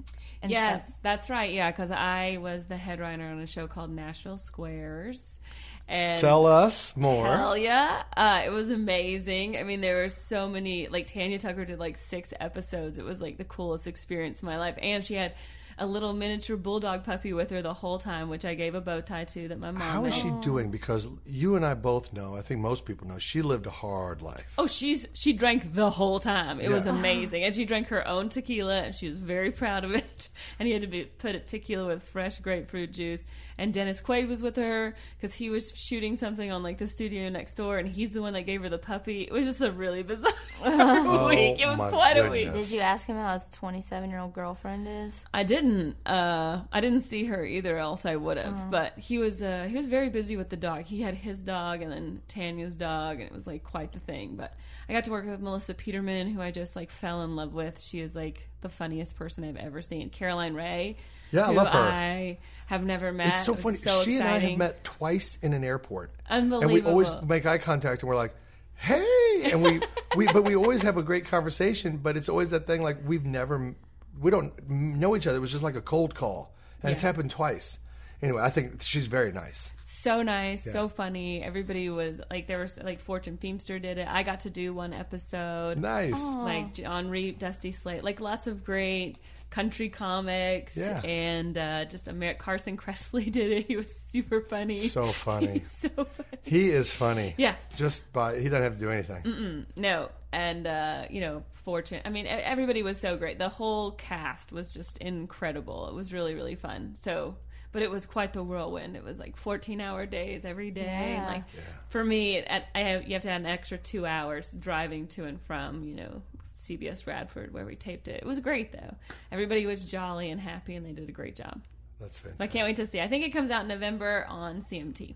And 0.43 0.51
Yes, 0.51 0.87
so- 0.89 0.95
that's 1.03 1.31
right. 1.31 1.51
Yeah, 1.53 1.71
because 1.71 1.91
I 1.91 2.37
was 2.41 2.67
the 2.67 2.77
headliner 2.77 3.31
on 3.31 3.41
a 3.41 3.47
show 3.47 3.67
called 3.69 3.91
Nashville 3.91 4.39
Squares. 4.39 5.41
And 5.89 6.19
Tell 6.21 6.47
us 6.47 6.93
more. 6.97 7.27
Hell 7.27 7.57
yeah. 7.57 8.03
Uh, 8.17 8.43
it 8.45 8.51
was 8.51 8.71
amazing. 8.71 9.57
I 9.57 9.63
mean, 9.63 9.81
there 9.81 10.03
were 10.03 10.09
so 10.09 10.49
many, 10.49 10.89
like, 10.89 11.13
Tanya 11.13 11.39
Tucker 11.39 11.65
did 11.65 11.79
like 11.79 11.97
six 11.97 12.33
episodes. 12.41 12.99
It 12.99 13.05
was 13.05 13.21
like 13.21 13.39
the 13.39 13.45
coolest 13.45 13.87
experience 13.87 14.39
of 14.39 14.45
my 14.45 14.59
life. 14.59 14.77
And 14.83 15.05
she 15.05 15.15
had 15.15 15.35
a 15.79 15.87
little 15.87 16.15
miniature 16.15 16.57
bulldog 16.57 17.05
puppy 17.05 17.33
with 17.35 17.51
her 17.51 17.61
the 17.61 17.75
whole 17.75 17.99
time, 17.99 18.31
which 18.31 18.45
I 18.47 18.55
gave 18.55 18.75
a 18.75 18.81
bow 18.81 19.03
tie 19.03 19.25
to 19.25 19.49
that 19.49 19.59
my 19.61 19.71
mom 19.73 19.81
How 19.83 20.05
is 20.07 20.15
made. 20.15 20.23
she 20.23 20.31
doing? 20.41 20.71
Because 20.71 21.07
you 21.27 21.55
and 21.55 21.67
I 21.67 21.75
both 21.75 22.13
know. 22.15 22.35
I 22.35 22.41
think 22.43 22.61
most 22.63 22.87
people 22.87 23.07
know. 23.07 23.19
She 23.19 23.43
lived 23.43 23.67
a 23.67 23.71
hard 23.71 24.23
life. 24.23 24.55
Oh, 24.57 24.67
she's 24.67 25.07
she 25.13 25.35
drank 25.35 25.75
the 25.75 25.91
whole 25.91 26.19
time. 26.19 26.61
It 26.61 26.71
was 26.71 26.87
amazing, 26.87 27.45
and 27.45 27.55
she 27.55 27.67
drank 27.67 27.89
her 27.89 28.09
own 28.09 28.31
tequila, 28.31 28.85
and 28.85 28.95
she 28.95 29.09
was 29.11 29.19
very 29.19 29.51
proud 29.51 29.85
of 29.85 29.95
it. 29.95 30.29
And 30.59 30.67
he 30.67 30.73
had 30.73 30.81
to 30.83 30.89
be 30.89 31.05
put 31.05 31.35
a 31.35 31.41
tequila 31.41 31.89
with 31.89 32.03
fresh 32.05 32.39
grapefruit 32.39 32.93
juice. 32.93 33.23
And 33.59 33.73
Dennis 33.73 34.01
Quaid 34.01 34.29
was 34.29 34.43
with 34.43 34.57
her 34.57 34.95
because 35.17 35.35
he 35.35 35.51
was 35.51 35.73
shooting 35.75 36.17
something 36.17 36.51
on 36.51 36.63
like 36.63 36.79
the 36.79 36.87
studio 36.87 37.29
next 37.29 37.55
door, 37.55 37.79
and 37.79 37.89
he's 37.89 38.13
the 38.13 38.21
one 38.21 38.35
that 38.35 38.43
gave 38.43 38.63
her 38.63 38.69
the 38.69 38.79
puppy. 38.79 39.23
It 39.23 39.33
was 39.33 39.47
just 39.47 39.61
a 39.61 39.73
really 39.73 40.03
bizarre 40.03 40.33
week. 40.63 41.61
It 41.61 41.67
was 41.67 41.79
my 41.79 41.89
quite 41.91 42.19
a 42.19 42.29
week. 42.31 42.53
Did 42.53 42.71
you 42.71 42.81
ask 42.81 43.07
him 43.07 43.17
how 43.17 43.33
his 43.33 43.49
27 43.49 44.11
year 44.11 44.19
old 44.19 44.33
girlfriend 44.33 44.87
is? 44.89 45.25
I 45.33 45.43
didn't. 45.43 45.97
Uh, 46.07 46.63
I 46.73 46.81
didn't 46.81 47.03
see 47.03 47.25
her 47.27 47.45
either. 47.45 47.79
Else 47.79 48.07
I 48.07 48.17
would 48.17 48.37
have. 48.37 48.71
But 48.71 48.99
he 48.99 49.19
was. 49.19 49.43
Uh, 49.43 49.67
he 49.69 49.77
was 49.77 49.87
very 49.87 50.09
busy 50.09 50.37
with 50.37 50.51
the 50.51 50.57
dog. 50.57 50.85
He 50.85 51.03
had 51.03 51.15
his 51.15 51.41
dog 51.41 51.83
and 51.83 51.91
then 51.91 52.23
Tanya's 52.29 52.77
dog, 52.77 53.21
and 53.21 53.25
it 53.25 53.33
was 53.33 53.47
like 53.47 53.65
quite 53.65 53.93
the 53.93 54.01
thing. 54.01 54.37
But 54.37 54.55
I 54.89 54.93
got 54.93 55.05
to 55.05 55.11
work 55.11 55.27
with 55.27 55.41
Melissa 55.41 55.75
Peterman, 55.75 56.29
who 56.29 56.41
I 56.41 56.51
just 56.51 56.77
like 56.77 56.91
fell 56.91 57.23
in 57.23 57.37
love 57.37 57.55
with. 57.55 57.81
She 57.81 58.01
is 58.01 58.15
like 58.15 58.49
the 58.61 58.69
funniest 58.69 59.17
person 59.17 59.45
I've 59.45 59.57
ever 59.57 59.83
seen. 59.83 60.11
Caroline 60.11 60.55
Rhea. 60.55 60.95
Yeah, 61.31 61.49
I 61.49 61.51
love 61.51 61.69
her. 61.69 61.79
I 61.79 62.39
have 62.67 62.85
never 62.85 63.13
met. 63.13 63.29
It's 63.29 63.45
so 63.45 63.55
It 63.55 63.61
funny. 63.61 63.77
So 63.77 64.03
she 64.03 64.17
and 64.17 64.29
I 64.29 64.39
have 64.39 64.59
met 64.59 64.85
twice 64.85 65.39
in 65.43 65.53
an 65.53 65.65
airport. 65.65 66.13
Unbelievable. 66.29 66.77
And 66.77 66.85
we 66.85 66.91
always 66.91 67.13
make 67.27 67.47
eye 67.47 67.59
contact 67.59 68.03
and 68.03 68.09
we're 68.09 68.17
like, 68.17 68.35
hey. 68.75 69.51
And 69.53 69.63
we, 69.63 69.81
we 70.17 70.27
but 70.27 70.45
we 70.45 70.57
always 70.57 70.83
have 70.83 70.97
a 70.97 71.03
great 71.03 71.27
conversation, 71.27 71.99
but 71.99 72.17
it's 72.17 72.29
always 72.29 72.51
that 72.51 72.67
thing 72.67 72.83
like 72.83 72.99
we've 73.07 73.25
never, 73.25 73.75
we 74.21 74.31
don't 74.31 74.69
know 74.69 75.17
each 75.17 75.27
other. 75.27 75.37
It 75.37 75.41
was 75.41 75.53
just 75.53 75.63
like 75.63 75.77
a 75.77 75.83
cold 75.83 76.15
call. 76.15 76.55
And 76.83 76.93
it's 76.93 77.03
happened 77.03 77.31
twice. 77.33 77.79
Anyway, 78.23 78.41
I 78.41 78.51
think 78.51 78.83
she's 78.83 79.07
very 79.07 79.33
nice. 79.33 79.71
So 80.07 80.23
nice, 80.23 80.63
so 80.63 80.89
funny. 80.89 81.43
Everybody 81.43 81.91
was 81.91 82.21
like, 82.31 82.47
there 82.47 82.61
was 82.61 82.79
like 82.81 83.01
Fortune 83.01 83.39
Feimster 83.43 83.83
did 83.83 83.99
it. 83.99 84.07
I 84.09 84.23
got 84.23 84.41
to 84.41 84.51
do 84.51 84.73
one 84.73 84.93
episode. 84.93 85.79
Nice. 85.79 86.13
like 86.23 86.73
John 86.75 87.09
Reep, 87.11 87.41
Dusty 87.41 87.73
Slay, 87.73 88.01
like 88.01 88.21
lots 88.21 88.47
of 88.47 88.63
great 88.63 89.17
country 89.51 89.89
comics 89.89 90.77
Yeah. 90.77 91.01
and 91.03 91.59
uh, 91.59 91.85
just 91.87 92.09
Amer- 92.09 92.35
Carson 92.35 92.77
Kressley 92.77 93.33
did 93.33 93.51
it. 93.51 93.67
He 93.67 93.77
was 93.77 93.93
super 94.07 94.41
funny. 94.43 94.87
So 94.87 95.11
funny. 95.13 95.59
He's 95.61 95.73
so 95.73 95.89
funny. 96.05 96.29
He 96.45 96.71
is 96.71 96.91
funny. 96.93 97.35
Yeah. 97.37 97.57
Just 97.75 98.13
by 98.13 98.39
he 98.39 98.45
doesn't 98.49 98.63
have 98.63 98.75
to 98.75 98.79
do 98.79 98.91
anything. 98.91 99.67
No, 99.75 100.11
and 100.33 100.69
uh, 100.69 101.07
you 101.11 101.21
know, 101.21 101.43
fortune. 101.65 102.01
I 102.05 102.11
mean, 102.11 102.27
e- 102.27 102.29
everybody 102.29 102.85
was 102.85 103.01
so 103.01 103.17
great. 103.17 103.39
The 103.41 103.49
whole 103.49 103.91
cast 103.91 104.53
was 104.53 104.73
just 104.73 104.99
incredible. 104.99 105.89
It 105.89 105.95
was 105.95 106.13
really, 106.13 106.35
really 106.35 106.55
fun. 106.55 106.95
So, 106.97 107.37
but 107.77 107.83
it 107.83 107.91
was 107.91 108.07
quite 108.07 108.33
the 108.33 108.43
whirlwind. 108.43 108.97
It 108.97 109.05
was 109.05 109.19
like 109.19 109.37
fourteen-hour 109.37 110.07
days 110.07 110.47
every 110.47 110.71
day. 110.71 110.87
And 110.87 111.23
Yeah. 111.23 111.27
like 111.27 111.45
for 111.91 112.03
me, 112.03 112.39
at, 112.39 112.65
I 112.75 112.81
have, 112.81 113.07
you 113.07 113.13
have 113.13 113.23
to 113.25 113.29
add 113.29 113.43
an 113.43 113.47
extra 113.47 113.77
two 113.77 114.07
hours 114.07 114.51
driving 114.59 115.09
to 115.09 115.25
and 115.27 115.39
from. 115.43 115.85
You 115.85 115.95
know, 115.97 116.23
CBS 116.59 117.07
Radford 117.07 117.53
where 117.53 117.67
we 117.67 117.77
taped 117.77 118.09
it. 118.09 118.21
It 118.23 118.25
was 118.27 118.41
great 118.41 118.73
though. 118.73 118.95
Everybody 119.31 119.67
was 119.67 119.85
jolly 119.85 120.31
and 120.31 120.41
happy, 120.41 120.75
and 120.75 120.87
they 120.87 120.93
did 120.93 121.11
a 121.11 121.13
great 121.13 121.37
job. 121.37 121.61
That's 122.01 122.19
fantastic. 122.19 122.43
I 122.43 122.47
can't 122.51 122.67
wait 122.67 122.77
to 122.77 122.87
see. 122.87 122.99
I 123.03 123.09
think 123.09 123.25
it 123.25 123.31
comes 123.31 123.51
out 123.51 123.61
in 123.63 123.69
November 123.69 124.25
on 124.31 124.63
CMT. 124.63 125.15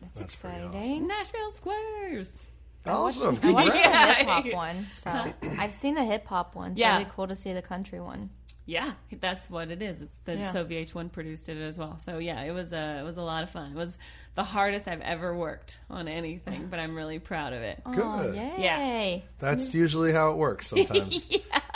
That's, 0.00 0.20
That's 0.20 0.36
pretty 0.36 0.64
exciting. 0.66 1.06
Nashville 1.08 1.50
Squares. 1.50 2.46
Awesome. 2.86 3.38
I 3.42 3.50
watched 3.50 3.72
Congrats. 3.72 3.74
the 3.74 3.78
Yeah. 3.80 4.14
hip 4.14 4.26
hop 4.26 4.52
one, 4.54 4.86
so 4.92 5.34
I've 5.58 5.74
seen 5.74 5.94
the 5.96 6.04
hip 6.04 6.26
hop 6.26 6.54
one. 6.54 6.76
So 6.76 6.80
Yeah. 6.80 6.94
it'd 6.96 7.08
be 7.08 7.12
cool 7.14 7.26
to 7.26 7.36
see 7.36 7.52
the 7.52 7.60
country 7.60 8.00
one. 8.00 8.30
Yeah, 8.70 8.92
that's 9.20 9.50
what 9.50 9.70
it 9.70 9.82
is. 9.82 10.00
It's 10.02 10.16
the 10.24 10.36
Yeah. 10.36 10.52
so 10.52 10.64
VH1 10.64 11.10
produced 11.10 11.48
it 11.48 11.58
as 11.58 11.76
well. 11.76 11.98
So 11.98 12.18
yeah, 12.18 12.40
it 12.42 12.52
was 12.52 12.72
a 12.72 13.00
it 13.00 13.02
was 13.02 13.16
a 13.16 13.22
lot 13.22 13.42
of 13.42 13.50
fun. 13.50 13.72
It 13.72 13.76
was 13.76 13.98
the 14.36 14.44
hardest 14.44 14.86
I've 14.86 15.00
ever 15.00 15.36
worked 15.36 15.78
on 15.90 16.06
anything, 16.06 16.68
but 16.70 16.78
I'm 16.78 16.94
really 16.94 17.18
proud 17.18 17.52
of 17.52 17.62
it. 17.62 17.82
Oh, 17.84 17.92
Good. 17.92 18.36
yay! 18.36 18.54
Yeah. 18.58 19.28
That's 19.38 19.74
usually 19.74 20.12
how 20.12 20.30
it 20.30 20.36
works 20.36 20.66
sometimes. 20.72 21.28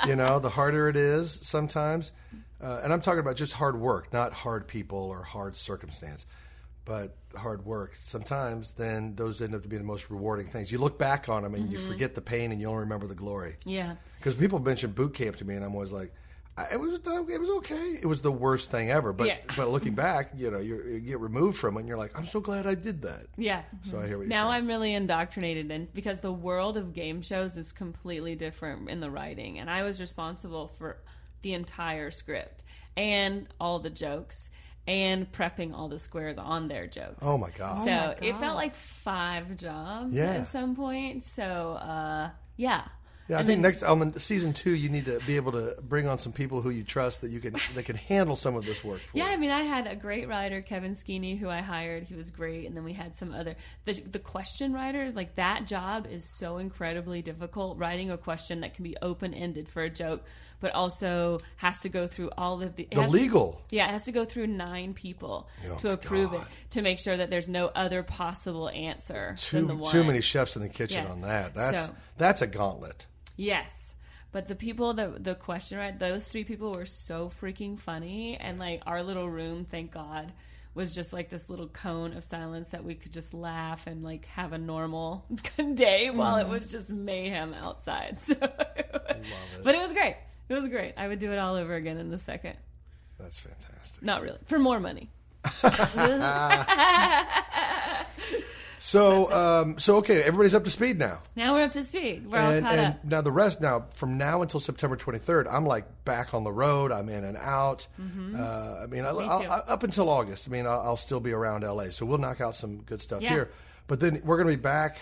You 0.07 0.15
know, 0.17 0.39
the 0.39 0.51
harder 0.51 0.89
it 0.89 0.97
is 0.97 1.41
sometimes, 1.43 2.13
uh, 2.63 2.81
and 2.85 2.93
I'm 2.93 3.01
talking 3.01 3.21
about 3.21 3.37
just 3.37 3.55
hard 3.55 3.79
work, 3.79 4.13
not 4.13 4.33
hard 4.33 4.69
people 4.69 4.99
or 4.99 5.23
hard 5.25 5.57
circumstance, 5.57 6.27
but 6.85 7.17
hard 7.35 7.65
work. 7.67 7.97
Sometimes 8.01 8.73
then 8.73 9.17
those 9.17 9.43
end 9.43 9.55
up 9.57 9.63
to 9.63 9.69
be 9.69 9.79
the 9.79 9.83
most 9.83 10.11
rewarding 10.11 10.47
things. 10.49 10.71
You 10.71 10.79
look 10.79 10.97
back 10.99 11.29
on 11.29 11.43
them 11.43 11.55
and 11.55 11.65
Mm-hmm. 11.65 11.73
you 11.73 11.79
forget 11.89 12.15
the 12.15 12.23
pain 12.23 12.53
and 12.53 12.61
you 12.61 12.69
only 12.69 12.81
remember 12.81 13.07
the 13.09 13.15
glory. 13.17 13.57
Yeah. 13.65 13.97
Because 14.19 14.35
people 14.37 14.61
mention 14.61 14.93
boot 14.93 15.15
camp 15.15 15.37
to 15.37 15.45
me, 15.45 15.55
and 15.57 15.65
I'm 15.65 15.75
always 15.75 15.91
like, 15.93 16.13
I- 16.13 16.19
it 16.71 16.79
was 16.79 16.95
it 16.95 17.41
was 17.41 17.51
okay. 17.59 17.99
It 18.01 18.07
was 18.07 18.23
the 18.23 18.31
worst 18.33 18.71
thing 18.71 18.91
ever. 18.91 19.13
But 19.13 19.27
Yeah. 19.27 19.39
but 19.57 19.71
looking 19.71 19.95
back, 19.95 20.31
you 20.37 20.51
know, 20.51 20.59
you 20.59 20.83
you 20.85 21.01
get 21.01 21.21
removed 21.21 21.59
from 21.59 21.77
it, 21.77 21.81
and 21.81 21.89
you're 21.89 21.99
like, 21.99 22.17
I'm 22.19 22.27
so 22.27 22.41
glad 22.41 22.67
I 22.67 22.75
did 22.75 23.03
that. 23.03 23.27
Yeah. 23.37 23.63
So 23.83 23.99
I 24.01 24.07
hear 24.07 24.19
what 24.19 24.23
you're 24.23 24.29
Now 24.29 24.45
saying. 24.51 24.55
I'm 24.63 24.67
really 24.69 24.95
indoctrinated 24.95 25.71
in 25.71 25.89
because 25.95 26.21
the 26.21 26.33
world 26.33 26.77
of 26.77 26.93
game 26.93 27.23
shows 27.23 27.57
is 27.57 27.73
completely 27.73 28.35
different 28.37 28.89
in 28.89 29.01
the 29.01 29.11
writing, 29.11 29.59
and 29.59 29.69
I 29.69 29.83
was 29.83 30.01
responsible 30.01 30.69
for 30.69 30.99
the 31.43 31.55
entire 31.55 32.11
script 32.11 32.63
and 32.97 33.49
all 33.61 33.81
the 33.81 33.91
jokes 33.91 34.49
and 34.87 35.31
prepping 35.33 35.75
all 35.75 35.89
the 35.89 35.99
squares 35.99 36.39
on 36.39 36.69
their 36.69 36.87
jokes. 36.87 37.19
Oh 37.23 37.37
my 37.39 37.51
god. 37.51 37.79
so 37.79 37.85
my 37.85 38.17
it 38.27 38.39
felt 38.39 38.55
like 38.57 38.75
five 38.75 39.57
jobs 39.57 40.15
Yeah. 40.15 40.31
at 40.33 40.53
some 40.53 40.77
point. 40.77 41.23
So 41.25 41.43
uh, 41.43 42.31
yeah. 42.57 42.85
Yeah, 43.29 43.37
I 43.37 43.39
And 43.41 43.47
think 43.47 43.57
then- 43.57 43.63
next 43.63 43.83
on 43.83 44.11
the 44.11 44.21
season 44.21 44.53
two, 44.53 44.73
you 44.73 44.91
need 44.91 45.07
to 45.07 45.19
be 45.27 45.37
able 45.37 45.53
to 45.53 45.77
bring 45.81 46.07
on 46.07 46.19
some 46.19 46.33
people 46.33 46.61
who 46.61 46.69
you 46.69 46.85
trust 46.85 47.23
that 47.23 47.31
you 47.31 47.41
can 47.41 47.55
that 47.75 47.85
can 47.85 47.97
handle 47.97 48.37
some 48.37 48.55
of 48.55 48.67
this 48.67 48.85
work. 48.85 49.01
For 49.01 49.17
Yeah, 49.17 49.29
you. 49.29 49.33
I 49.33 49.37
mean, 49.39 49.51
I 49.51 49.63
had 49.63 49.87
a 49.87 49.97
great 49.97 50.29
writer, 50.29 50.61
Kevin 50.61 50.95
Skeeney, 50.95 51.39
who 51.39 51.49
I 51.49 51.63
hired. 51.63 52.03
He 52.05 52.15
was 52.15 52.31
great, 52.31 52.67
and 52.67 52.77
then 52.77 52.85
we 52.85 52.93
had 52.93 53.17
some 53.17 53.33
other 53.33 53.57
the 53.87 53.95
the 53.95 54.19
question 54.19 54.75
writers. 54.75 55.15
Like 55.15 55.37
that 55.37 55.67
job 55.67 56.07
is 56.07 56.37
so 56.39 56.59
incredibly 56.59 57.23
difficult. 57.23 57.79
Writing 57.79 58.11
a 58.11 58.19
question 58.19 58.61
that 58.61 58.75
can 58.75 58.83
be 58.85 58.95
open 59.01 59.33
ended 59.33 59.71
for 59.71 59.83
a 59.83 59.89
joke, 59.89 60.23
but 60.61 60.73
also 60.73 61.39
has 61.57 61.81
to 61.81 61.89
go 61.89 62.07
through 62.07 62.31
all 62.37 62.61
of 62.63 62.77
the 62.77 62.87
the 62.93 63.09
legal. 63.09 63.63
Yeah, 63.71 63.89
it 63.89 63.93
has 63.93 64.05
to 64.05 64.13
go 64.13 64.27
through 64.27 64.49
nine 64.49 64.93
people 64.93 65.49
Oh 65.67 65.77
to 65.77 65.93
approve 65.93 66.33
God. 66.33 66.43
it 66.43 66.71
to 66.73 66.83
make 66.83 66.99
sure 66.99 67.17
that 67.17 67.31
there's 67.31 67.49
no 67.49 67.69
other 67.69 68.03
possible 68.03 68.69
answer 68.69 69.35
than 69.51 69.67
the 69.67 69.73
Too 69.73 69.79
one. 69.81 69.93
too 69.93 70.05
many 70.05 70.21
chefs 70.21 70.57
in 70.57 70.61
the 70.63 70.69
kitchen 70.69 71.05
Yeah. 71.05 71.11
on 71.11 71.23
that. 71.23 71.55
That's 71.55 71.87
So- 71.87 71.95
that's 72.19 72.43
a 72.43 72.47
gauntlet. 72.47 73.07
Yes. 73.37 73.95
But 74.33 74.49
the 74.49 74.57
people 74.57 74.95
that 74.95 75.23
the 75.23 75.35
question 75.35 75.79
right, 75.79 75.97
those 75.97 76.27
three 76.27 76.45
people 76.45 76.73
were 76.73 76.87
so 76.87 77.31
freaking 77.41 77.79
funny 77.79 78.37
and 78.37 78.59
like 78.59 78.83
our 78.87 79.03
little 79.03 79.31
room, 79.31 79.65
thank 79.65 79.93
God, 79.93 80.33
was 80.75 80.93
just 80.95 81.13
like 81.13 81.31
this 81.31 81.49
little 81.49 81.69
cone 81.69 82.17
of 82.17 82.25
silence 82.25 82.71
that 82.71 82.85
we 82.85 82.97
could 82.97 83.13
just 83.13 83.33
laugh 83.33 83.87
and 83.87 84.03
like 84.03 84.27
have 84.27 84.53
a 84.53 84.59
normal 84.59 85.25
day 85.75 86.11
while 86.11 86.37
it 86.37 86.43
mm-hmm. 86.43 86.53
was 86.53 86.67
just 86.67 86.91
mayhem 86.91 87.55
outside. 87.55 88.19
So 88.27 88.35
But 89.63 89.75
it 89.75 89.81
was 89.81 89.93
great. 89.93 90.17
It 90.49 90.55
was 90.55 90.67
great. 90.69 90.95
I 90.97 91.09
would 91.09 91.19
do 91.19 91.33
it 91.33 91.39
all 91.39 91.55
over 91.55 91.75
again 91.75 91.97
in 91.97 92.13
a 92.13 92.19
second. 92.19 92.57
That's 93.19 93.39
fantastic. 93.39 94.03
Not 94.03 94.23
really. 94.23 94.39
For 94.47 94.59
more 94.59 94.81
money. 94.81 95.11
So 98.87 99.33
um, 99.33 99.79
so 99.79 99.97
okay, 99.97 100.23
everybody's 100.23 100.55
up 100.55 100.65
to 100.65 100.71
speed 100.71 100.99
now. 100.99 101.21
Now 101.35 101.55
we're 101.55 101.63
up 101.65 101.73
to 101.73 101.83
speed. 101.83 102.27
We're 102.31 102.39
all 102.39 102.51
and, 102.51 102.67
caught 102.67 102.75
and 102.75 102.87
up. 102.95 103.05
now 103.05 103.21
the 103.23 103.33
rest 103.33 103.59
now 103.63 103.87
from 103.95 104.19
now 104.19 104.43
until 104.43 104.61
September 104.61 104.95
23rd, 104.95 105.47
I'm 105.51 105.65
like 105.65 105.87
back 106.05 106.35
on 106.35 106.45
the 106.45 106.53
road. 106.53 106.93
I'm 106.93 107.09
in 107.09 107.25
and 107.25 107.39
out. 107.39 107.87
Uh, 107.99 108.03
I 108.83 108.87
mean, 108.87 109.07
I, 109.07 109.13
Mm-hmm. 109.13 109.41
Me. 109.41 109.47
I, 109.47 109.59
up 109.61 109.85
until 109.85 110.11
August. 110.11 110.47
I 110.49 110.51
mean, 110.51 110.67
I'll, 110.67 110.81
I'll 110.81 110.97
still 110.99 111.21
be 111.21 111.33
around 111.33 111.63
LA, 111.63 111.89
so 111.91 112.05
we'll 112.05 112.19
knock 112.19 112.43
out 112.43 112.57
some 112.57 112.83
good 112.83 113.01
stuff 113.01 113.23
Yeah. 113.23 113.31
here. 113.31 113.51
But 113.87 114.01
then 114.01 114.21
we're 114.23 114.37
going 114.37 114.49
to 114.51 114.57
be 114.57 114.63
back 114.63 114.99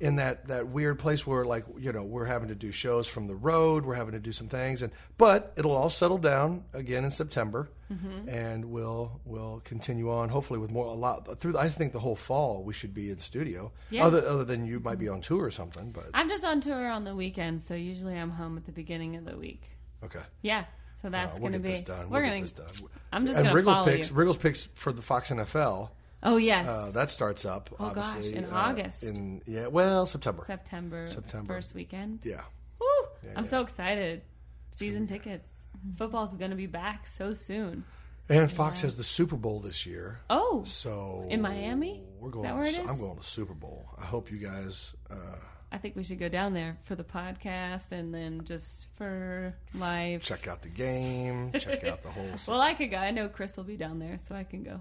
in 0.00 0.16
that 0.16 0.48
that 0.48 0.66
weird 0.68 0.98
place 0.98 1.26
where 1.26 1.44
like 1.44 1.64
you 1.78 1.92
know 1.92 2.02
we're 2.02 2.24
having 2.24 2.48
to 2.48 2.54
do 2.54 2.72
shows 2.72 3.06
from 3.06 3.26
the 3.26 3.34
road. 3.34 3.84
We're 3.86 3.94
having 3.94 4.12
to 4.12 4.18
do 4.20 4.32
some 4.32 4.48
things, 4.48 4.82
and 4.82 4.92
but 5.18 5.52
it'll 5.56 5.72
all 5.72 5.88
settle 5.90 6.18
down 6.18 6.64
again 6.72 7.04
in 7.04 7.10
September, 7.10 7.70
Mm-hmm. 7.92 8.28
and 8.28 8.64
we'll 8.64 9.20
we'll 9.24 9.60
continue 9.64 10.10
on. 10.10 10.30
Hopefully 10.30 10.58
with 10.58 10.70
more 10.70 10.86
a 10.86 10.94
lot 10.94 11.38
through. 11.38 11.56
I 11.58 11.68
think 11.68 11.92
the 11.92 12.00
whole 12.00 12.16
fall 12.16 12.62
we 12.64 12.72
should 12.72 12.92
be 12.94 13.10
in 13.10 13.18
studio. 13.18 13.72
Yeah. 13.90 14.06
Other 14.06 14.26
other 14.26 14.44
than 14.44 14.66
you 14.66 14.80
might 14.80 14.98
be 14.98 15.08
on 15.08 15.20
tour 15.20 15.44
or 15.44 15.50
something, 15.50 15.90
but 15.92 16.06
I'm 16.14 16.28
just 16.28 16.44
on 16.44 16.60
tour 16.60 16.88
on 16.88 17.04
the 17.04 17.14
weekend, 17.14 17.62
so 17.62 17.74
usually 17.74 18.16
I'm 18.18 18.30
home 18.30 18.56
at 18.56 18.64
the 18.64 18.72
beginning 18.72 19.16
of 19.16 19.24
the 19.24 19.36
week. 19.36 19.62
okay. 20.04 20.22
Yeah. 20.42 20.64
So 21.02 21.10
that's 21.10 21.36
Uh, 21.38 21.42
we'll 21.42 21.50
going 21.50 21.52
to 21.52 21.58
get 21.58 21.64
be 21.64 21.70
this 21.72 21.80
done. 21.82 22.08
We're 22.08 22.22
We'll 22.22 22.40
this 22.40 22.52
done. 22.52 22.66
I'm 23.12 23.26
just 23.26 23.36
and 23.38 23.44
going 23.44 23.52
to 23.52 23.54
Riggle's 23.56 23.76
follow 23.76 23.86
picks. 23.86 24.08
you. 24.08 24.16
Riggle's 24.16 24.36
picks 24.38 24.68
for 24.74 24.90
the 24.90 25.02
Fox 25.02 25.30
NFL. 25.30 25.90
Oh 26.24 26.36
yes, 26.38 26.66
Uh, 26.68 26.90
that 26.92 27.10
starts 27.10 27.44
up. 27.44 27.70
Oh, 27.78 27.90
gosh, 27.94 28.06
obviously, 28.16 28.36
in 28.36 28.44
uh, 28.46 28.50
August. 28.52 29.02
In 29.02 29.42
yeah, 29.46 29.66
well, 29.66 30.06
September. 30.06 30.42
September, 30.46 31.08
September. 31.10 31.54
first 31.54 31.74
weekend. 31.74 32.20
Yeah, 32.24 32.42
Woo! 32.80 32.86
I'm 33.36 33.44
yeah. 33.44 33.50
so 33.50 33.60
excited. 33.60 34.22
Season 34.70 35.06
tickets. 35.06 35.66
Football's 35.96 36.34
going 36.34 36.50
to 36.50 36.56
be 36.56 36.66
back 36.66 37.06
so 37.06 37.32
soon. 37.34 37.84
and 38.28 38.50
Fox 38.50 38.80
has 38.80 38.96
the 38.96 39.04
Super 39.04 39.36
Bowl 39.36 39.60
this 39.60 39.84
year. 39.86 40.20
Oh, 40.30 40.64
So 40.66 41.26
In 41.28 41.42
Miami? 41.42 42.02
we're 42.18 42.28
Is 42.28 42.32
going. 42.32 42.42
that 42.44 42.50
to, 42.52 42.56
where 42.56 42.66
it 42.66 42.78
I'm 42.88 42.98
going 42.98 43.18
to 43.18 43.22
Super 43.24 43.52
Bowl. 43.54 43.90
I 44.00 44.04
hope 44.06 44.30
you 44.32 44.38
guys. 44.38 44.94
Uh, 45.10 45.14
I 45.70 45.76
think 45.78 45.94
we 45.94 46.04
should 46.04 46.18
go 46.18 46.28
down 46.28 46.54
there 46.54 46.78
for 46.84 46.94
the 46.94 47.04
podcast 47.04 47.92
and 47.92 48.14
then 48.14 48.44
just 48.44 48.86
for 48.94 49.54
live. 49.74 50.22
check 50.22 50.48
out 50.48 50.62
the 50.62 50.68
game. 50.70 51.52
check 51.58 51.84
out 51.84 52.02
the 52.02 52.08
whole. 52.10 52.26
Well, 52.48 52.60
I 52.62 52.72
could 52.74 52.90
go. 52.90 52.96
I 52.96 53.10
know 53.10 53.28
Chris 53.28 53.56
will 53.56 53.64
be 53.64 53.76
down 53.76 53.98
there, 53.98 54.16
so 54.26 54.34
I 54.34 54.44
can 54.44 54.62
go. 54.62 54.80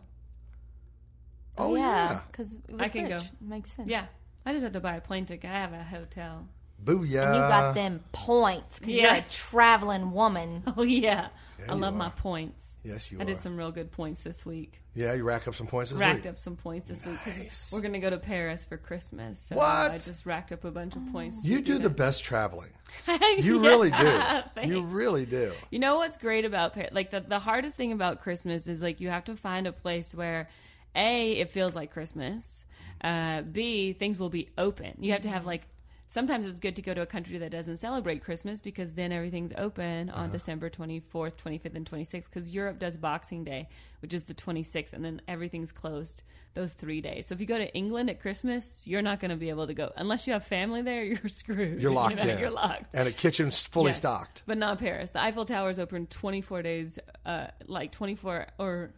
Oh 1.58 1.76
yeah, 1.76 2.22
because 2.32 2.60
I 2.80 2.90
can 2.90 3.08
go. 3.10 3.20
Makes 3.42 3.72
sense. 3.74 3.90
Yeah, 3.90 4.06
I 4.46 4.52
just 4.54 4.64
have 4.64 4.74
to 4.74 4.80
buy 4.80 4.96
a 4.96 5.02
plane 5.02 5.26
ticket. 5.26 5.50
I 5.50 5.54
have 5.54 5.74
a 5.74 5.84
hotel. 5.84 6.48
booyah! 6.84 7.02
And 7.02 7.36
you 7.36 7.42
got 7.42 7.76
them 7.76 8.04
points 8.12 8.80
because 8.80 8.94
you're 8.96 9.12
a 9.12 9.26
traveling 9.30 10.12
woman. 10.12 10.64
Oh 10.78 10.84
yeah, 10.84 11.28
Yeah, 11.60 11.72
I 11.72 11.76
love 11.76 11.94
are. 11.94 11.98
my 11.98 12.10
points. 12.10 12.70
Yes, 12.84 13.12
you 13.14 13.20
I 13.20 13.22
are. 13.22 13.26
did 13.26 13.40
some 13.40 13.56
real 13.56 13.72
good 13.72 13.92
points 13.92 14.24
this 14.24 14.46
week. 14.46 14.82
yeah, 14.94 15.14
you 15.14 15.24
rack 15.24 15.48
up 15.48 15.56
some 15.56 15.68
points 15.68 15.92
this 15.92 16.00
racked 16.02 16.24
week. 16.26 16.34
up 16.34 16.38
some 16.38 16.58
points 16.58 16.90
this 16.90 17.06
week 17.06 17.18
'cause 17.24 17.38
Nice. 17.38 17.72
we're 17.72 17.80
going 17.80 17.94
to 17.94 18.00
go 18.00 18.10
to 18.10 18.18
Paris 18.18 18.66
for 18.66 18.76
Christmas. 18.76 19.40
So 19.40 19.56
What? 19.56 19.66
I 19.92 19.98
just 19.98 20.26
racked 20.26 20.52
up 20.52 20.66
a 20.66 20.72
bunch 20.72 20.98
of 20.98 21.10
points. 21.14 21.42
to 21.42 21.48
You 21.48 21.62
do 21.62 21.78
the 21.80 21.90
best 21.90 22.26
traveling. 22.26 22.72
You 23.08 23.18
You 23.38 23.60
really 23.60 23.90
do. 23.90 24.20
Thanks. 24.54 24.70
You 24.70 24.82
really 24.82 25.26
do. 25.26 25.54
You 25.72 25.80
know 25.80 25.96
what's 25.96 26.18
great 26.18 26.44
about 26.44 26.74
Paris? 26.74 26.90
Like 26.92 27.12
the 27.12 27.22
the 27.22 27.40
hardest 27.40 27.76
thing 27.78 27.94
about 27.94 28.20
Christmas 28.22 28.68
is 28.68 28.82
like 28.84 29.00
you 29.00 29.08
have 29.08 29.24
to 29.26 29.38
find 29.38 29.66
a 29.66 29.72
place 29.72 30.14
where 30.14 30.50
a 30.96 31.32
it 31.34 31.50
feels 31.50 31.76
like 31.76 31.92
Christmas. 31.92 32.66
Uh, 33.02 33.42
B 33.42 33.94
things 33.94 34.18
will 34.20 34.30
be 34.30 34.50
open. 34.58 34.94
You 35.00 35.12
have 35.14 35.22
to 35.22 35.30
have 35.30 35.46
like. 35.46 35.68
Sometimes 36.10 36.46
it's 36.46 36.60
good 36.60 36.76
to 36.76 36.84
go 36.84 36.94
to 36.94 37.02
a 37.02 37.08
country 37.08 37.40
that 37.40 37.50
doesn't 37.50 37.78
celebrate 37.78 38.24
Christmas 38.24 38.62
because 38.62 38.94
then 38.94 39.12
everything's 39.12 39.52
open 39.58 40.12
on 40.12 40.30
December 40.30 40.70
24th, 40.70 41.34
25th, 41.44 41.74
and 41.74 41.90
26th. 41.90 42.26
Because 42.26 42.52
Europe 42.52 42.78
does 42.78 42.98
Boxing 42.98 43.44
Day, 43.44 43.68
which 44.00 44.14
is 44.14 44.26
the 44.26 44.36
26th, 44.36 44.94
and 44.94 45.04
then 45.04 45.24
everything's 45.28 45.72
closed 45.72 46.22
those 46.54 46.74
three 46.74 47.02
days. 47.02 47.26
So 47.26 47.34
if 47.34 47.40
you 47.42 47.48
go 47.48 47.58
to 47.58 47.74
England 47.74 48.12
at 48.12 48.20
Christmas, 48.22 48.86
you're 48.86 49.02
not 49.02 49.22
going 49.22 49.32
to 49.32 49.38
be 49.38 49.50
able 49.50 49.66
to 49.66 49.74
go 49.74 49.92
unless 49.98 50.28
you 50.28 50.34
have 50.34 50.46
family 50.46 50.84
there. 50.84 51.04
You're 51.14 51.30
screwed. 51.30 51.82
You're 51.82 51.90
You 51.90 51.96
locked 51.96 52.18
know, 52.18 52.30
in. 52.30 52.38
You're 52.38 52.52
locked 52.52 52.94
And 52.94 53.08
a 53.08 53.12
kitchen's 53.12 53.62
fully 53.62 53.90
Yes. 53.90 53.98
stocked. 53.98 54.44
but 54.46 54.60
not 54.60 54.78
Paris. 54.78 55.10
The 55.10 55.20
Eiffel 55.24 55.46
Tower 55.46 55.72
is 55.72 55.80
open 55.80 56.06
24 56.06 56.62
days, 56.62 57.00
uh, 57.26 57.48
like 57.66 57.92
24 57.92 58.46
or 58.60 58.92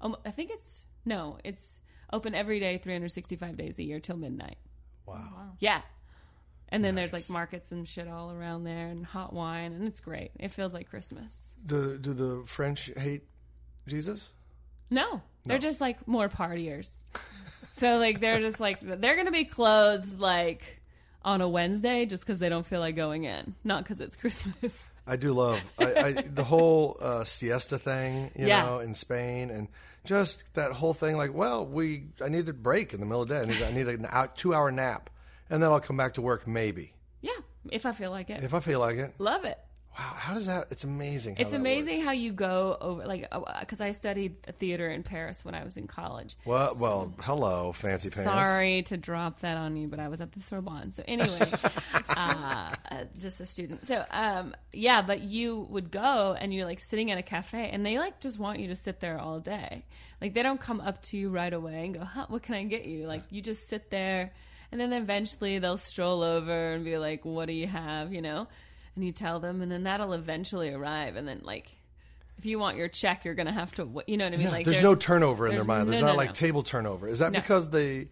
um, 0.00 0.16
I 0.26 0.32
think 0.32 0.50
it's 0.52 0.82
no, 1.06 1.38
it's 1.44 1.80
open 2.12 2.34
every 2.34 2.60
day, 2.60 2.76
365 2.78 3.56
days 3.56 3.78
a 3.78 3.82
year 3.82 4.00
till 4.00 4.16
midnight. 4.16 4.58
Wow. 5.06 5.52
Yeah, 5.60 5.80
and 6.68 6.84
then 6.84 6.94
there's 6.96 7.12
like 7.12 7.30
markets 7.30 7.70
and 7.72 7.88
shit 7.88 8.08
all 8.08 8.30
around 8.32 8.64
there 8.64 8.88
and 8.88 9.06
hot 9.06 9.32
wine, 9.32 9.72
and 9.72 9.84
it's 9.86 10.00
great. 10.00 10.32
It 10.38 10.50
feels 10.50 10.72
like 10.74 10.90
Christmas. 10.90 11.46
Do 11.64 11.96
do 11.96 12.12
the 12.12 12.42
French 12.46 12.90
hate 12.96 13.22
Jesus? 13.86 14.30
No, 14.90 15.22
they're 15.44 15.58
just 15.58 15.80
like 15.80 16.06
more 16.08 16.28
partiers. 16.28 17.02
so 17.72 17.96
like 17.98 18.20
they're 18.20 18.40
just 18.40 18.60
like 18.60 18.78
they're 18.82 19.16
gonna 19.16 19.30
be 19.30 19.44
closed 19.44 20.18
like 20.18 20.80
on 21.24 21.40
a 21.40 21.48
Wednesday 21.48 22.06
just 22.06 22.24
because 22.24 22.38
they 22.38 22.48
don't 22.48 22.66
feel 22.66 22.78
like 22.80 22.94
going 22.96 23.24
in, 23.24 23.54
not 23.64 23.82
because 23.84 24.00
it's 24.00 24.16
Christmas. 24.22 24.90
I 25.06 25.16
do 25.16 25.32
love 25.32 25.60
I, 25.78 25.94
I, 25.94 26.12
the 26.12 26.44
whole 26.44 26.96
uh, 27.00 27.24
siesta 27.24 27.78
thing, 27.78 28.30
you 28.36 28.46
Yeah. 28.48 28.64
know, 28.64 28.78
in 28.80 28.94
Spain, 28.94 29.50
and 29.50 29.68
just 30.06 30.44
that 30.54 30.72
whole 30.72 30.94
thing. 30.94 31.16
Like, 31.16 31.34
well, 31.34 31.66
we 31.66 32.08
I 32.24 32.28
need 32.28 32.48
a 32.48 32.52
break 32.52 32.94
in 32.94 33.00
the 33.00 33.06
middle 33.06 33.22
of 33.22 33.28
the 33.28 33.34
day. 33.34 33.40
I 33.40 33.44
need, 33.44 33.62
I 33.62 33.70
need 33.72 33.88
an 34.00 34.06
out, 34.10 34.36
two 34.36 34.54
hour 34.54 34.70
nap, 34.70 35.10
and 35.50 35.62
then 35.62 35.70
I'll 35.70 35.80
come 35.80 35.96
back 35.96 36.14
to 36.14 36.22
work 36.22 36.46
maybe 36.46 36.92
yeah, 37.26 37.32
if 37.70 37.86
I 37.86 37.92
feel 37.92 38.10
like 38.10 38.30
it, 38.30 38.42
if 38.44 38.54
I 38.54 38.60
feel 38.60 38.80
like 38.80 38.96
it. 38.96 39.14
love 39.18 39.44
it. 39.44 39.58
Wow, 39.98 40.12
how 40.14 40.34
does 40.34 40.44
that? 40.44 40.66
It's 40.70 40.84
amazing. 40.84 41.36
How 41.36 41.42
It's 41.42 41.54
amazing 41.54 41.94
works. 41.96 42.06
how 42.06 42.12
you 42.12 42.32
go 42.32 42.76
over 42.80 43.06
like 43.06 43.26
because 43.60 43.80
I 43.80 43.92
studied 43.92 44.42
theater 44.58 44.88
in 44.90 45.02
Paris 45.02 45.42
when 45.42 45.54
I 45.54 45.64
was 45.64 45.78
in 45.78 45.86
college. 45.86 46.36
Well, 46.44 46.76
well, 46.78 47.14
hello, 47.20 47.72
fancy 47.72 48.10
pants. 48.10 48.28
Sorry 48.30 48.82
to 48.82 48.98
drop 48.98 49.40
that 49.40 49.56
on 49.56 49.76
you, 49.78 49.88
but 49.88 49.98
I 49.98 50.08
was 50.08 50.20
at 50.20 50.32
the 50.32 50.40
Sorbonne. 50.40 50.92
So 50.92 51.02
anyway, 51.08 51.50
uh, 52.10 52.74
uh, 52.90 53.04
just 53.18 53.40
a 53.40 53.46
student. 53.46 53.86
So 53.86 54.04
um, 54.10 54.54
yeah, 54.72 55.00
but 55.00 55.22
you 55.22 55.66
would 55.70 55.90
go 55.90 56.36
and 56.38 56.52
you're 56.52 56.66
like 56.66 56.80
sitting 56.80 57.10
at 57.10 57.16
a 57.16 57.22
cafe, 57.22 57.70
and 57.70 57.84
they 57.86 57.98
like 57.98 58.20
just 58.20 58.38
want 58.38 58.58
you 58.60 58.68
to 58.68 58.76
sit 58.76 59.00
there 59.00 59.18
all 59.18 59.40
day. 59.40 59.86
Like 60.20 60.34
they 60.34 60.42
don't 60.42 60.60
come 60.60 60.80
up 60.82 61.00
to 61.04 61.16
you 61.16 61.30
right 61.30 61.52
away 61.52 61.86
and 61.86 61.94
go, 61.94 62.04
"Huh, 62.04 62.26
what 62.28 62.42
can 62.42 62.54
I 62.54 62.64
get 62.64 62.84
you?" 62.84 63.06
Like 63.06 63.22
you 63.30 63.40
just 63.40 63.66
sit 63.66 63.88
there, 63.90 64.32
and 64.72 64.78
then 64.78 64.92
eventually 64.92 65.58
they'll 65.58 65.78
stroll 65.78 66.22
over 66.22 66.72
and 66.72 66.84
be 66.84 66.98
like, 66.98 67.24
"What 67.24 67.46
do 67.46 67.54
you 67.54 67.66
have?" 67.66 68.12
You 68.12 68.20
know, 68.20 68.46
and 68.96 69.04
you 69.04 69.12
tell 69.12 69.38
them, 69.38 69.62
and 69.62 69.70
then 69.70 69.84
that'll 69.84 70.12
eventually 70.14 70.72
arrive, 70.72 71.14
and 71.16 71.26
then 71.28 71.42
like. 71.44 71.68
If 72.38 72.44
you 72.44 72.58
want 72.58 72.76
your 72.76 72.88
check, 72.88 73.24
you're 73.24 73.32
gonna 73.34 73.50
have 73.50 73.72
to, 73.76 73.88
you 74.06 74.18
know 74.18 74.26
what 74.26 74.34
I 74.34 74.36
mean? 74.36 74.44
Yeah, 74.48 74.50
like, 74.52 74.64
there's, 74.66 74.76
no 74.82 74.94
turnover 74.94 75.46
in 75.46 75.54
their 75.54 75.64
mind. 75.64 75.88
There's 75.88 76.02
no- 76.02 76.08
not 76.08 76.12
no, 76.12 76.18
like 76.18 76.28
no. 76.28 76.34
table 76.34 76.62
turnover. 76.62 77.08
Is 77.08 77.20
that 77.20 77.32
because 77.32 77.70
they? 77.70 78.08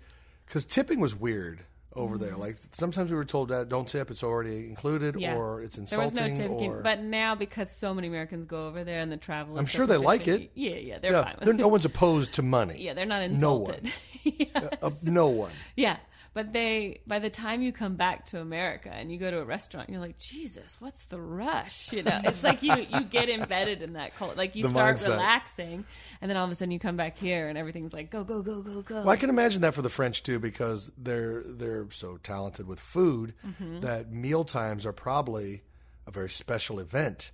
Because 0.47 0.64
tipping 0.64 0.99
was 0.99 1.14
weird 1.14 1.61
over 1.95 2.14
Mm-hmm. 2.16 2.24
there. 2.24 2.37
Like 2.37 2.57
sometimes 2.72 3.11
we 3.11 3.16
were 3.18 3.26
told 3.26 3.51
that 3.51 3.68
don't 3.68 3.87
tip; 3.87 4.11
it's 4.11 4.22
already 4.22 4.66
included, 4.70 5.14
or 5.22 5.61
it's 5.61 5.76
There 5.76 5.99
was 5.99 6.12
insulting. 6.12 6.32
no 6.32 6.35
tipping, 6.41 6.70
or 6.72 6.80
but 6.80 7.03
now 7.03 7.35
because 7.35 7.70
so 7.70 7.93
many 7.93 8.09
Americans 8.09 8.47
go 8.47 8.66
over 8.66 8.82
there 8.82 9.01
and 9.01 9.12
the 9.12 9.18
travel, 9.18 9.59
I'm 9.59 9.66
sure 9.66 9.87
they 9.87 9.99
like 9.99 10.26
it. 10.26 10.51
Yeah, 10.55 10.76
yeah, 10.76 10.99
they're 11.01 11.12
yeah, 11.12 11.22
fine 11.24 11.35
with 11.35 11.45
there- 11.45 11.55
it. 11.55 11.59
no 11.59 11.68
one's 11.68 11.85
opposed 11.85 12.32
to 12.32 12.43
money. 12.43 12.76
yeah, 12.80 12.95
they're 12.95 13.05
not 13.05 13.30
No 13.30 13.57
one. 13.57 13.74
insulted. 13.74 13.93
yeah. 14.24 14.70
Uh, 14.80 14.91
no 15.03 15.28
one. 15.28 15.53
yeah, 15.76 15.99
but 16.35 16.53
they 16.53 17.01
by 17.07 17.18
the 17.20 17.30
time 17.30 17.62
you 17.62 17.72
come 17.72 17.95
back 17.97 18.26
to 18.26 18.41
America 18.41 18.91
and 18.93 19.11
you 19.11 19.18
go 19.18 19.30
to 19.30 19.39
a 19.41 19.45
restaurant, 19.45 19.89
you're 19.89 20.01
like, 20.01 20.18
Jesus, 20.18 20.76
what's 20.80 21.07
the 21.07 21.20
rush? 21.20 21.93
You 21.93 22.03
know, 22.03 22.20
it's 22.24 22.43
like 22.43 22.62
you 22.62 22.74
you 22.74 23.01
get 23.05 23.30
embedded 23.30 23.80
in 23.82 23.95
that 23.95 24.14
culture. 24.16 24.37
Like 24.37 24.55
you 24.57 24.64
The 24.64 24.70
start 24.70 24.97
mindset. 24.97 25.09
relaxing, 25.11 25.85
and 26.20 26.30
then 26.30 26.37
all 26.37 26.45
of 26.45 26.51
a 26.51 26.55
sudden 26.55 26.72
you 26.72 26.78
come 26.80 26.97
back 26.97 27.16
here 27.16 27.49
and 27.49 27.57
everything's 27.57 27.95
like 27.95 28.11
go 28.11 28.24
go 28.24 28.43
go 28.43 28.61
go 28.61 28.82
go. 28.82 28.97
Well, 28.97 29.11
I 29.11 29.16
can 29.16 29.30
imagine 29.30 29.62
that 29.62 29.74
for 29.74 29.82
the 29.82 29.89
French 29.91 30.22
too, 30.22 30.39
because 30.39 30.91
they're 30.99 31.43
they're 31.45 31.87
so 31.91 32.18
talented 32.18 32.66
with 32.66 32.80
food 32.80 33.35
Mm-hmm. 33.47 33.80
that 33.80 34.12
meal 34.12 34.45
times 34.45 34.85
are 34.85 34.93
probably 34.93 35.62
a 36.07 36.11
very 36.11 36.28
special 36.28 36.78
event 36.80 37.30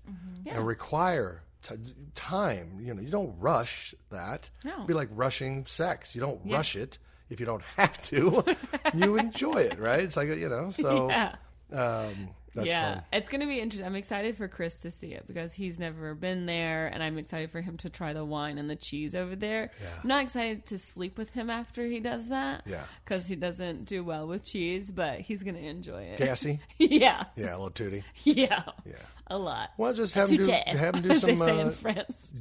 and 0.46 0.66
require 0.66 1.42
t- 1.62 1.74
time. 2.14 2.78
You 2.80 2.94
know, 2.94 3.00
you 3.02 3.10
don't 3.10 3.34
rush 3.38 3.94
that. 4.10 4.50
No. 4.64 4.74
It'd 4.74 4.86
be 4.86 4.94
like 4.94 5.08
rushing 5.10 5.66
sex. 5.66 6.14
You 6.14 6.20
don't 6.20 6.40
rush 6.44 6.76
it 6.76 6.98
if 7.30 7.40
you 7.40 7.46
don't 7.46 7.62
have 7.76 8.00
to. 8.02 8.44
you 8.94 9.16
enjoy 9.16 9.62
it, 9.62 9.78
right? 9.78 10.00
It's 10.00 10.16
like 10.16 10.28
you 10.28 10.48
know. 10.48 10.70
So 10.70 11.08
yeah. 11.10 11.34
um, 11.72 12.30
that's 12.54 12.66
yeah, 12.68 12.94
fun. 12.94 13.02
it's 13.12 13.28
going 13.28 13.40
to 13.42 13.46
be 13.46 13.60
interesting. 13.60 13.86
I'm 13.86 13.94
excited 13.96 14.36
for 14.36 14.48
Chris 14.48 14.80
to 14.80 14.90
see 14.90 15.12
it 15.12 15.26
because 15.26 15.52
he's 15.52 15.78
never 15.78 16.14
been 16.14 16.46
there, 16.46 16.86
and 16.88 17.02
I'm 17.02 17.16
excited 17.18 17.50
for 17.50 17.60
him 17.60 17.76
to 17.78 17.90
try 17.90 18.12
the 18.12 18.24
wine 18.24 18.58
and 18.58 18.68
the 18.68 18.76
cheese 18.76 19.14
over 19.14 19.36
there. 19.36 19.70
Yeah. 19.80 19.86
I'm 20.02 20.08
not 20.08 20.22
excited 20.24 20.66
to 20.66 20.78
sleep 20.78 21.16
with 21.16 21.30
him 21.30 21.48
after 21.50 21.84
he 21.86 22.00
does 22.00 22.28
that. 22.28 22.62
Yeah. 22.66 22.82
because 23.04 23.26
he 23.26 23.36
doesn't 23.36 23.84
do 23.84 24.02
well 24.02 24.26
with 24.26 24.44
cheese, 24.44 24.90
but 24.90 25.20
he's 25.20 25.42
going 25.42 25.54
to 25.56 25.64
enjoy 25.64 26.02
it. 26.02 26.18
Gassy. 26.18 26.60
yeah, 26.78 27.24
Yeah, 27.36 27.50
a 27.50 27.56
little 27.56 27.70
tooty. 27.70 28.02
yeah, 28.24 28.62
Yeah. 28.84 28.94
a 29.28 29.38
lot. 29.38 29.70
Well, 29.78 29.92
just 29.94 30.14
have 30.14 30.28
him 30.30 30.42
do 30.42 30.50
have 30.50 30.94
him 30.96 31.02
do 31.02 31.10
as 31.12 31.22
they 31.22 31.36
some. 31.36 31.46
say 31.46 31.60
in 31.60 31.66
Uh, 31.68 31.70
France. 31.70 32.32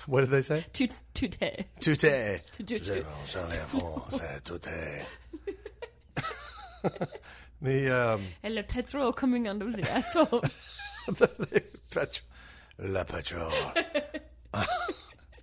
what 0.06 0.20
did 0.22 0.30
they 0.30 0.42
say? 0.42 0.64
Tute, 0.72 0.92
tute. 1.14 1.36
Tute. 1.80 2.00
Tute. 2.00 3.06
The 7.62 8.14
um, 8.14 8.22
le 8.44 8.62
petrol 8.62 9.12
coming 9.16 9.46
out 9.48 9.62
of 9.62 9.74
the 9.76 9.90
asshole. 9.90 10.42
Petro- 11.90 12.22
La 12.80 13.04
Petrol. 13.04 13.52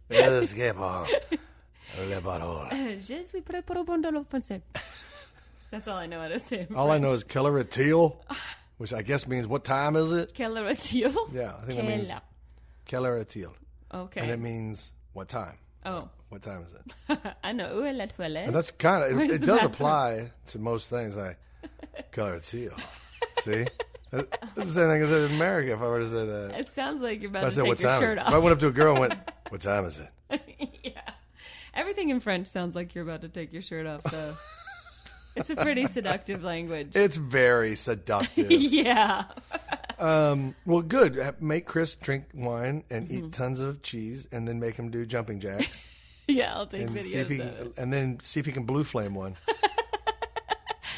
El 0.09 0.45
skipper. 0.47 1.05
Le 2.09 2.19
bottle. 2.21 2.69
Je 2.99 3.23
suis 3.23 3.41
prêt 3.41 3.61
pour 3.65 3.75
répondre 3.77 4.09
au 4.15 4.23
français. 4.23 4.61
That's 5.71 5.87
all 5.87 5.97
I 5.97 6.07
know 6.07 6.21
how 6.21 6.27
to 6.29 6.39
say. 6.39 6.67
All 6.75 6.91
I 6.91 6.97
know 6.99 7.13
is 7.13 7.23
Keller 7.23 7.57
at 7.59 7.71
Teal, 7.71 8.21
which 8.77 8.93
I 8.93 9.01
guess 9.01 9.27
means 9.27 9.47
what 9.47 9.63
time 9.63 9.95
is 9.95 10.11
it? 10.11 10.33
Quelle 10.33 10.57
heure 10.57 10.69
est-il? 10.69 11.11
Yeah, 11.33 11.53
I 11.61 11.65
think 11.65 11.79
it 11.79 11.85
means. 11.85 12.09
Keller 12.85 13.17
at 13.17 13.29
Teal. 13.29 13.53
Okay. 13.93 14.21
And 14.21 14.29
it 14.31 14.39
means 14.39 14.91
what 15.13 15.27
time? 15.27 15.57
oh. 15.85 16.09
What 16.29 16.41
time 16.41 16.65
is 16.65 16.73
it? 16.73 17.19
I 17.43 17.51
know. 17.53 17.77
Où 17.79 17.85
est 17.85 17.93
la 17.93 18.07
toilette? 18.07 18.47
And 18.47 18.55
that's 18.55 18.71
kind 18.71 19.03
of, 19.03 19.19
it, 19.19 19.31
it 19.31 19.45
does 19.45 19.63
apply 19.63 20.31
to 20.47 20.59
most 20.59 20.89
things. 20.89 21.15
Like 21.15 21.37
At 22.17 22.43
Teal. 22.43 22.73
See? 23.41 23.65
That's 24.11 24.27
the 24.55 24.65
same 24.65 24.87
thing 24.89 25.01
as 25.01 25.11
in 25.11 25.25
America 25.35 25.73
if 25.73 25.79
I 25.79 25.85
were 25.87 25.99
to 25.99 26.09
say 26.09 26.25
that. 26.25 26.59
It 26.59 26.73
sounds 26.73 27.01
like 27.01 27.19
you're 27.21 27.29
about 27.29 27.43
If 27.43 27.45
I 27.45 27.49
to 27.49 27.55
said, 27.55 27.61
take 27.63 27.67
what 27.69 27.79
your 27.81 27.89
time 27.89 28.03
is 28.03 28.07
shirt 28.09 28.17
it? 28.17 28.21
off. 28.21 28.27
If 28.29 28.33
I 28.33 28.37
went 28.37 28.53
up 28.53 28.59
to 28.59 28.67
a 28.67 28.71
girl 28.71 28.91
and 28.91 28.99
went, 29.01 29.13
what 29.49 29.61
time 29.61 29.85
is 29.85 29.99
it? 29.99 30.71
yeah. 30.83 31.01
Everything 31.73 32.09
in 32.09 32.19
French 32.21 32.47
sounds 32.47 32.75
like 32.75 32.95
you're 32.95 33.03
about 33.03 33.21
to 33.21 33.29
take 33.29 33.51
your 33.51 33.61
shirt 33.61 33.85
off, 33.85 34.03
though. 34.03 34.37
it's 35.35 35.49
a 35.49 35.55
pretty 35.57 35.87
seductive 35.87 36.43
language. 36.43 36.91
It's 36.95 37.17
very 37.17 37.75
seductive. 37.75 38.49
yeah. 38.49 39.25
Um, 39.99 40.55
well, 40.65 40.81
good. 40.81 41.35
Make 41.41 41.65
Chris 41.65 41.95
drink 41.95 42.25
wine 42.33 42.83
and 42.89 43.09
Mm-hmm. 43.09 43.25
eat 43.27 43.31
tons 43.33 43.59
of 43.59 43.81
cheese, 43.81 44.27
and 44.31 44.47
then 44.47 44.59
make 44.61 44.77
him 44.77 44.89
do 44.91 45.05
jumping 45.05 45.39
jacks, 45.41 45.83
Yeah, 46.27 46.53
I'll 46.55 46.67
take 46.67 46.81
and 46.81 47.03
see 47.03 47.17
if 47.17 47.27
videos 47.27 47.31
he 47.31 47.39
of 47.41 47.57
can, 47.57 47.67
it. 47.67 47.73
and 47.77 47.93
then 47.93 48.19
see 48.21 48.39
if 48.39 48.45
he 48.45 48.51
can 48.53 48.63
blue 48.63 48.83
flame 48.85 49.13
one. 49.13 49.35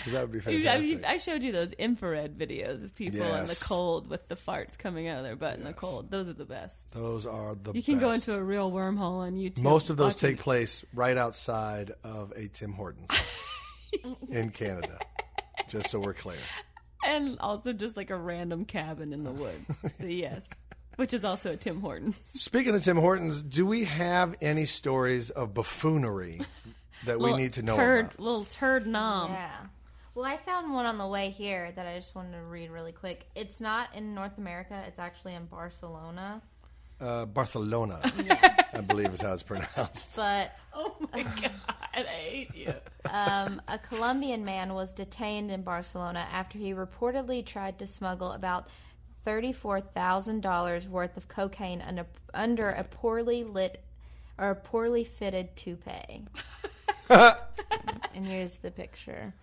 Because 0.08 0.14
that 0.14 0.22
would 0.32 0.43
be 0.45 0.51
You- 0.53 0.62
I, 0.62 0.64
fantastic. 0.82 1.05
I 1.05 1.18
showed 1.18 1.43
you 1.43 1.51
those 1.51 1.72
infrared 1.74 2.38
videos 2.38 2.84
of 2.84 2.95
people 2.95 3.22
in 3.22 3.47
the 3.47 3.55
cold 3.62 4.10
with 4.10 4.28
the 4.28 4.36
farts 4.36 4.78
coming 4.78 5.08
out 5.08 5.18
of 5.18 5.24
their 5.24 5.36
butt 5.36 5.58
in 5.58 5.64
the 5.64 5.74
cold. 5.74 6.10
Those 6.12 6.28
are 6.30 6.34
the 6.34 6.45
best. 6.45 6.91
Those 6.93 7.26
are 7.26 7.55
the 7.55 7.74
best. 7.74 7.76
You 7.76 7.84
can 7.84 7.99
go 7.99 8.12
into 8.12 8.34
a 8.34 8.41
real 8.41 8.72
wormhole 8.72 9.20
on 9.20 9.34
YouTube. 9.36 9.64
Most 9.64 9.89
of 9.89 9.97
those 9.97 10.14
watching- 10.16 10.30
take 10.36 10.39
place 10.39 10.86
right 10.93 11.18
outside 11.18 11.91
of 12.03 12.32
a 12.36 12.47
Tim 12.47 12.74
Hortons 12.74 13.10
in 14.30 14.49
Canada. 14.51 14.99
Just 15.68 15.89
so 15.89 15.99
we're 15.99 16.14
clear. 16.14 16.38
and 17.05 17.38
also 17.39 17.74
just 17.74 17.97
like 17.97 18.10
a 18.10 18.16
random 18.18 18.66
cabin 18.66 19.14
in 19.14 19.24
the 19.24 19.32
woods. 19.32 19.66
But 19.99 20.10
yes, 20.12 20.47
which 20.95 21.14
is 21.14 21.26
also 21.26 21.51
a 21.51 21.58
Tim 21.58 21.82
Hortons. 21.82 22.20
Speaking 22.36 22.74
of 22.76 22.84
Tim 22.84 22.97
Hortons, 22.97 23.41
do 23.41 23.66
we 23.66 23.84
have 23.86 24.36
any 24.41 24.66
stories 24.66 25.30
of 25.30 25.53
buffoonery 25.53 26.41
that 27.05 27.20
we 27.20 27.34
need 27.36 27.53
to 27.53 27.62
know 27.62 27.76
turd, 27.76 28.05
about? 28.05 28.20
Little 28.20 28.45
turd 28.45 28.88
nom. 28.88 29.32
Yeah. 29.32 29.51
Well, 30.18 30.26
I 30.26 30.38
found 30.38 30.74
one 30.74 30.88
on 30.88 30.97
the 30.97 31.05
way 31.05 31.30
here 31.30 31.72
that 31.76 31.86
I 31.86 31.95
just 31.95 32.15
wanted 32.15 32.32
to 32.32 32.41
read 32.41 32.72
really 32.72 32.91
quick. 32.91 33.28
It's 33.36 33.61
not 33.61 33.93
in 33.93 34.15
North 34.15 34.39
America. 34.39 34.84
It's 34.88 34.97
actually 34.97 35.36
in 35.36 35.45
Barcelona. 35.45 36.41
Uh, 36.99 37.26
Barcelona, 37.26 37.99
I 38.74 38.82
believe 38.82 39.13
is 39.13 39.22
how 39.22 39.34
it's 39.34 39.43
pronounced. 39.43 40.15
But 40.15 40.55
Oh 40.74 40.95
my 41.13 41.22
god, 41.22 41.51
I 41.93 41.99
hate 42.01 42.55
you. 42.55 42.74
um, 43.11 43.61
a 43.68 43.78
Colombian 43.78 44.43
man 44.43 44.74
was 44.74 44.91
detained 44.91 45.51
in 45.51 45.61
Barcelona 45.61 46.28
after 46.32 46.57
he 46.57 46.74
reportedly 46.74 47.45
tried 47.45 47.78
to 47.78 47.86
smuggle 47.86 48.32
about 48.32 48.70
thirty-four 49.24 49.82
thousand 49.82 50.41
dollars 50.41 50.88
worth 50.88 51.15
of 51.15 51.28
cocaine 51.28 51.84
under, 51.84 52.07
under 52.34 52.72
a 52.72 52.84
poorly 52.84 53.43
lit 53.43 53.84
or 54.39 54.49
a 54.49 54.55
poorly 54.55 55.03
fitted 55.03 55.55
toupee. 55.55 56.26
and 57.07 58.26
here's 58.26 58.57
the 58.57 58.72
picture. 58.72 59.36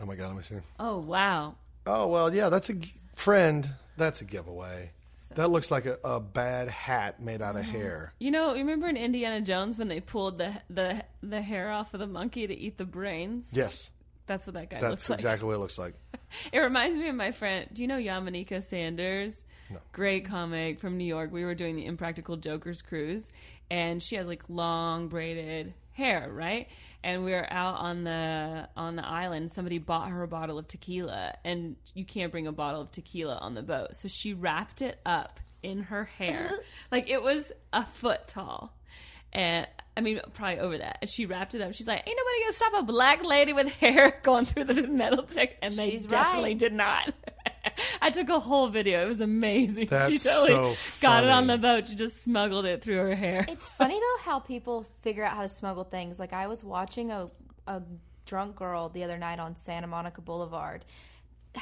Oh 0.00 0.06
my 0.06 0.14
god, 0.14 0.28
let 0.28 0.36
me 0.36 0.42
see. 0.42 0.56
Oh 0.78 0.98
wow. 0.98 1.54
Oh 1.86 2.06
well, 2.06 2.34
yeah, 2.34 2.48
that's 2.48 2.68
a 2.68 2.74
g- 2.74 2.92
friend. 3.14 3.70
That's 3.96 4.20
a 4.20 4.24
giveaway. 4.24 4.90
That 5.34 5.50
looks 5.50 5.70
like 5.70 5.84
a, 5.84 5.98
a 6.04 6.20
bad 6.20 6.68
hat 6.68 7.20
made 7.20 7.42
out 7.42 7.54
of 7.56 7.62
hair. 7.62 8.14
You 8.18 8.30
know, 8.30 8.54
remember 8.54 8.88
in 8.88 8.96
Indiana 8.96 9.40
Jones 9.42 9.76
when 9.76 9.88
they 9.88 10.00
pulled 10.00 10.38
the 10.38 10.62
the 10.70 11.04
the 11.22 11.42
hair 11.42 11.70
off 11.70 11.92
of 11.94 12.00
the 12.00 12.06
monkey 12.06 12.46
to 12.46 12.54
eat 12.54 12.78
the 12.78 12.84
brains? 12.86 13.50
Yes, 13.52 13.90
That's 14.26 14.46
what 14.46 14.54
that 14.54 14.70
guy 14.70 14.80
that's 14.80 14.90
looks 14.90 15.10
like. 15.10 15.18
exactly 15.18 15.46
what 15.46 15.54
it 15.54 15.58
looks 15.58 15.78
like. 15.78 15.94
It 16.52 16.58
reminds 16.58 16.98
me 16.98 17.08
of 17.08 17.14
my 17.14 17.32
friend. 17.32 17.68
Do 17.72 17.80
you 17.82 17.88
know 17.88 17.96
Yamaneika 17.96 18.62
Saunders? 18.62 19.34
No. 19.70 19.78
Great 19.92 20.26
comic 20.26 20.78
from 20.80 20.96
New 20.98 21.04
York. 21.06 21.32
We 21.32 21.42
were 21.44 21.54
doing 21.54 21.74
the 21.76 21.86
Impractical 21.86 22.36
Jokers 22.36 22.80
cruise, 22.82 23.30
and 23.70 24.02
she 24.02 24.16
has 24.16 24.26
like 24.26 24.42
long 24.48 25.08
braided 25.08 25.72
hair, 25.98 26.30
right? 26.32 26.68
And 27.04 27.24
we 27.24 27.32
were 27.32 27.46
out 27.52 27.78
on 27.78 28.04
the 28.04 28.68
on 28.76 28.96
the 28.96 29.06
island. 29.06 29.50
Somebody 29.52 29.78
bought 29.78 30.08
her 30.08 30.22
a 30.22 30.28
bottle 30.28 30.58
of 30.58 30.66
tequila, 30.66 31.34
and 31.44 31.76
you 31.94 32.04
can't 32.04 32.32
bring 32.32 32.46
a 32.46 32.52
bottle 32.52 32.80
of 32.80 32.90
tequila 32.90 33.36
on 33.36 33.54
the 33.54 33.62
boat, 33.62 33.96
so 33.96 34.08
she 34.08 34.32
wrapped 34.32 34.80
it 34.80 34.98
up 35.04 35.38
in 35.62 35.82
her 35.82 36.04
hair. 36.04 36.50
like 36.90 37.10
it 37.10 37.22
was 37.22 37.52
a 37.72 37.84
foot 37.84 38.26
tall. 38.28 38.74
And 39.32 39.66
I 39.96 40.00
mean, 40.00 40.20
probably 40.32 40.58
over 40.60 40.78
that. 40.78 40.98
And 41.02 41.10
she 41.10 41.26
wrapped 41.26 41.54
it 41.54 41.60
up. 41.60 41.74
She's 41.74 41.86
like, 41.86 42.02
"Ain't 42.06 42.16
nobody 42.16 42.40
gonna 42.44 42.52
stop 42.52 42.72
a 42.78 42.82
black 42.84 43.22
lady 43.24 43.52
with 43.52 43.68
hair 43.74 44.20
going 44.22 44.46
through 44.46 44.64
the 44.64 44.86
metal 44.86 45.24
detector." 45.24 45.56
And 45.60 45.74
they 45.74 45.90
She's 45.90 46.06
definitely 46.06 46.50
right. 46.50 46.58
did 46.58 46.72
not. 46.72 47.12
I 48.02 48.10
took 48.10 48.28
a 48.28 48.40
whole 48.40 48.68
video. 48.68 49.04
It 49.04 49.08
was 49.08 49.20
amazing. 49.20 49.88
she 50.08 50.18
totally 50.18 50.48
so 50.48 50.76
got 51.00 51.24
it 51.24 51.30
on 51.30 51.46
the 51.46 51.58
boat. 51.58 51.88
She 51.88 51.94
just 51.94 52.22
smuggled 52.22 52.64
it 52.64 52.82
through 52.82 52.98
her 52.98 53.14
hair. 53.14 53.46
It's 53.48 53.68
funny 53.68 53.98
though 53.98 54.22
how 54.22 54.38
people 54.40 54.84
figure 55.02 55.24
out 55.24 55.36
how 55.36 55.42
to 55.42 55.48
smuggle 55.48 55.84
things. 55.84 56.18
Like 56.18 56.32
I 56.32 56.46
was 56.46 56.64
watching 56.64 57.10
a 57.10 57.30
a 57.66 57.82
drunk 58.24 58.56
girl 58.56 58.88
the 58.88 59.04
other 59.04 59.18
night 59.18 59.38
on 59.38 59.56
Santa 59.56 59.86
Monica 59.86 60.20
Boulevard. 60.20 60.84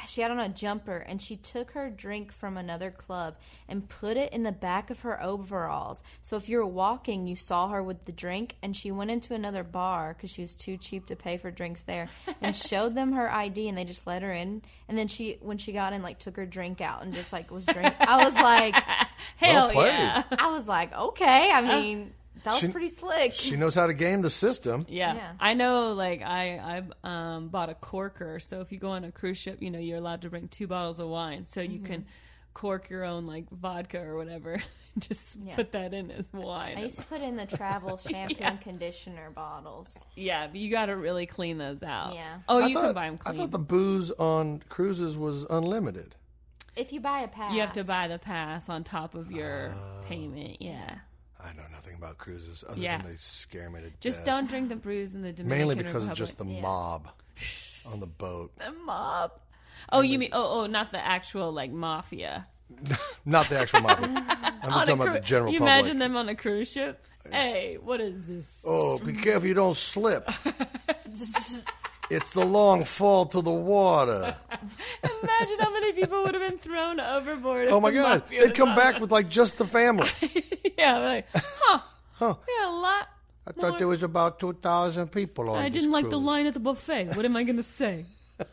She 0.07 0.21
had 0.21 0.31
on 0.31 0.39
a 0.39 0.49
jumper 0.49 0.97
and 0.97 1.21
she 1.21 1.35
took 1.35 1.71
her 1.71 1.89
drink 1.89 2.31
from 2.31 2.57
another 2.57 2.91
club 2.91 3.35
and 3.67 3.87
put 3.87 4.17
it 4.17 4.31
in 4.33 4.43
the 4.43 4.51
back 4.51 4.89
of 4.89 5.01
her 5.01 5.21
overalls. 5.21 6.03
So 6.21 6.35
if 6.35 6.47
you 6.49 6.57
were 6.57 6.65
walking, 6.65 7.27
you 7.27 7.35
saw 7.35 7.69
her 7.69 7.81
with 7.81 8.03
the 8.05 8.11
drink 8.11 8.55
and 8.61 8.75
she 8.75 8.91
went 8.91 9.11
into 9.11 9.33
another 9.33 9.63
bar 9.63 10.13
because 10.13 10.31
she 10.31 10.41
was 10.41 10.55
too 10.55 10.77
cheap 10.77 11.05
to 11.07 11.15
pay 11.15 11.37
for 11.37 11.51
drinks 11.51 11.81
there 11.83 12.07
and 12.41 12.55
showed 12.67 12.95
them 12.95 13.13
her 13.13 13.31
ID 13.31 13.67
and 13.69 13.77
they 13.77 13.83
just 13.85 14.05
let 14.07 14.21
her 14.21 14.31
in. 14.33 14.61
And 14.87 14.97
then 14.97 15.07
she, 15.07 15.37
when 15.41 15.57
she 15.57 15.71
got 15.73 15.93
in, 15.93 16.01
like 16.01 16.19
took 16.19 16.35
her 16.37 16.45
drink 16.45 16.81
out 16.81 17.03
and 17.03 17.13
just 17.13 17.33
like 17.33 17.51
was 17.51 17.65
drink. 17.65 17.95
I 17.99 18.23
was 18.25 18.33
like, 18.35 18.75
Hell 19.37 19.69
played. 19.71 19.87
yeah. 19.87 20.23
I 20.37 20.49
was 20.49 20.67
like, 20.67 20.93
okay. 20.95 21.51
I 21.51 21.61
mean, 21.61 22.01
uh, 22.01 22.11
that 22.47 22.53
was 22.53 22.61
She- 22.61 22.67
pretty 22.69 22.89
slick. 22.89 23.33
She 23.33 23.55
knows 23.55 23.75
how 23.75 23.87
to 23.87 23.93
game 23.93 24.21
the 24.21 24.29
system. 24.29 24.83
Yeah. 24.87 25.13
Yeah. 25.15 25.31
I 25.39 25.53
know 25.53 25.93
like 25.93 26.21
I 26.21 26.83
I 27.03 27.07
um 27.07 27.49
bought 27.49 27.69
a 27.69 27.75
corker. 27.75 28.39
So 28.39 28.61
if 28.61 28.71
you 28.71 28.79
go 28.79 28.89
on 28.91 29.03
a 29.03 29.11
cruise 29.11 29.37
ship, 29.37 29.61
you 29.61 29.69
know, 29.71 29.79
you're 29.79 29.97
allowed 29.97 30.21
to 30.23 30.29
bring 30.29 30.47
two 30.47 30.67
bottles 30.67 30.99
of 30.99 31.07
wine. 31.07 31.45
So 31.45 31.61
you 31.61 31.79
can 31.79 32.05
cork 32.53 32.89
your 32.89 33.03
own 33.03 33.27
like 33.27 33.47
vodka 33.51 33.99
or 34.01 34.15
whatever. 34.17 34.61
Just 34.97 35.35
Yeah. 35.35 35.55
put 35.55 35.73
that 35.73 35.93
in 35.93 36.09
as 36.09 36.27
wine. 36.33 36.75
I 36.77 36.81
used 36.85 36.97
to 36.97 37.03
put 37.03 37.21
in 37.21 37.35
the 37.37 37.45
travel 37.45 37.97
shampoo 38.09 38.35
Yeah. 38.39 38.49
and 38.49 38.59
conditioner 38.61 39.29
bottles. 39.29 39.95
yeah, 40.15 40.47
but 40.47 40.55
you 40.55 40.71
got 40.71 40.87
to 40.87 40.95
really 40.95 41.27
clean 41.27 41.59
those 41.59 41.83
out. 41.83 42.15
Yeah. 42.15 42.37
Oh, 42.49 42.59
I 42.63 42.65
you 42.67 42.73
thought, 42.73 42.83
can 42.85 42.93
buy 42.95 43.05
them 43.09 43.19
I 43.27 43.33
thought 43.37 43.51
the 43.51 43.59
booze 43.59 44.09
on 44.11 44.63
cruises 44.69 45.15
was 45.15 45.45
unlimited. 45.51 46.15
If 46.75 46.91
you 46.93 46.99
buy 46.99 47.19
a 47.21 47.27
pass, 47.27 47.53
you 47.53 47.61
have 47.61 47.73
to 47.73 47.83
buy 47.83 48.07
the 48.07 48.17
pass 48.17 48.69
on 48.69 48.83
top 48.83 49.13
of 49.13 49.31
your 49.31 49.73
Oh. 49.75 50.01
payment. 50.07 50.59
Yeah. 50.59 50.95
I 51.43 51.53
know 51.53 51.63
nothing 51.71 51.95
about 51.95 52.17
cruises 52.17 52.63
other 52.67 52.79
Yeah. 52.79 52.97
than 53.01 53.11
they 53.11 53.17
scare 53.17 53.69
me 53.69 53.81
to 53.81 53.85
Just 53.89 53.93
death. 53.93 54.01
Just 54.01 54.25
don't 54.25 54.49
drink 54.49 54.69
the 54.69 54.75
brews 54.75 55.13
in 55.13 55.21
the 55.21 55.31
Dominican 55.31 55.57
Mainly 55.67 55.75
because 55.75 55.93
Republic. 55.93 56.11
of 56.11 56.17
just 56.17 56.37
the 56.37 56.45
Yeah. 56.45 56.61
mob 56.61 57.09
on 57.91 57.99
the 57.99 58.07
boat. 58.07 58.51
the 58.57 58.71
mob. 58.71 59.31
Oh, 59.91 60.01
you 60.01 60.17
mean 60.19 60.29
oh 60.33 60.61
oh 60.61 60.65
not 60.67 60.91
the 60.91 60.99
actual 61.05 61.51
like 61.51 61.71
mafia. 61.71 62.47
Not 63.25 63.47
the 63.47 63.59
actual 63.59 63.79
mob. 63.81 63.99
I'm 64.03 64.71
talking 64.71 64.89
a 64.89 64.93
about 65.03 65.13
the 65.13 65.19
general 65.21 65.53
you 65.53 65.59
public. 65.59 65.73
imagine 65.73 65.99
them 65.99 66.17
on 66.17 66.27
a 66.27 66.35
cruise 66.35 66.69
ship? 66.71 67.01
Hey, 67.31 67.77
what 67.81 68.01
is 68.01 68.27
this? 68.27 68.61
Oh, 68.65 68.99
be 68.99 69.13
careful 69.13 69.47
you 69.47 69.53
don't 69.53 69.77
slip. 69.77 70.29
It's 72.09 72.35
a 72.35 72.45
long 72.45 72.83
fall 72.85 73.25
to 73.27 73.41
the 73.41 73.51
water. 73.51 74.35
Imagine 75.03 75.59
how 75.59 75.71
many 75.73 75.91
people 75.93 76.23
would 76.23 76.33
have 76.33 76.49
been 76.49 76.57
thrown 76.59 76.99
overboard. 76.99 77.67
Oh 77.69 77.79
my 77.79 77.91
God. 77.91 78.23
They'd 78.29 78.55
come 78.55 78.75
back 78.75 78.99
with 78.99 79.11
like 79.11 79.29
just 79.29 79.57
the 79.57 79.65
family. 79.65 80.07
yeah, 80.77 80.97
like, 80.99 81.27
huh? 81.33 81.79
Huh. 82.13 82.35
Yeah, 82.47 82.69
a 82.69 82.71
lot. 82.71 83.09
I 83.45 83.51
thought 83.51 83.77
there 83.77 83.87
was 83.87 84.03
about 84.03 84.39
2,000 84.39 85.07
people 85.09 85.49
on 85.49 85.57
I 85.57 85.69
didn't 85.69 85.91
like 85.91 86.09
the 86.09 86.19
line 86.19 86.47
at 86.47 86.53
the 86.53 86.59
buffet. 86.59 87.15
What 87.15 87.23
am 87.25 87.35
I 87.37 87.43
going 87.43 87.57
to 87.57 87.63
say? 87.63 88.05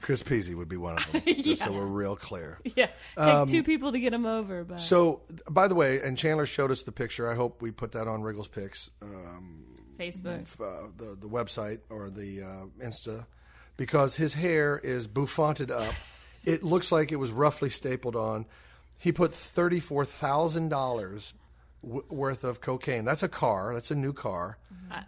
Chris 0.00 0.22
Peasy 0.22 0.54
would 0.54 0.68
be 0.68 0.76
one 0.76 0.96
of 0.96 1.12
them, 1.12 1.22
just 1.26 1.62
so 1.62 1.70
we're 1.70 1.86
real 1.86 2.16
clear. 2.16 2.58
Yeah, 2.64 2.88
take 3.16 3.48
two 3.48 3.62
people 3.62 3.92
to 3.92 4.00
get 4.00 4.12
him 4.12 4.26
over. 4.26 4.64
But 4.64 4.74
Um, 4.74 4.78
So, 4.80 5.20
by 5.48 5.68
the 5.68 5.76
way, 5.76 6.00
and 6.00 6.18
Chandler 6.18 6.44
showed 6.46 6.72
us 6.72 6.82
the 6.82 6.90
picture. 6.90 7.30
I 7.30 7.34
hope 7.36 7.62
we 7.62 7.70
put 7.70 7.92
that 7.92 8.08
on 8.08 8.22
Riggle's 8.22 8.48
Picks, 8.48 8.90
um, 9.00 9.61
Facebook. 10.02 10.46
uh, 10.60 10.88
the 10.96 11.16
the 11.20 11.28
website 11.28 11.80
or 11.90 12.10
the 12.10 12.42
uh, 12.42 12.84
Insta, 12.84 13.26
because 13.76 14.16
his 14.16 14.34
hair 14.34 14.78
is 14.82 15.06
bouffanted 15.06 15.70
up. 15.70 15.94
It 16.44 16.62
looks 16.62 16.90
like 16.90 17.12
it 17.12 17.16
was 17.16 17.30
roughly 17.30 17.70
stapled 17.70 18.16
on. 18.16 18.46
He 18.98 19.12
put 19.12 19.34
thirty 19.34 19.80
four 19.80 20.04
thousand 20.04 20.68
dollars 20.68 21.34
worth 21.82 22.44
of 22.44 22.60
cocaine. 22.60 23.04
That's 23.04 23.22
a 23.22 23.28
car. 23.28 23.74
That's 23.74 23.90
a 23.90 23.96
new 23.96 24.12
car. 24.12 24.58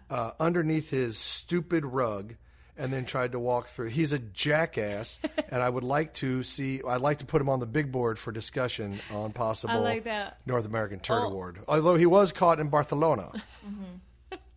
Uh, 0.09 0.31
underneath 0.39 0.89
his 0.89 1.17
stupid 1.17 1.85
rug. 1.85 2.35
And 2.77 2.91
then 2.91 3.05
tried 3.05 3.31
to 3.31 3.39
walk 3.39 3.69
through. 3.69 3.87
He's 3.87 4.11
a 4.11 4.19
jackass, 4.19 5.17
and 5.49 5.63
I 5.63 5.69
would 5.69 5.85
like 5.85 6.13
to 6.15 6.43
see. 6.43 6.81
I'd 6.85 6.99
like 6.99 7.19
to 7.19 7.25
put 7.25 7.39
him 7.41 7.47
on 7.47 7.61
the 7.61 7.65
big 7.65 7.89
board 7.89 8.19
for 8.19 8.33
discussion 8.33 8.99
on 9.13 9.31
possible 9.31 9.79
like. 9.79 10.05
North 10.45 10.65
American 10.65 10.99
Turd 10.99 11.21
Oh. 11.23 11.27
Award. 11.29 11.59
Although 11.69 11.95
he 11.95 12.05
was 12.05 12.33
caught 12.33 12.59
in 12.59 12.67
Barcelona. 12.67 13.31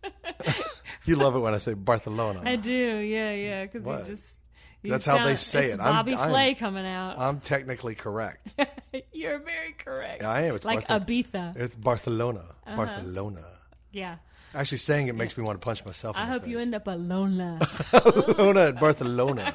you 1.05 1.15
love 1.15 1.35
it 1.35 1.39
when 1.39 1.53
I 1.53 1.57
say 1.57 1.73
Barcelona. 1.73 2.41
I 2.45 2.55
do, 2.55 2.71
yeah, 2.71 3.31
yeah, 3.31 3.65
because 3.65 3.83
What? 3.83 4.05
just. 4.05 4.39
you 4.83 4.91
That's 4.91 5.05
how 5.05 5.23
they 5.23 5.35
say 5.35 5.65
it's 5.65 5.73
it. 5.75 5.79
I'm- 5.79 5.93
Bobby 5.95 6.13
I'm- 6.13 6.29
Flay 6.29 6.53
coming 6.55 6.85
out. 6.85 7.19
I'm 7.19 7.39
technically 7.39 7.95
correct. 7.95 8.53
You're 9.13 9.39
very 9.39 9.73
correct. 9.77 10.23
I 10.23 10.43
am. 10.43 10.55
It's 10.55 10.65
like 10.65 10.87
Barthel- 10.87 11.05
Ibiza. 11.05 11.57
It's 11.57 11.75
Barcelona. 11.75 12.43
Uh-huh. 12.65 12.75
Barcelona. 12.75 13.43
Yeah. 13.91 14.17
Actually, 14.55 14.79
saying 14.79 15.07
it 15.07 15.15
makes 15.15 15.37
me 15.37 15.43
want 15.43 15.59
to 15.61 15.63
punch 15.63 15.85
myself. 15.85 16.15
In 16.15 16.23
I 16.23 16.25
the 16.25 16.31
hope 16.31 16.47
you 16.47 16.57
end 16.59 16.73
up 16.73 16.87
alone. 16.87 17.59
Barcelona 17.59 18.59
at 18.69 18.79
Barcelona. 18.79 19.53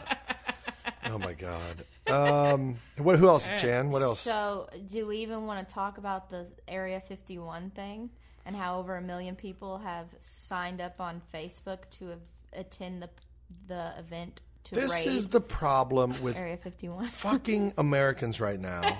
oh 1.06 1.18
my 1.18 1.32
God. 1.32 1.84
Um, 2.06 2.76
what? 2.98 3.18
Who 3.18 3.26
else? 3.28 3.48
Chan. 3.58 3.90
What 3.90 4.02
else? 4.02 4.20
So, 4.20 4.68
do 4.92 5.06
we 5.06 5.18
even 5.18 5.46
want 5.46 5.66
to 5.66 5.74
talk 5.74 5.98
about 5.98 6.30
the 6.30 6.46
Area 6.68 7.00
51 7.00 7.70
thing 7.70 8.10
and 8.46 8.54
how 8.56 8.78
over 8.78 8.96
a 8.96 9.02
million 9.02 9.36
people 9.36 9.78
have 9.78 10.06
signed 10.20 10.80
up 10.80 11.00
on 11.00 11.22
Facebook 11.32 11.88
to 11.90 12.14
attend 12.52 13.02
the 13.02 13.10
the 13.66 13.92
event 13.98 14.40
to 14.64 14.74
This 14.74 14.90
raid 14.90 15.06
is 15.06 15.28
the 15.28 15.40
problem 15.40 16.14
with 16.22 16.36
Area 16.36 16.56
51? 16.56 17.08
fucking 17.08 17.74
Americans 17.78 18.40
right 18.40 18.58
now. 18.58 18.98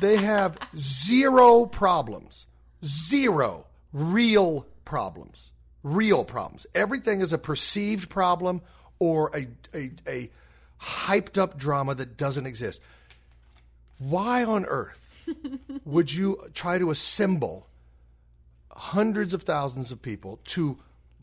They 0.00 0.16
have 0.16 0.58
zero 0.76 1.66
problems. 1.66 2.46
Zero 2.84 3.66
real 3.92 4.66
problems. 4.84 5.52
Real 5.82 6.24
problems. 6.24 6.66
Everything 6.74 7.20
is 7.20 7.32
a 7.32 7.38
perceived 7.38 8.08
problem 8.08 8.62
or 8.98 9.30
a, 9.34 9.48
a, 9.74 9.90
a 10.06 10.30
hyped 10.80 11.38
up 11.38 11.58
drama 11.58 11.94
that 11.94 12.16
doesn't 12.16 12.46
exist. 12.46 12.80
Why 13.98 14.44
on 14.44 14.64
earth 14.66 15.08
would 15.84 16.12
you 16.12 16.48
try 16.54 16.78
to 16.78 16.90
assemble 16.90 17.66
hundreds 18.72 19.34
of 19.34 19.42
thousands 19.42 19.92
of 19.92 20.02
people 20.02 20.40
to 20.44 20.78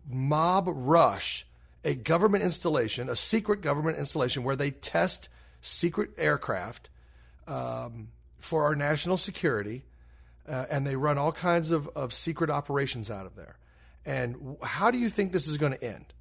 mob 0.10 0.66
rush 0.68 1.46
a 1.84 1.96
government 1.96 2.44
installation, 2.44 3.10
a 3.10 3.16
secret 3.16 3.62
government 3.62 3.98
installation 3.98 4.44
where 4.44 4.56
they 4.56 4.72
test 4.72 5.30
secret 5.62 6.12
aircraft 6.18 6.90
um, 7.48 8.10
for 8.40 8.64
our 8.64 8.76
national 8.76 9.18
security, 9.18 9.86
uh, 10.48 10.66
and 10.70 10.86
they 10.86 10.96
run 10.96 11.18
all 11.18 11.32
kinds 11.32 11.72
of, 11.72 11.88
of 11.96 12.14
secret 12.14 12.50
operations 12.50 13.10
out 13.10 13.26
of 13.26 13.36
there. 13.36 13.58
And 14.06 14.58
how 14.64 14.92
do 14.92 14.98
you 14.98 15.10
think 15.10 15.32
this 15.32 15.48
is 15.48 15.58
going 15.58 15.74
to 15.74 15.84
end? 15.84 16.14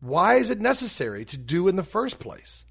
Why 0.00 0.34
is 0.36 0.50
it 0.50 0.60
necessary 0.60 1.24
to 1.26 1.38
do 1.38 1.68
in 1.68 1.76
the 1.76 1.84
first 1.84 2.18
place? 2.18 2.64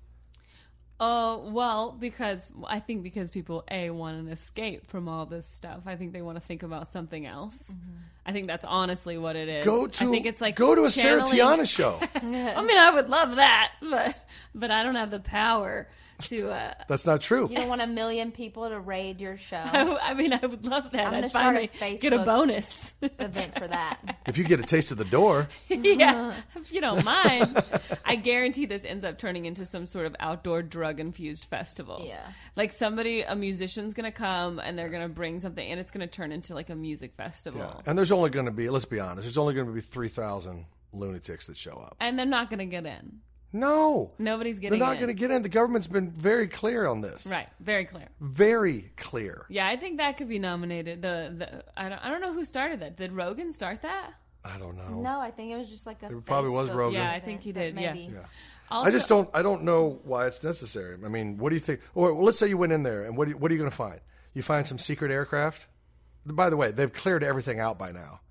Oh 1.03 1.49
well, 1.49 1.97
because 1.99 2.47
I 2.67 2.79
think 2.79 3.01
because 3.01 3.31
people 3.31 3.63
a 3.71 3.89
want 3.89 4.19
an 4.19 4.27
escape 4.27 4.85
from 4.85 5.09
all 5.09 5.25
this 5.25 5.47
stuff. 5.47 5.81
I 5.87 5.95
think 5.95 6.13
they 6.13 6.21
want 6.21 6.37
to 6.37 6.41
think 6.45 6.61
about 6.61 6.89
something 6.89 7.25
else. 7.25 7.71
Mm-hmm. 7.71 7.95
I 8.27 8.31
think 8.33 8.45
that's 8.45 8.63
honestly 8.65 9.17
what 9.17 9.35
it 9.35 9.49
is. 9.49 9.65
Go 9.65 9.87
to 9.87 10.03
I 10.03 10.05
to 10.05 10.11
think 10.11 10.27
it's 10.27 10.39
like 10.39 10.55
go 10.55 10.75
to 10.75 10.83
a 10.83 10.91
Sarah 10.91 11.23
Tiana 11.23 11.67
show. 11.67 11.99
I 12.15 12.61
mean, 12.61 12.77
I 12.77 12.91
would 12.93 13.09
love 13.09 13.37
that, 13.37 13.71
but 13.81 14.15
but 14.53 14.69
I 14.69 14.83
don't 14.83 14.93
have 14.93 15.09
the 15.09 15.19
power 15.19 15.87
to. 16.21 16.51
Uh, 16.51 16.73
That's 16.87 17.05
not 17.05 17.21
true. 17.21 17.47
You 17.49 17.57
don't 17.57 17.69
want 17.69 17.81
a 17.81 17.87
million 17.87 18.31
people 18.31 18.67
to 18.69 18.79
raid 18.79 19.19
your 19.21 19.37
show 19.37 19.57
I, 20.01 20.13
mean, 20.13 20.33
I 20.33 20.45
would 20.45 20.65
love 20.65 20.91
that. 20.91 21.07
I'm 21.07 21.13
gonna 21.13 21.25
I'd 21.25 21.29
start 21.29 21.55
a 21.57 21.67
finally 21.67 21.97
get 21.97 22.13
a 22.13 22.23
bonus. 22.23 22.93
event 23.01 23.57
for 23.57 23.67
that. 23.67 23.99
If 24.27 24.37
you 24.37 24.43
get 24.43 24.59
a 24.59 24.63
taste 24.63 24.91
of 24.91 24.97
the 24.97 25.05
door, 25.05 25.47
yeah, 25.67 26.33
if 26.55 26.71
you 26.71 26.79
don't 26.79 27.03
mind. 27.03 27.61
I 28.05 28.15
guarantee 28.15 28.65
this 28.65 28.85
ends 28.85 29.03
up 29.03 29.17
turning 29.17 29.45
into 29.45 29.65
some 29.65 29.85
sort 29.85 30.05
of 30.05 30.15
outdoor 30.19 30.61
drug 30.61 30.99
infused 30.99 31.45
festival. 31.45 32.03
Yeah. 32.05 32.25
Like 32.55 32.71
somebody, 32.71 33.21
a 33.23 33.35
musician's 33.35 33.93
going 33.93 34.05
to 34.09 34.15
come 34.15 34.59
and 34.59 34.77
they're 34.77 34.89
going 34.89 35.01
to 35.01 35.09
bring 35.09 35.39
something 35.39 35.67
and 35.67 35.79
it's 35.79 35.91
going 35.91 36.07
to 36.07 36.13
turn 36.13 36.31
into 36.31 36.53
like 36.53 36.69
a 36.69 36.75
music 36.75 37.13
festival. 37.15 37.61
yeah. 37.61 37.81
and 37.85 37.97
there's 37.97 38.11
only 38.11 38.29
going 38.29 38.45
to 38.45 38.51
be, 38.51 38.69
let's 38.69 38.85
be 38.85 38.99
honest, 38.99 39.23
there's 39.23 39.37
only 39.37 39.53
going 39.53 39.67
to 39.67 39.73
be 39.73 39.81
3,000 39.81 40.65
lunatics 40.93 41.47
that 41.47 41.57
show 41.57 41.73
up. 41.73 41.95
And 41.99 42.17
they're 42.17 42.25
not 42.25 42.49
going 42.49 42.59
to 42.59 42.65
get 42.65 42.85
in. 42.85 43.19
No. 43.53 44.11
Nobody's 44.17 44.59
getting 44.59 44.75
in. 44.75 44.79
They're 44.79 44.87
not 44.87 44.95
going 44.95 45.07
to 45.07 45.13
get 45.13 45.31
in. 45.31 45.41
The 45.41 45.49
government's 45.49 45.87
been 45.87 46.11
very 46.11 46.47
clear 46.47 46.87
on 46.87 47.01
this. 47.01 47.27
Right. 47.27 47.47
Very 47.59 47.85
clear. 47.85 48.07
Very 48.19 48.91
clear. 48.97 49.45
Yeah, 49.49 49.67
I 49.67 49.75
think 49.75 49.97
that 49.97 50.17
could 50.17 50.29
be 50.29 50.39
nominated. 50.39 51.01
The, 51.01 51.33
the 51.37 51.63
I 51.75 51.89
don't 51.89 51.99
I 51.99 52.09
don't 52.09 52.21
know 52.21 52.33
who 52.33 52.45
started 52.45 52.79
that. 52.79 52.97
Did 52.97 53.11
Rogan 53.11 53.51
start 53.53 53.81
that? 53.81 54.11
I 54.43 54.57
don't 54.57 54.77
know. 54.77 55.01
No, 55.01 55.19
I 55.19 55.31
think 55.31 55.51
it 55.51 55.57
was 55.57 55.69
just 55.69 55.85
like 55.85 56.01
a. 56.03 56.07
It 56.17 56.25
probably 56.25 56.51
was 56.51 56.71
Rogan. 56.71 56.99
Yeah, 56.99 57.07
I 57.07 57.15
event, 57.15 57.25
think 57.25 57.41
he 57.41 57.51
but 57.51 57.59
did, 57.59 57.75
yeah. 57.75 57.93
Maybe. 57.93 58.13
Yeah. 58.13 58.19
Also- 58.69 58.87
I 58.87 58.91
just 58.91 59.09
don't. 59.09 59.29
I 59.33 59.41
don't 59.41 59.63
know 59.63 59.99
why 60.03 60.27
it's 60.27 60.41
necessary. 60.43 60.97
I 61.03 61.09
mean, 61.09 61.37
what 61.37 61.49
do 61.49 61.55
you 61.55 61.59
think? 61.59 61.81
Or 61.93 62.13
well, 62.13 62.25
let's 62.25 62.39
say 62.39 62.47
you 62.47 62.57
went 62.57 62.73
in 62.73 62.83
there, 62.83 63.03
and 63.03 63.17
what? 63.17 63.25
Do 63.25 63.31
you, 63.31 63.37
what 63.37 63.51
are 63.51 63.53
you 63.53 63.59
going 63.59 63.69
to 63.69 63.75
find? 63.75 63.99
You 64.33 64.43
find 64.43 64.65
some 64.65 64.77
secret 64.77 65.11
aircraft. 65.11 65.67
By 66.25 66.49
the 66.49 66.57
way, 66.57 66.71
they've 66.71 66.91
cleared 66.91 67.23
everything 67.23 67.59
out 67.59 67.77
by 67.77 67.91
now. 67.91 68.21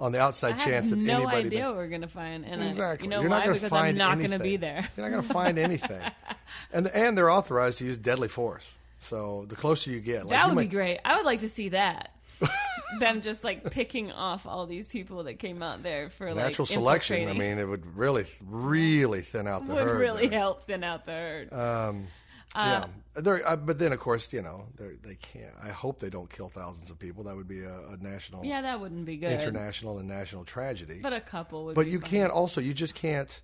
On 0.00 0.12
the 0.12 0.20
outside 0.20 0.54
I 0.54 0.64
chance 0.64 0.88
have 0.88 0.98
that 0.98 1.04
no 1.04 1.16
anybody 1.18 1.46
idea 1.46 1.60
may- 1.60 1.66
what 1.66 1.76
we're 1.76 1.88
gonna 1.88 2.08
find, 2.08 2.44
and 2.46 2.62
I- 2.62 2.66
Exactly. 2.68 3.04
you 3.06 3.10
know 3.10 3.20
You're 3.20 3.30
why? 3.30 3.36
not 3.38 3.44
going 3.44 3.54
to 3.54 3.60
because 3.60 3.70
find 3.70 4.02
I'm 4.02 4.18
not 4.18 4.22
gonna 4.22 4.38
be 4.42 4.56
there. 4.56 4.88
You're 4.96 5.06
not 5.06 5.12
going 5.12 5.22
to 5.28 5.32
find 5.34 5.58
anything. 5.58 6.02
and 6.72 6.88
and 6.88 7.16
they're 7.18 7.30
authorized 7.30 7.78
to 7.78 7.84
use 7.84 7.96
deadly 7.98 8.28
force. 8.28 8.72
So 9.00 9.44
the 9.48 9.56
closer 9.56 9.90
you 9.90 10.00
get, 10.00 10.24
like 10.26 10.30
that 10.30 10.42
you 10.42 10.48
would 10.48 10.54
might, 10.56 10.62
be 10.70 10.74
great. 10.76 11.00
I 11.04 11.16
would 11.16 11.26
like 11.26 11.40
to 11.40 11.48
see 11.48 11.68
that. 11.70 12.10
Them 12.98 13.20
just 13.20 13.44
like 13.44 13.70
picking 13.70 14.10
off 14.10 14.46
all 14.46 14.66
these 14.66 14.86
people 14.86 15.24
that 15.24 15.34
came 15.38 15.62
out 15.62 15.82
there 15.82 16.08
for 16.08 16.28
like 16.34 16.44
natural 16.44 16.66
selection. 16.66 17.28
I 17.28 17.34
mean, 17.34 17.58
it 17.58 17.64
would 17.68 17.96
really, 17.96 18.26
really 18.48 19.20
thin 19.22 19.46
out 19.46 19.66
the 19.66 19.74
would 19.74 19.82
herd. 19.82 19.92
Would 19.92 20.00
really 20.00 20.28
there. 20.28 20.38
help 20.38 20.66
thin 20.66 20.82
out 20.82 21.06
the 21.06 21.12
herd. 21.12 21.52
Um, 21.52 22.06
yeah, 22.54 22.86
They're- 23.14 23.42
uh, 23.44 23.56
but 23.56 23.78
then 23.78 23.92
of 23.92 24.00
course, 24.00 24.32
you 24.32 24.42
know, 24.42 24.66
they're- 24.76 24.96
can't. 25.20 25.54
I 25.62 25.68
hope 25.70 25.98
they 26.00 26.10
don't 26.10 26.30
kill 26.30 26.48
thousands 26.48 26.90
of 26.90 26.98
people. 26.98 27.24
That 27.24 27.36
would 27.36 27.48
be 27.48 27.62
a, 27.62 27.88
a 27.90 27.96
national, 27.98 28.44
yeah, 28.44 28.62
that 28.62 28.80
wouldn't 28.80 29.04
be 29.04 29.16
good. 29.16 29.32
international, 29.32 29.98
and 29.98 30.08
national 30.08 30.44
tragedy. 30.44 31.00
But 31.02 31.12
a 31.12 31.20
couple 31.20 31.64
would. 31.66 31.74
But 31.74 31.86
you 31.86 32.00
can't. 32.00 32.32
Also, 32.32 32.60
you 32.60 32.72
just 32.74 32.94
can't 32.94 33.40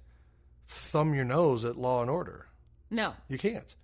thumb 0.68 1.14
your 1.14 1.24
nose 1.24 1.64
at 1.64 1.76
law 1.76 2.00
and 2.02 2.10
order. 2.10 2.46
No, 2.90 3.14
You 3.28 3.38
can't. 3.38 3.74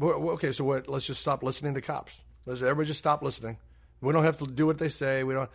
Okay, 0.00 0.52
so 0.52 0.64
what? 0.64 0.88
Let's 0.88 1.06
just 1.06 1.20
stop 1.20 1.42
listening 1.42 1.74
to 1.74 1.80
cops. 1.80 2.20
Let's 2.46 2.60
everybody 2.62 2.88
just 2.88 2.98
stop 2.98 3.22
listening. 3.22 3.58
We 4.00 4.12
don't 4.12 4.24
have 4.24 4.36
to 4.38 4.46
do 4.46 4.66
what 4.66 4.78
they 4.78 4.88
say. 4.88 5.22
We 5.24 5.34
don't. 5.34 5.48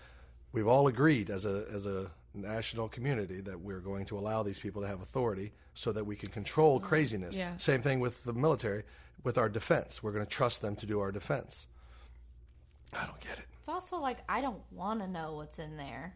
We've 0.53 0.67
all 0.67 0.87
agreed 0.87 1.29
as 1.29 1.45
a 1.45 1.65
as 1.71 1.85
a 1.85 2.09
national 2.33 2.89
community 2.89 3.41
that 3.41 3.59
we're 3.59 3.79
going 3.81 4.05
to 4.05 4.17
allow 4.17 4.43
these 4.43 4.57
people 4.59 4.81
to 4.81 4.87
have 4.87 5.01
authority 5.01 5.51
so 5.79 5.93
that 5.93 6.05
we 6.05 6.15
can 6.17 6.29
control 6.29 6.77
mm-hmm. 6.77 6.89
craziness. 6.89 7.37
Yeah. 7.37 7.55
Same 7.55 7.81
thing 7.81 8.01
with 8.01 8.25
the 8.25 8.33
military, 8.33 8.83
with 9.23 9.37
our 9.37 9.47
defense. 9.47 10.03
We're 10.03 10.11
going 10.11 10.25
to 10.25 10.29
trust 10.29 10.61
them 10.61 10.75
to 10.75 10.85
do 10.85 10.99
our 10.99 11.11
defense. 11.11 11.67
I 12.91 13.05
don't 13.05 13.19
get 13.21 13.39
it. 13.39 13.45
It's 13.59 13.69
also 13.69 13.97
like 13.97 14.17
I 14.27 14.41
don't 14.41 14.61
want 14.71 14.99
to 14.99 15.07
know 15.07 15.35
what's 15.35 15.57
in 15.57 15.77
there. 15.77 16.15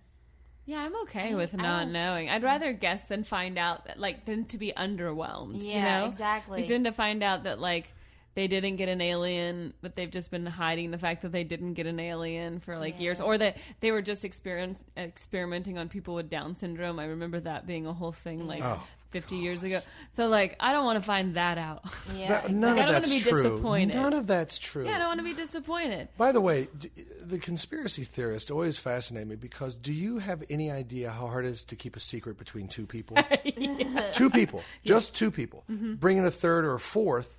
yeah, 0.65 0.79
I'm 0.79 0.95
okay 1.03 1.33
with 1.33 1.53
I 1.57 1.61
not 1.61 1.83
don't- 1.83 1.93
knowing. 1.93 2.29
I'd 2.29 2.43
rather 2.43 2.73
guess 2.73 3.03
than 3.05 3.23
find 3.23 3.57
out. 3.57 3.85
That, 3.85 3.99
like 3.99 4.25
than 4.25 4.45
to 4.45 4.57
be 4.57 4.73
underwhelmed. 4.75 5.61
you 5.61 5.69
Yeah, 5.69 6.01
know? 6.01 6.05
exactly. 6.07 6.61
Like, 6.61 6.69
than 6.69 6.83
to 6.83 6.91
find 6.91 7.23
out 7.23 7.43
that 7.45 7.59
like. 7.59 7.87
They 8.35 8.47
didn't 8.47 8.77
get 8.77 8.89
an 8.89 8.99
alien, 8.99 9.75
but 9.83 9.95
they've 9.95 10.09
just 10.09 10.31
been 10.31 10.47
hiding 10.47 10.89
the 10.89 10.97
fact 10.97 11.21
that 11.21 11.31
they 11.31 11.43
didn't 11.43 11.75
get 11.75 11.85
an 11.85 11.99
alien 11.99 12.59
for 12.59 12.73
like 12.73 12.99
years, 12.99 13.21
or 13.21 13.37
that 13.37 13.57
they 13.79 13.91
were 13.91 14.01
just 14.01 14.25
experience, 14.25 14.83
experimenting 14.97 15.77
on 15.77 15.87
people 15.87 16.15
with 16.15 16.31
Down 16.31 16.55
syndrome. 16.55 16.97
I 16.97 17.05
remember 17.05 17.39
that 17.41 17.67
being 17.67 17.85
a 17.85 17.93
whole 17.93 18.11
thing 18.11 18.47
like 18.47 18.63
Oh, 18.63 18.81
50 19.13 19.37
years 19.37 19.63
ago. 19.63 19.79
So 20.11 20.27
like, 20.27 20.57
I 20.59 20.73
don't 20.73 20.83
want 20.83 20.99
to 20.99 21.05
find 21.05 21.35
that 21.35 21.57
out. 21.57 21.85
Yeah, 22.13 22.27
That- 22.27 22.51
none 22.51 22.63
I 22.63 22.71
of 22.71 22.75
don't 22.75 22.77
wanna 22.77 22.91
that's 22.91 23.09
be 23.09 23.19
true. 23.21 23.43
disappointed. 23.43 23.95
None 23.95 24.13
of 24.13 24.27
that's 24.27 24.59
true. 24.59 24.85
yeah, 24.85 24.95
I 24.95 24.97
don't 24.99 25.07
want 25.07 25.19
to 25.19 25.23
be 25.23 25.33
disappointed. 25.33 26.09
By 26.17 26.31
the 26.33 26.41
way, 26.41 26.67
d- 26.77 26.91
the 27.21 27.37
conspiracy 27.37 28.03
theorists 28.03 28.51
always 28.51 28.77
fascinate 28.77 29.27
me 29.27 29.35
because 29.37 29.75
do 29.75 29.93
you 29.93 30.17
have 30.19 30.43
any 30.49 30.69
idea 30.69 31.11
how 31.11 31.27
hard 31.27 31.45
it 31.45 31.49
is 31.49 31.63
to 31.65 31.75
keep 31.77 31.95
a 31.95 31.99
secret 32.01 32.37
between 32.37 32.67
two 32.67 32.85
people? 32.85 33.15
Two 34.13 34.29
people, 34.29 34.63
just 34.85 35.15
two 35.15 35.31
people. 35.31 35.63
Mm-hmm. 35.71 35.93
Bring 35.95 36.17
in 36.17 36.25
a 36.25 36.31
third 36.31 36.65
or 36.65 36.73
a 36.73 36.79
fourth, 36.79 37.37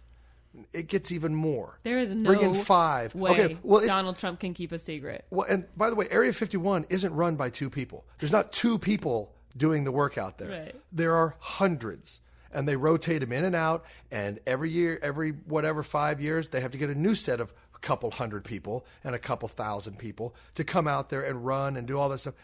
it 0.73 0.87
gets 0.89 1.11
even 1.13 1.35
more. 1.35 1.79
There 1.83 1.99
is 1.99 2.11
no 2.11 2.31
Bring 2.33 2.43
in 2.43 2.55
five. 2.55 3.15
way 3.15 3.31
Okay, 3.33 3.59
well, 3.63 3.81
it- 3.83 3.87
Donald 3.87 4.19
Trump 4.19 4.41
can 4.41 4.55
keep 4.55 4.73
a 4.73 4.79
secret. 4.79 5.25
Well, 5.31 5.47
and 5.49 5.65
by 5.77 5.91
the 5.91 5.97
way, 5.97 6.07
Area 6.11 6.33
51 6.33 6.87
isn't 6.91 7.13
run 7.13 7.37
by 7.37 7.51
two 7.51 7.69
people. 7.71 8.05
There's 8.19 8.33
not 8.33 8.53
two 8.53 8.79
people 8.79 9.34
doing 9.57 9.85
the 9.85 9.93
work 9.93 10.19
out 10.19 10.39
there. 10.39 10.49
Right. 10.51 10.75
There 10.93 11.15
are 11.15 11.37
hundreds, 11.39 12.21
and 12.53 12.67
they 12.69 12.77
rotate 12.77 13.21
them 13.21 13.33
in 13.33 13.45
and 13.45 13.55
out. 13.55 13.85
And 14.11 14.41
every 14.47 14.71
year, 14.71 14.99
every 15.03 15.31
whatever 15.31 15.83
five 15.83 16.21
years, 16.21 16.49
they 16.51 16.61
have 16.61 16.71
to 16.73 16.79
get 16.79 16.91
a 16.91 16.95
new 16.95 17.15
set 17.15 17.41
of 17.41 17.53
a 17.75 17.79
couple 17.79 18.11
hundred 18.11 18.45
people 18.45 18.85
and 19.03 19.15
a 19.15 19.19
couple 19.19 19.49
thousand 19.49 19.99
people 19.99 20.35
to 20.55 20.65
come 20.65 20.87
out 20.89 21.09
there 21.11 21.23
and 21.23 21.45
run 21.45 21.77
and 21.77 21.87
do 21.87 21.99
all 21.99 22.09
that 22.09 22.19
stuff. 22.19 22.35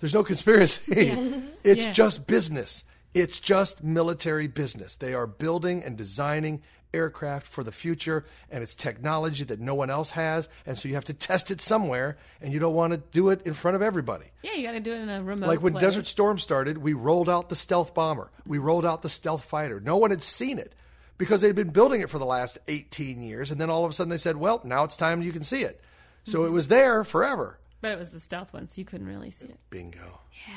There's 0.00 0.14
no 0.14 0.22
conspiracy. 0.24 0.92
it's 1.64 1.84
Yeah. 1.86 1.92
just 1.92 2.26
business. 2.26 2.84
It's 3.14 3.40
just 3.40 3.82
military 3.82 4.46
business. 4.46 4.94
They 4.96 5.14
are 5.14 5.26
building 5.26 5.82
and 5.82 5.96
designing 5.96 6.62
aircraft 6.96 7.46
for 7.46 7.62
the 7.62 7.70
future, 7.72 8.24
and 8.50 8.62
it's 8.62 8.74
technology 8.74 9.44
that 9.44 9.60
no 9.60 9.74
one 9.74 9.90
else 9.90 10.10
has. 10.10 10.48
And 10.66 10.76
so 10.78 10.88
you 10.88 10.94
have 10.94 11.04
to 11.04 11.14
test 11.14 11.50
it 11.50 11.60
somewhere, 11.60 12.16
and 12.40 12.52
you 12.52 12.58
don't 12.58 12.74
want 12.74 12.92
to 12.92 12.96
do 13.12 13.28
it 13.30 13.42
in 13.46 13.54
front 13.54 13.76
of 13.76 13.82
everybody. 13.82 14.26
Yeah, 14.42 14.54
you 14.54 14.66
got 14.66 14.72
to 14.72 14.80
do 14.80 14.92
it 14.92 15.00
in 15.00 15.08
a 15.08 15.22
remote. 15.22 15.46
Like 15.46 15.62
when 15.62 15.74
place. 15.74 15.82
Desert 15.82 16.06
Storm 16.06 16.38
started, 16.38 16.78
we 16.78 16.92
rolled 16.94 17.28
out 17.28 17.48
the 17.48 17.54
stealth 17.56 17.94
bomber. 17.94 18.30
We 18.46 18.58
rolled 18.58 18.84
out 18.86 19.02
the 19.02 19.08
stealth 19.08 19.44
fighter. 19.44 19.78
No 19.80 19.96
one 19.96 20.10
had 20.10 20.22
seen 20.22 20.58
it 20.58 20.72
because 21.18 21.40
they'd 21.40 21.54
been 21.54 21.70
building 21.70 22.00
it 22.00 22.10
for 22.10 22.18
the 22.18 22.26
last 22.26 22.58
18 22.68 23.22
years. 23.22 23.50
And 23.50 23.60
then 23.60 23.70
all 23.70 23.84
of 23.84 23.90
a 23.90 23.94
sudden 23.94 24.10
they 24.10 24.18
said, 24.18 24.36
well, 24.36 24.60
now 24.64 24.84
it's 24.84 24.96
time 24.96 25.22
you 25.22 25.32
can 25.32 25.44
see 25.44 25.62
it. 25.62 25.80
So 26.24 26.44
it 26.44 26.50
was 26.50 26.66
there 26.68 27.04
forever. 27.04 27.58
but 27.80 27.92
it 27.92 27.98
was 27.98 28.10
the 28.10 28.18
stealth 28.18 28.52
one, 28.52 28.66
so 28.66 28.80
you 28.80 28.84
couldn't 28.84 29.06
really 29.06 29.30
see 29.30 29.46
it. 29.46 29.58
Bingo. 29.70 30.20
Yeah. 30.48 30.54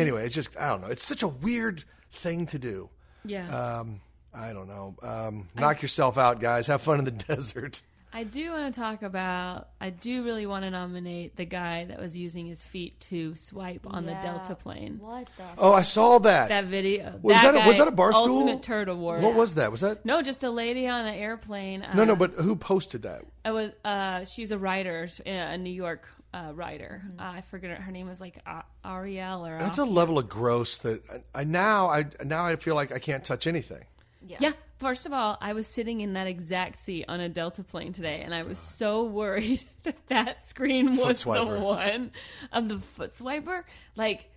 Anyway, 0.00 0.26
it's 0.26 0.34
just, 0.34 0.50
I 0.58 0.68
don't 0.68 0.82
know. 0.82 0.88
It's 0.88 1.04
such 1.04 1.22
a 1.22 1.28
weird 1.28 1.84
thing 2.12 2.46
to 2.48 2.58
do. 2.58 2.90
Yeah, 3.24 3.48
Um, 3.78 4.00
I 4.36 4.52
don't 4.52 4.68
know. 4.68 4.94
Um, 5.02 5.48
knock 5.56 5.80
yourself 5.82 6.18
out, 6.18 6.40
guys. 6.40 6.66
Have 6.66 6.82
fun 6.82 6.98
in 6.98 7.04
the 7.06 7.10
desert. 7.34 7.82
I 8.12 8.22
do 8.24 8.50
want 8.50 8.72
to 8.74 8.80
talk 8.80 9.02
about. 9.02 9.68
I 9.78 9.90
do 9.90 10.24
really 10.24 10.46
want 10.46 10.64
to 10.64 10.70
nominate 10.70 11.36
the 11.36 11.44
guy 11.44 11.84
that 11.84 11.98
was 12.00 12.16
using 12.16 12.46
his 12.46 12.62
feet 12.62 12.98
to 13.10 13.36
swipe 13.36 13.86
on 13.86 14.04
Yeah. 14.06 14.20
the 14.20 14.26
Delta 14.26 14.54
plane. 14.54 14.98
What 15.02 15.28
the? 15.36 15.44
Oh, 15.58 15.72
I 15.72 15.82
saw 15.82 16.18
that. 16.20 16.48
That 16.48 16.64
video. 16.64 17.18
was 17.20 17.42
that 17.42 17.52
that, 17.52 17.64
a, 17.64 17.68
was 17.68 17.76
that 17.76 17.88
a 17.88 17.90
bar 17.90 18.12
stool? 18.12 18.38
Ultimate 18.38 18.62
turd 18.62 18.88
award. 18.88 19.22
What 19.22 19.34
was 19.34 19.56
that? 19.56 19.70
Was 19.70 19.80
that? 19.82 20.06
No, 20.06 20.22
just 20.22 20.42
a 20.44 20.50
lady 20.50 20.86
on 20.88 21.04
an 21.04 21.14
airplane. 21.14 21.82
Uh, 21.82 21.92
No, 21.94 22.04
no, 22.04 22.16
but 22.16 22.32
who 22.32 22.56
posted 22.56 23.02
that? 23.02 23.22
It 23.44 23.50
was. 23.50 23.72
Uh, 23.84 24.24
she's 24.24 24.50
a 24.50 24.56
writer, 24.58 25.08
a 25.26 25.58
New 25.58 25.68
York 25.70 26.08
uh, 26.32 26.52
writer. 26.54 27.02
Uh, 27.18 27.22
I 27.22 27.40
forget 27.50 27.70
her, 27.76 27.82
her 27.82 27.92
name 27.92 28.08
was 28.08 28.20
like 28.20 28.38
uh, 28.46 28.62
Ariel 28.82 29.46
or. 29.46 29.58
That's 29.58 29.78
a 29.78 29.84
level 29.84 30.18
of 30.18 30.26
gross 30.28 30.78
that 30.78 31.02
I, 31.34 31.40
I 31.40 31.44
now 31.44 31.88
I 31.88 32.06
now 32.24 32.46
I 32.46 32.56
feel 32.56 32.76
like 32.76 32.92
I 32.92 32.98
can't 32.98 33.24
touch 33.24 33.46
anything. 33.46 33.84
Yeah. 34.26 34.38
Yeah. 34.40 34.52
First 34.78 35.06
of 35.06 35.12
all, 35.12 35.38
I 35.40 35.54
was 35.54 35.66
sitting 35.66 36.00
in 36.00 36.12
that 36.14 36.26
exact 36.26 36.76
seat 36.76 37.06
on 37.08 37.20
a 37.20 37.28
Delta 37.28 37.64
plane 37.64 37.92
today, 37.92 38.20
and 38.22 38.34
I 38.34 38.42
was 38.42 38.58
so 38.58 39.04
worried 39.04 39.64
that 39.84 39.96
that 40.08 40.48
screen 40.48 40.96
was 40.96 41.22
the 41.22 41.30
swiper. 41.30 41.60
one 41.60 42.12
of 42.52 42.68
the 42.68 42.78
foot 42.78 43.12
swiper. 43.12 43.62
Like, 43.94 44.28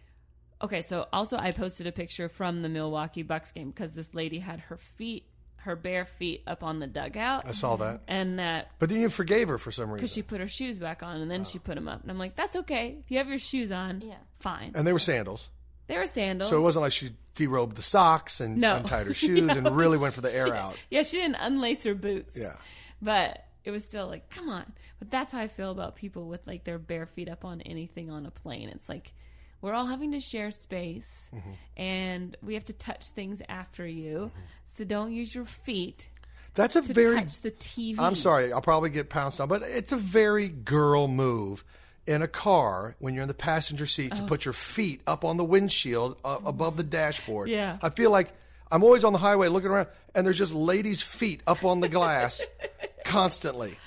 okay, 0.62 0.82
so 0.82 1.08
also 1.12 1.38
I 1.38 1.52
posted 1.52 1.88
a 1.88 1.92
picture 1.92 2.30
from 2.30 2.62
the 2.62 2.70
Milwaukee 2.70 3.24
Bucks 3.24 3.52
game 3.52 3.70
because 3.72 3.94
this 3.94 4.14
lady 4.14 4.40
had 4.40 4.62
her 4.62 4.78
feet, 4.78 5.26
her 5.58 5.76
bare 5.76 6.06
feet, 6.06 6.44
up 6.48 6.64
on 6.64 6.80
the 6.80 6.88
dugout, 6.88 7.44
I 7.46 7.52
saw 7.52 7.76
that, 7.78 8.02
and 8.08 8.40
that 8.40 8.72
but 8.80 8.88
then 8.88 9.02
you 9.02 9.10
forgave 9.10 9.50
her 9.50 9.58
for 9.58 9.72
some 9.74 9.90
reason, 9.90 9.98
because 9.98 10.14
she 10.14 10.22
put 10.22 10.40
her 10.40 10.48
shoes 10.48 10.80
back 10.80 11.04
on, 11.04 11.20
and 11.20 11.30
then 11.30 11.44
she 11.44 11.58
oh. 11.58 11.62
put 11.66 11.76
them 11.76 11.90
up, 11.90 12.02
and 12.02 12.10
I'm 12.10 12.18
like, 12.18 12.38
that's 12.38 12.56
okay 12.56 12.98
if 13.04 13.12
you 13.12 13.18
have 13.18 13.28
your 13.28 13.40
shoes 13.40 13.72
on, 13.74 14.00
Yeah. 14.00 14.16
fine. 14.40 14.72
and 14.74 14.88
they 14.88 14.94
were 14.94 15.00
sandals. 15.00 15.50
They 15.90 15.98
were 15.98 16.06
sandals. 16.06 16.50
So 16.50 16.58
it 16.58 16.62
wasn't 16.62 16.84
like 16.84 16.94
she 16.94 17.10
derobed 17.36 17.76
the 17.76 17.82
socks 17.82 18.40
and 18.40 18.58
No. 18.58 18.76
untied 18.78 19.08
her 19.08 19.14
shoes 19.26 19.50
and 19.56 19.76
really 19.76 19.98
went 19.98 20.14
for 20.14 20.22
the 20.22 20.34
air 20.34 20.54
out. 20.56 20.76
Yeah, 20.90 21.04
she 21.04 21.18
didn't 21.18 21.36
unlace 21.38 21.84
her 21.84 21.96
boots. 21.96 22.38
Yeah. 22.38 22.54
But 23.02 23.46
it 23.66 23.72
was 23.72 23.84
still 23.84 24.08
like, 24.08 24.30
come 24.30 24.48
on. 24.50 24.72
But 25.00 25.10
that's 25.12 25.32
how 25.34 25.40
I 25.40 25.48
feel 25.48 25.72
about 25.72 25.96
people 25.96 26.28
with 26.28 26.48
like 26.48 26.64
their 26.64 26.78
bare 26.80 27.06
feet 27.06 27.28
up 27.28 27.44
on 27.44 27.60
anything 27.62 28.10
on 28.10 28.26
a 28.26 28.32
plane. 28.32 28.70
It's 28.70 28.88
like 28.88 29.14
we're 29.62 29.74
all 29.74 29.88
having 29.88 30.12
to 30.14 30.20
share 30.22 30.52
space 30.52 31.30
Mm-hmm. 31.36 31.52
and 31.82 32.38
we 32.42 32.54
have 32.54 32.66
to 32.66 32.74
touch 32.74 33.08
things 33.10 33.42
after 33.50 33.86
you. 33.86 34.32
So 34.68 34.84
don't 34.86 35.12
use 35.12 35.34
your 35.36 35.46
feet 35.46 36.10
That's 36.54 36.76
a 36.76 36.82
to 36.82 36.94
very. 36.94 37.16
touch 37.16 37.40
the 37.42 37.52
TV. 37.52 37.98
I'm 38.00 38.16
sorry, 38.16 38.54
I'll 38.54 38.62
probably 38.62 38.90
get 38.90 39.10
pounced 39.10 39.42
on, 39.42 39.48
but 39.48 39.64
it's 39.64 39.92
a 39.92 39.98
very 39.98 40.48
girl 40.50 41.08
move 41.08 41.64
in 42.10 42.22
a 42.24 42.28
car 42.28 42.96
when 43.00 43.14
you're 43.14 43.22
in 43.22 43.28
the 43.28 43.34
passenger 43.34 43.86
seat 43.86 44.12
Oh. 44.14 44.18
to 44.18 44.24
put 44.24 44.44
your 44.44 44.54
feet 44.54 45.02
up 45.08 45.24
on 45.24 45.38
the 45.38 45.44
windshield 45.46 46.18
uh, 46.26 46.40
above 46.44 46.76
the 46.76 46.84
dashboard. 46.84 47.48
Yeah. 47.50 47.78
I 47.82 47.90
feel 47.90 48.10
like 48.12 48.34
I'm 48.72 48.84
always 48.84 49.04
on 49.04 49.14
the 49.14 49.20
highway 49.20 49.48
looking 49.48 49.70
around, 49.70 49.88
and 50.16 50.26
there's 50.26 50.38
just 50.38 50.54
ladies' 50.54 51.02
feet 51.02 51.42
up 51.48 51.64
on 51.64 51.80
the 51.82 51.88
glass 51.90 52.42
constantly. 53.06 53.78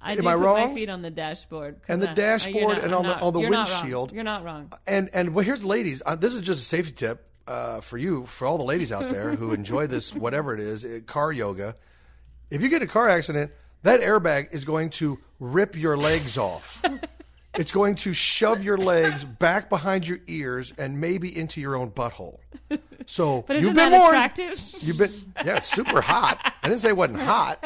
I 0.00 0.12
am 0.12 0.18
do 0.20 0.28
I 0.28 0.34
put 0.34 0.42
wrong? 0.42 0.68
my 0.68 0.74
feet 0.74 0.88
on 0.88 1.02
the 1.02 1.10
dashboard. 1.10 1.76
And 1.88 2.00
the 2.02 2.10
I- 2.10 2.14
dashboard 2.14 2.76
not- 2.76 2.84
and 2.84 2.94
on 2.94 3.04
the- 3.04 3.18
on 3.18 3.32
the 3.32 3.40
you're 3.40 3.50
not 3.50 3.68
windshield. 3.68 4.12
You're 4.12 4.24
not 4.24 4.44
wrong. 4.44 4.72
And 4.86 5.10
and 5.12 5.34
well, 5.34 5.44
here's 5.44 5.64
ladies. 5.64 6.02
Uh, 6.06 6.14
this 6.16 6.34
is 6.34 6.40
just 6.42 6.62
a 6.62 6.64
safety 6.64 6.92
tip 6.92 7.28
uh, 7.48 7.80
for 7.80 7.98
you, 7.98 8.24
for 8.26 8.46
all 8.46 8.56
the 8.58 8.64
ladies 8.64 8.90
out 8.92 9.10
there 9.10 9.34
who 9.34 9.52
enjoy 9.52 9.86
this, 9.94 10.14
whatever 10.14 10.54
it 10.54 10.60
is, 10.60 10.84
uh, 10.84 11.00
car 11.06 11.32
yoga. 11.32 11.76
If 12.50 12.62
you 12.62 12.68
get 12.68 12.82
a 12.82 12.86
car 12.86 13.08
accident, 13.08 13.50
that 13.82 14.00
airbag 14.00 14.52
is 14.52 14.64
going 14.64 14.90
to 14.90 15.18
rip 15.40 15.76
your 15.76 15.96
legs 15.96 16.38
off. 16.38 16.82
it's 17.58 17.72
going 17.72 17.94
to 17.96 18.12
shove 18.12 18.62
your 18.62 18.76
legs 18.76 19.24
back 19.24 19.68
behind 19.68 20.06
your 20.06 20.18
ears 20.26 20.72
and 20.78 21.00
maybe 21.00 21.36
into 21.36 21.60
your 21.60 21.76
own 21.76 21.90
butthole. 21.90 22.38
So 23.06 23.42
But 23.46 23.60
you've 23.60 23.74
been 23.74 23.90
that 23.90 23.92
warned. 23.92 24.08
attractive? 24.16 24.60
You've 24.80 24.98
been 24.98 25.12
yeah, 25.44 25.56
it's 25.56 25.66
super 25.66 26.00
hot. 26.00 26.54
I 26.62 26.68
didn't 26.68 26.80
say 26.80 26.88
it 26.88 26.96
wasn't 26.96 27.20
hot. 27.20 27.64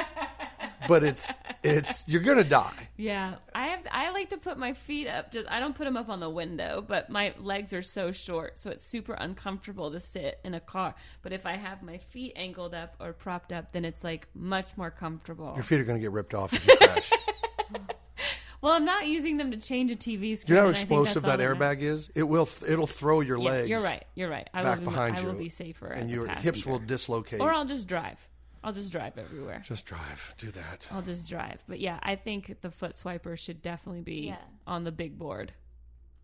but 0.88 1.04
it's 1.04 1.32
it's 1.62 2.04
you're 2.06 2.22
gonna 2.22 2.42
die. 2.42 2.88
Yeah, 2.96 3.34
I 3.54 3.66
have. 3.68 3.80
I 3.90 4.10
like 4.10 4.30
to 4.30 4.38
put 4.38 4.58
my 4.58 4.72
feet 4.72 5.06
up. 5.06 5.30
Just 5.30 5.48
I 5.50 5.60
don't 5.60 5.74
put 5.74 5.84
them 5.84 5.96
up 5.96 6.08
on 6.08 6.20
the 6.20 6.30
window, 6.30 6.82
but 6.86 7.10
my 7.10 7.34
legs 7.38 7.72
are 7.74 7.82
so 7.82 8.12
short, 8.12 8.58
so 8.58 8.70
it's 8.70 8.84
super 8.84 9.12
uncomfortable 9.12 9.90
to 9.92 10.00
sit 10.00 10.40
in 10.42 10.54
a 10.54 10.60
car. 10.60 10.94
But 11.22 11.32
if 11.34 11.44
I 11.44 11.56
have 11.56 11.82
my 11.82 11.98
feet 11.98 12.32
angled 12.34 12.74
up 12.74 12.94
or 12.98 13.12
propped 13.12 13.52
up, 13.52 13.72
then 13.72 13.84
it's 13.84 14.02
like 14.02 14.26
much 14.34 14.68
more 14.76 14.90
comfortable. 14.90 15.52
Your 15.54 15.62
feet 15.62 15.80
are 15.80 15.84
gonna 15.84 15.98
get 15.98 16.12
ripped 16.12 16.34
off 16.34 16.52
if 16.54 16.66
you 16.66 16.76
crash. 16.76 17.12
Well, 18.62 18.74
I'm 18.74 18.84
not 18.84 19.06
using 19.06 19.38
them 19.38 19.50
to 19.52 19.56
change 19.56 19.90
a 19.90 19.96
TV 19.96 20.36
screen. 20.36 20.46
Do 20.48 20.52
you 20.52 20.54
know 20.56 20.60
how 20.62 20.66
and 20.68 20.76
I 20.76 20.78
think 20.80 20.90
explosive 20.90 21.22
that's 21.22 21.36
that 21.38 21.40
all 21.40 21.54
airbag 21.56 21.80
is? 21.80 22.10
It 22.14 22.24
will 22.24 22.48
it'll 22.66 22.86
throw 22.86 23.20
your 23.20 23.38
Yeah, 23.38 23.44
legs. 23.50 23.68
you're 23.70 23.80
right. 23.80 24.04
You're 24.14 24.28
right. 24.30 24.48
I 24.52 24.62
back 24.62 24.78
will 24.80 24.86
be, 24.86 24.90
behind 24.92 25.16
I 25.16 25.20
you, 25.20 25.26
will 25.28 25.34
be 25.34 25.48
safer, 25.48 25.86
and 25.86 26.04
as 26.04 26.10
a 26.10 26.12
your 26.14 26.26
hips 26.28 26.66
will 26.66 26.78
dislocate. 26.78 27.40
Or 27.40 27.52
I'll 27.52 27.64
just 27.64 27.88
drive. 27.88 28.18
I'll 28.62 28.74
just 28.74 28.92
drive 28.92 29.16
everywhere. 29.16 29.62
Just 29.66 29.86
drive. 29.86 30.34
Do 30.36 30.50
that. 30.50 30.86
I'll 30.90 31.00
just 31.00 31.26
drive. 31.30 31.62
But 31.66 31.80
yeah, 31.80 31.98
I 32.02 32.16
think 32.16 32.60
the 32.60 32.70
foot 32.70 32.92
swiper 32.94 33.38
should 33.38 33.62
definitely 33.62 34.02
be 34.02 34.26
Yeah. 34.26 34.36
on 34.66 34.84
the 34.84 34.92
big 34.92 35.18
board. 35.18 35.52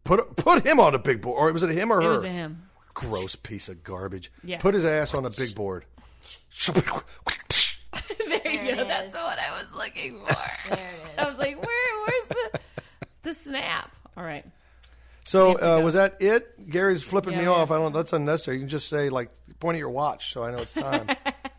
Put 0.04 0.36
put 0.36 0.66
him 0.66 0.78
on 0.78 0.94
a 0.94 0.98
big 0.98 1.22
board, 1.22 1.38
or 1.40 1.50
was 1.52 1.62
it 1.62 1.70
him 1.70 1.90
or 1.90 2.02
her? 2.02 2.10
It 2.10 2.14
was 2.16 2.24
a 2.24 2.28
him. 2.28 2.68
Gross 2.92 3.34
piece 3.36 3.68
of 3.70 3.82
garbage. 3.82 4.30
Yeah. 4.44 4.58
Put 4.58 4.74
his 4.74 4.84
ass 4.84 5.14
on 5.14 5.24
a 5.24 5.30
big 5.30 5.54
board. 5.54 5.86
there 6.66 6.74
you 8.52 8.74
go. 8.74 8.82
it 8.82 8.88
That's 8.88 9.08
is. 9.08 9.14
what 9.14 9.38
I 9.38 9.50
was 9.62 9.66
looking 9.74 10.18
for. 10.26 10.34
There 10.74 10.90
it 10.94 11.02
is. 11.04 11.10
I 11.18 11.24
was 11.28 11.36
like, 11.38 11.64
where? 11.64 11.75
Where's 13.26 13.36
the 13.38 13.50
the 13.50 13.50
snap? 13.50 13.94
All 14.16 14.24
right. 14.24 14.44
So 15.24 15.46
We 15.46 15.50
have 15.52 15.60
to 15.60 15.74
uh, 15.74 15.80
was 15.80 15.94
that 15.94 16.16
it? 16.20 16.70
Gary's 16.70 17.02
flipping 17.02 17.32
Yeah, 17.32 17.40
me 17.40 17.44
we 17.44 17.48
off. 17.48 17.70
I 17.70 17.78
don't. 17.78 17.92
That's 17.92 18.12
unnecessary. 18.12 18.58
You 18.58 18.62
can 18.62 18.68
just 18.68 18.88
say 18.88 19.08
like 19.08 19.30
point 19.58 19.76
at 19.76 19.80
your 19.80 19.90
watch 19.90 20.32
so 20.32 20.44
I 20.44 20.52
know 20.52 20.58
it's 20.58 20.72
time. 20.72 21.08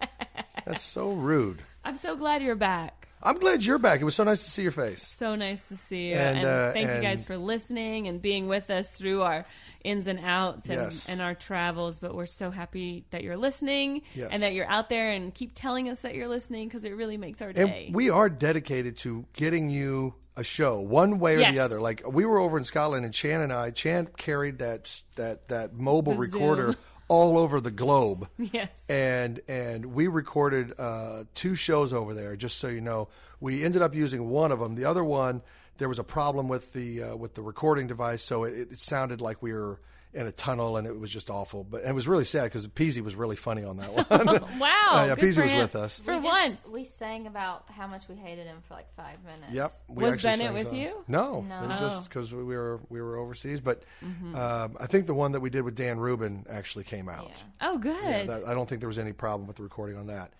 that's 0.65 0.82
so 0.84 1.11
rude. 1.11 1.61
I'm 1.84 1.97
so 1.97 2.15
glad 2.15 2.41
you're 2.41 2.55
back. 2.55 3.07
I'm 3.22 3.36
glad 3.39 3.65
you're 3.65 3.80
back. 3.80 3.99
It 3.99 4.03
was 4.03 4.13
so 4.15 4.24
nice 4.24 4.43
to 4.45 4.49
see 4.51 4.61
your 4.61 4.72
face. 4.72 5.13
So 5.18 5.36
nice 5.36 5.68
to 5.70 5.76
see 5.78 6.09
you. 6.09 6.15
And, 6.15 6.38
And, 6.39 6.47
uh, 6.47 6.72
thank 6.74 6.88
and- 6.88 6.97
you 6.97 7.09
guys 7.09 7.24
for 7.24 7.36
listening 7.36 8.07
and 8.07 8.22
being 8.22 8.47
with 8.47 8.70
us 8.70 8.91
through 8.91 9.24
our 9.24 9.45
ins 9.84 10.05
and 10.07 10.20
outs 10.24 10.70
and, 10.70 10.82
Yes. 10.82 11.09
and 11.09 11.20
our 11.22 11.34
travels. 11.34 11.99
But 11.99 12.13
we're 12.13 12.28
so 12.28 12.51
happy 12.51 13.05
that 13.09 13.24
you're 13.24 13.36
listening 13.38 14.03
Yes. 14.13 14.30
and 14.32 14.43
that 14.43 14.53
you're 14.53 14.70
out 14.70 14.89
there 14.89 15.11
and 15.11 15.34
keep 15.34 15.51
telling 15.55 15.89
us 15.89 16.01
that 16.01 16.13
you're 16.13 16.28
listening 16.28 16.68
because 16.68 16.84
it 16.84 16.91
really 16.91 17.18
makes 17.18 17.41
our 17.41 17.51
day. 17.51 17.86
And 17.88 17.95
we 17.95 18.09
are 18.11 18.30
dedicated 18.30 18.97
to 18.97 19.26
getting 19.34 19.70
you 19.72 20.13
a 20.36 20.43
show, 20.43 20.80
one 20.80 21.18
way 21.18 21.38
or 21.38 21.39
Yes. 21.39 21.53
the 21.53 21.59
other. 21.59 21.82
Like 21.82 22.03
we 22.07 22.24
were 22.24 22.38
over 22.38 22.59
in 22.59 22.63
Scotland, 22.65 23.03
and 23.03 23.11
Chan 23.13 23.41
and 23.41 23.51
I, 23.51 23.72
Chan 23.72 24.09
carried 24.18 24.59
that 24.59 25.01
that 25.15 25.47
that 25.47 25.74
mobile 25.74 26.13
The 26.13 26.20
recorder. 26.20 26.76
all 27.08 27.38
over 27.38 27.60
the 27.62 27.72
globe. 27.72 28.30
yes. 28.38 28.70
and 28.89 29.39
and 29.47 29.88
we 29.88 30.08
recorded 30.08 30.74
uh, 30.80 31.24
two 31.34 31.55
shows 31.55 31.93
over 31.93 32.14
there. 32.14 32.36
Just 32.36 32.58
so 32.58 32.68
you 32.68 32.82
know, 32.82 33.08
we 33.39 33.64
ended 33.64 33.82
up 33.82 33.95
using 33.95 34.30
one 34.30 34.51
of 34.51 34.60
them. 34.60 34.76
The 34.76 34.86
other 34.86 35.03
one, 35.03 35.41
there 35.78 35.89
was 35.89 35.99
a 35.99 36.03
problem 36.03 36.47
with 36.47 36.74
the 36.74 37.03
uh, 37.03 37.16
with 37.16 37.36
the 37.36 37.41
recording 37.41 37.88
device, 37.88 38.24
so 38.24 38.43
it, 38.43 38.72
it 38.72 38.80
sounded 38.80 39.22
like 39.22 39.41
we 39.41 39.53
were 39.53 39.80
in 40.14 40.26
a 40.26 40.32
tunnel, 40.32 40.78
and 40.78 40.88
it 40.88 40.97
was 40.99 41.12
just 41.12 41.30
awful. 41.30 41.64
But 41.64 41.82
and 41.82 41.89
it 41.89 41.93
was 41.93 42.08
really 42.08 42.24
sad 42.24 42.45
because 42.45 42.68
Peasy 42.68 43.01
was 43.01 43.14
really 43.16 43.36
funny 43.36 43.64
on 43.64 43.78
that 43.78 43.93
one. 44.10 44.60
wow. 44.60 44.74
Uh, 44.88 45.05
yeah, 45.08 45.16
Peasy 45.16 45.43
was 45.43 45.53
with 45.53 45.76
us. 45.76 45.99
For 45.99 46.18
we 46.18 46.24
just- 46.24 46.72
we 46.72 46.84
sang 46.86 47.28
about 47.28 47.70
how 47.70 47.88
much 47.88 48.08
we 48.08 48.16
hated 48.16 48.47
him 48.47 48.58
for 48.68 48.74
like 48.74 48.88
five 48.95 49.22
minutes. 49.24 49.51
Yep. 49.51 49.72
We 49.89 50.03
Was 50.05 50.22
Bennett 50.24 50.53
with 50.53 50.68
songs. 50.68 50.78
you? 50.78 51.03
No, 51.10 51.41
No. 51.41 51.64
it 51.64 51.68
was 51.68 51.82
Oh. 51.82 51.89
just 51.89 52.10
because 52.10 52.34
we 52.34 52.43
were 52.43 52.80
we 52.89 53.01
were 53.01 53.18
overseas. 53.18 53.60
But 53.60 53.84
Mm-hmm. 54.03 54.36
um, 54.36 54.78
I 54.80 54.88
think 54.88 55.05
the 55.08 55.14
one 55.14 55.34
that 55.34 55.41
we 55.41 55.49
did 55.49 55.64
with 55.64 55.76
Dan 55.76 55.99
Rubin 55.99 56.45
actually 56.49 56.86
came 56.86 57.10
out. 57.10 57.26
Yeah. 57.28 57.70
Oh, 57.70 57.78
good. 57.78 58.01
Yeah, 58.03 58.24
that, 58.24 58.47
I 58.47 58.53
don't 58.53 58.68
think 58.68 58.80
there 58.82 58.88
was 58.88 58.97
any 58.97 59.12
problem 59.14 59.45
with 59.45 59.58
the 59.58 59.64
recording 59.64 59.97
on 59.97 60.08
that. 60.08 60.32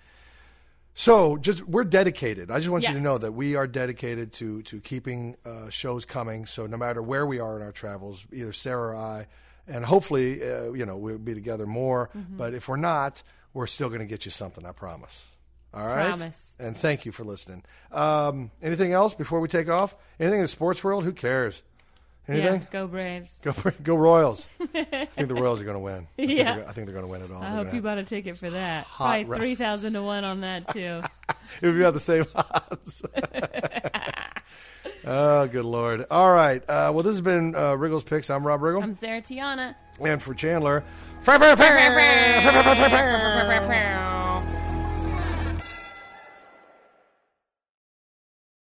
So, 0.94 1.38
just 1.38 1.68
we're 1.68 1.84
dedicated. 1.84 2.50
I 2.50 2.58
just 2.58 2.70
want 2.70 2.88
you 2.88 2.94
to 2.94 3.00
know 3.02 3.20
that 3.20 3.34
we 3.34 3.56
are 3.56 3.68
dedicated 3.68 4.32
to 4.34 4.64
to 4.64 4.80
keeping 4.80 5.36
uh, 5.46 5.70
shows 5.70 6.06
coming. 6.06 6.46
So, 6.48 6.66
no 6.66 6.78
matter 6.78 7.04
where 7.04 7.28
we 7.28 7.40
are 7.40 7.56
in 7.58 7.62
our 7.62 7.72
travels, 7.72 8.26
either 8.34 8.52
Sarah 8.52 8.94
or 8.94 8.96
I, 8.96 9.28
and 9.68 9.86
hopefully, 9.86 10.42
uh, 10.44 10.72
you 10.74 10.86
know, 10.86 10.98
we'll 10.98 11.18
be 11.18 11.34
together 11.34 11.66
more. 11.66 12.10
Mm-hmm. 12.16 12.38
But 12.38 12.54
if 12.54 12.68
we're 12.68 12.78
not, 12.78 13.22
we're 13.54 13.68
still 13.68 13.90
going 13.90 14.00
to 14.02 14.06
get 14.06 14.26
you 14.26 14.32
something. 14.32 14.66
I 14.66 14.72
promise. 14.72 15.26
All 15.74 15.86
right. 15.86 16.08
Promise. 16.10 16.56
And 16.60 16.78
thank 16.78 17.06
you 17.06 17.12
for 17.12 17.24
listening. 17.24 17.64
Um, 17.92 18.52
anything 18.64 18.94
else 18.94 19.14
before 19.14 19.40
we 19.40 19.48
take 19.48 19.70
off? 19.70 19.96
Anything 20.20 20.40
in 20.40 20.44
the 20.44 20.48
sports 20.48 20.84
world? 20.84 21.04
Who 21.04 21.12
cares? 21.12 21.62
Anything? 22.30 22.62
Yeah, 22.62 22.68
go 22.72 22.88
Braves. 22.88 23.40
Go 23.42 23.54
go 23.84 23.96
Royals. 23.96 24.46
I 24.76 25.06
think 25.16 25.30
the 25.30 25.36
Royals 25.36 25.62
are 25.62 25.64
going 25.64 25.76
to 25.76 25.80
win. 25.80 26.08
I 26.20 26.22
think 26.26 26.32
Yeah. 26.32 26.44
they're 26.44 26.54
gonna- 26.56 26.68
I 26.68 26.72
think 26.74 26.88
they're 26.88 26.94
going 26.94 27.06
to 27.06 27.12
win 27.12 27.22
it 27.22 27.32
all. 27.32 27.42
I 27.42 27.50
They're 27.56 27.64
hope 27.66 27.74
you 27.74 27.82
bought 27.82 27.98
a 28.00 28.04
ticket 28.04 28.38
for 28.38 28.50
that. 28.50 28.86
Probably 28.96 29.24
ra- 29.26 29.38
3,000 29.38 29.94
to 29.94 30.04
1 30.04 30.24
on 30.26 30.42
that, 30.42 30.68
too. 30.74 31.02
if 31.30 31.64
you 31.64 31.84
have 31.84 31.94
the 31.94 32.00
same 32.02 32.26
odds. 32.36 33.02
oh, 35.08 35.48
good 35.48 35.66
lord! 35.66 36.06
All 36.12 36.32
right. 36.32 36.62
Uh, 36.62 36.92
well, 36.94 37.04
this 37.04 37.14
has 37.16 37.22
been 37.22 37.56
uh, 37.56 37.76
Riggle's 37.76 38.04
Picks. 38.04 38.30
I'm 38.30 38.46
Rob 38.46 38.62
Riggle, 38.62 38.84
I'm 38.84 38.94
Sarah 38.94 39.22
Tiana. 39.22 39.76
and 40.00 40.22
for 40.22 40.34
Chandler, 40.34 40.84